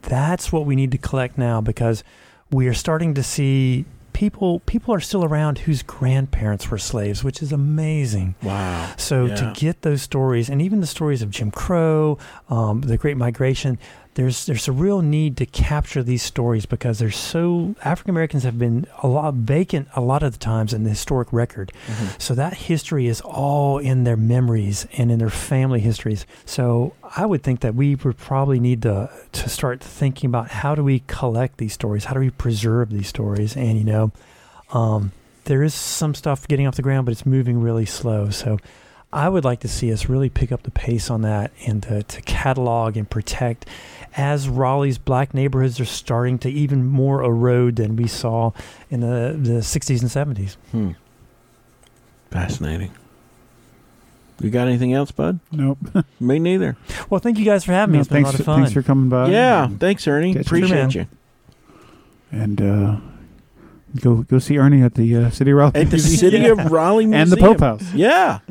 That's 0.01 0.51
what 0.51 0.65
we 0.65 0.75
need 0.75 0.91
to 0.91 0.97
collect 0.97 1.37
now 1.37 1.61
because 1.61 2.03
we 2.51 2.67
are 2.67 2.73
starting 2.73 3.13
to 3.15 3.23
see 3.23 3.85
people 4.13 4.59
people 4.61 4.93
are 4.93 4.99
still 4.99 5.23
around 5.23 5.59
whose 5.59 5.81
grandparents 5.83 6.69
were 6.69 6.77
slaves, 6.77 7.23
which 7.23 7.41
is 7.41 7.51
amazing. 7.51 8.35
Wow. 8.43 8.93
So 8.97 9.25
Yeah. 9.25 9.35
to 9.35 9.53
get 9.55 9.81
those 9.83 10.01
stories, 10.01 10.49
and 10.49 10.61
even 10.61 10.81
the 10.81 10.87
stories 10.87 11.21
of 11.21 11.29
Jim 11.29 11.51
Crow, 11.51 12.17
um, 12.49 12.81
the 12.81 12.97
Great 12.97 13.17
Migration, 13.17 13.77
there's 14.19 14.47
there's 14.47 14.67
a 14.67 14.73
real 14.73 15.01
need 15.01 15.37
to 15.37 15.45
capture 15.45 16.03
these 16.03 16.21
stories 16.21 16.65
because 16.65 16.99
they're 16.99 17.09
so 17.09 17.73
African 17.85 18.09
Americans 18.09 18.43
have 18.43 18.59
been 18.59 18.85
a 19.01 19.07
lot 19.07 19.33
vacant 19.35 19.87
a 19.95 20.01
lot 20.01 20.23
of 20.23 20.33
the 20.33 20.37
times 20.39 20.73
in 20.73 20.83
the 20.83 20.89
historic 20.89 21.31
record. 21.31 21.71
Mhm. 21.87 22.21
So 22.21 22.35
that 22.35 22.53
history 22.53 23.07
is 23.07 23.21
all 23.21 23.77
in 23.77 24.03
their 24.03 24.17
memories 24.17 24.85
and 24.97 25.09
in 25.09 25.19
their 25.19 25.29
family 25.29 25.79
histories. 25.79 26.25
So 26.43 26.91
I 27.15 27.25
would 27.25 27.43
think 27.43 27.61
that 27.61 27.75
we 27.75 27.95
would 27.95 28.17
probably 28.17 28.59
need 28.59 28.81
to 28.81 29.09
to 29.31 29.47
start 29.47 29.81
thinking 29.81 30.27
about 30.29 30.49
how 30.49 30.75
do 30.75 30.83
we 30.83 31.01
collect 31.07 31.57
these 31.57 31.71
stories, 31.71 32.03
how 32.03 32.13
do 32.13 32.19
we 32.19 32.29
preserve 32.29 32.89
these 32.89 33.07
stories, 33.07 33.55
and 33.55 33.77
you 33.77 33.85
know, 33.85 34.11
um, 34.73 35.13
there 35.45 35.63
is 35.63 35.73
some 35.73 36.13
stuff 36.13 36.45
getting 36.45 36.67
off 36.67 36.75
the 36.75 36.81
ground, 36.81 37.05
but 37.05 37.13
it's 37.13 37.25
moving 37.25 37.61
really 37.61 37.85
slow. 37.85 38.29
So 38.31 38.57
I 39.11 39.27
would 39.27 39.43
like 39.43 39.61
to 39.61 39.67
see 39.67 39.91
us 39.91 40.07
really 40.07 40.29
pick 40.29 40.51
up 40.51 40.63
the 40.63 40.71
pace 40.71 41.09
on 41.09 41.21
that 41.23 41.51
and 41.65 41.81
to, 41.83 42.03
to 42.03 42.21
catalog 42.21 42.95
and 42.95 43.09
protect 43.09 43.65
as 44.15 44.47
Raleigh's 44.47 44.97
black 44.99 45.33
neighborhoods 45.33 45.79
are 45.79 45.85
starting 45.85 46.37
to 46.39 46.49
even 46.49 46.85
more 46.85 47.23
erode 47.23 47.77
than 47.77 47.95
we 47.95 48.07
saw 48.07 48.51
in 48.91 48.99
the, 48.99 49.35
the 49.39 49.59
60s 49.61 50.01
and 50.01 50.37
70s. 50.37 50.55
Hmm. 50.71 50.91
Fascinating. 52.31 52.91
You 54.41 54.49
got 54.51 54.67
anything 54.67 54.93
else, 54.93 55.11
bud? 55.11 55.39
Nope. 55.51 55.79
Me 56.19 56.39
neither. 56.39 56.77
Well, 57.09 57.19
thank 57.19 57.37
you 57.39 57.45
guys 57.45 57.65
for 57.65 57.71
having 57.73 57.93
me. 57.93 57.97
No, 57.97 58.01
It's 58.01 58.09
been 58.09 58.17
a 58.23 58.25
thanks, 58.25 58.33
lot 58.33 58.39
of 58.39 58.45
fun. 58.45 58.59
thanks 58.61 58.73
for 58.73 58.83
coming 58.83 59.09
by. 59.09 59.29
yeah. 59.29 59.67
Thanks, 59.67 60.07
Ernie. 60.07 60.37
Appreciate 60.37 60.91
Sure, 60.93 61.01
you. 61.01 61.07
and 62.31 62.61
uh, 62.61 62.97
go 63.99 64.17
go 64.23 64.39
see 64.39 64.57
Ernie 64.57 64.81
at 64.81 64.93
the 64.93 65.15
uh, 65.15 65.29
City 65.31 65.51
of 65.51 65.57
Raleigh 65.57 65.71
At 65.81 65.89
the 65.89 65.97
Museum. 65.97 66.17
City 66.31 66.45
of 66.47 66.57
Raleigh 66.71 67.05
Museum. 67.07 67.21
and 67.23 67.31
the 67.31 67.37
Pope 67.37 67.59
House. 67.59 67.93
Yeah. 67.93 68.39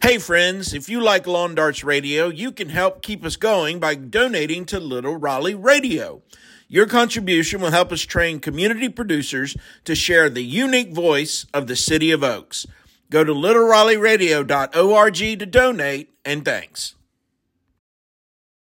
Hey, 0.00 0.18
friends, 0.18 0.74
if 0.74 0.88
you 0.88 1.00
like 1.00 1.26
Lawn 1.26 1.56
Darts 1.56 1.82
Radio, 1.82 2.28
you 2.28 2.52
can 2.52 2.68
help 2.68 3.02
keep 3.02 3.24
us 3.24 3.34
going 3.34 3.80
by 3.80 3.96
donating 3.96 4.64
to 4.66 4.78
Little 4.78 5.16
Raleigh 5.16 5.56
Radio. 5.56 6.22
Your 6.68 6.86
contribution 6.86 7.60
will 7.60 7.72
help 7.72 7.90
us 7.90 8.02
train 8.02 8.38
community 8.38 8.88
producers 8.88 9.56
to 9.84 9.96
share 9.96 10.30
the 10.30 10.44
unique 10.44 10.92
voice 10.92 11.46
of 11.52 11.66
the 11.66 11.74
City 11.74 12.12
of 12.12 12.22
Oaks. 12.22 12.64
Go 13.10 13.24
to 13.24 13.32
littleraleighradio.org 13.32 15.14
to 15.16 15.46
donate, 15.46 16.14
and 16.24 16.44
thanks. 16.44 16.94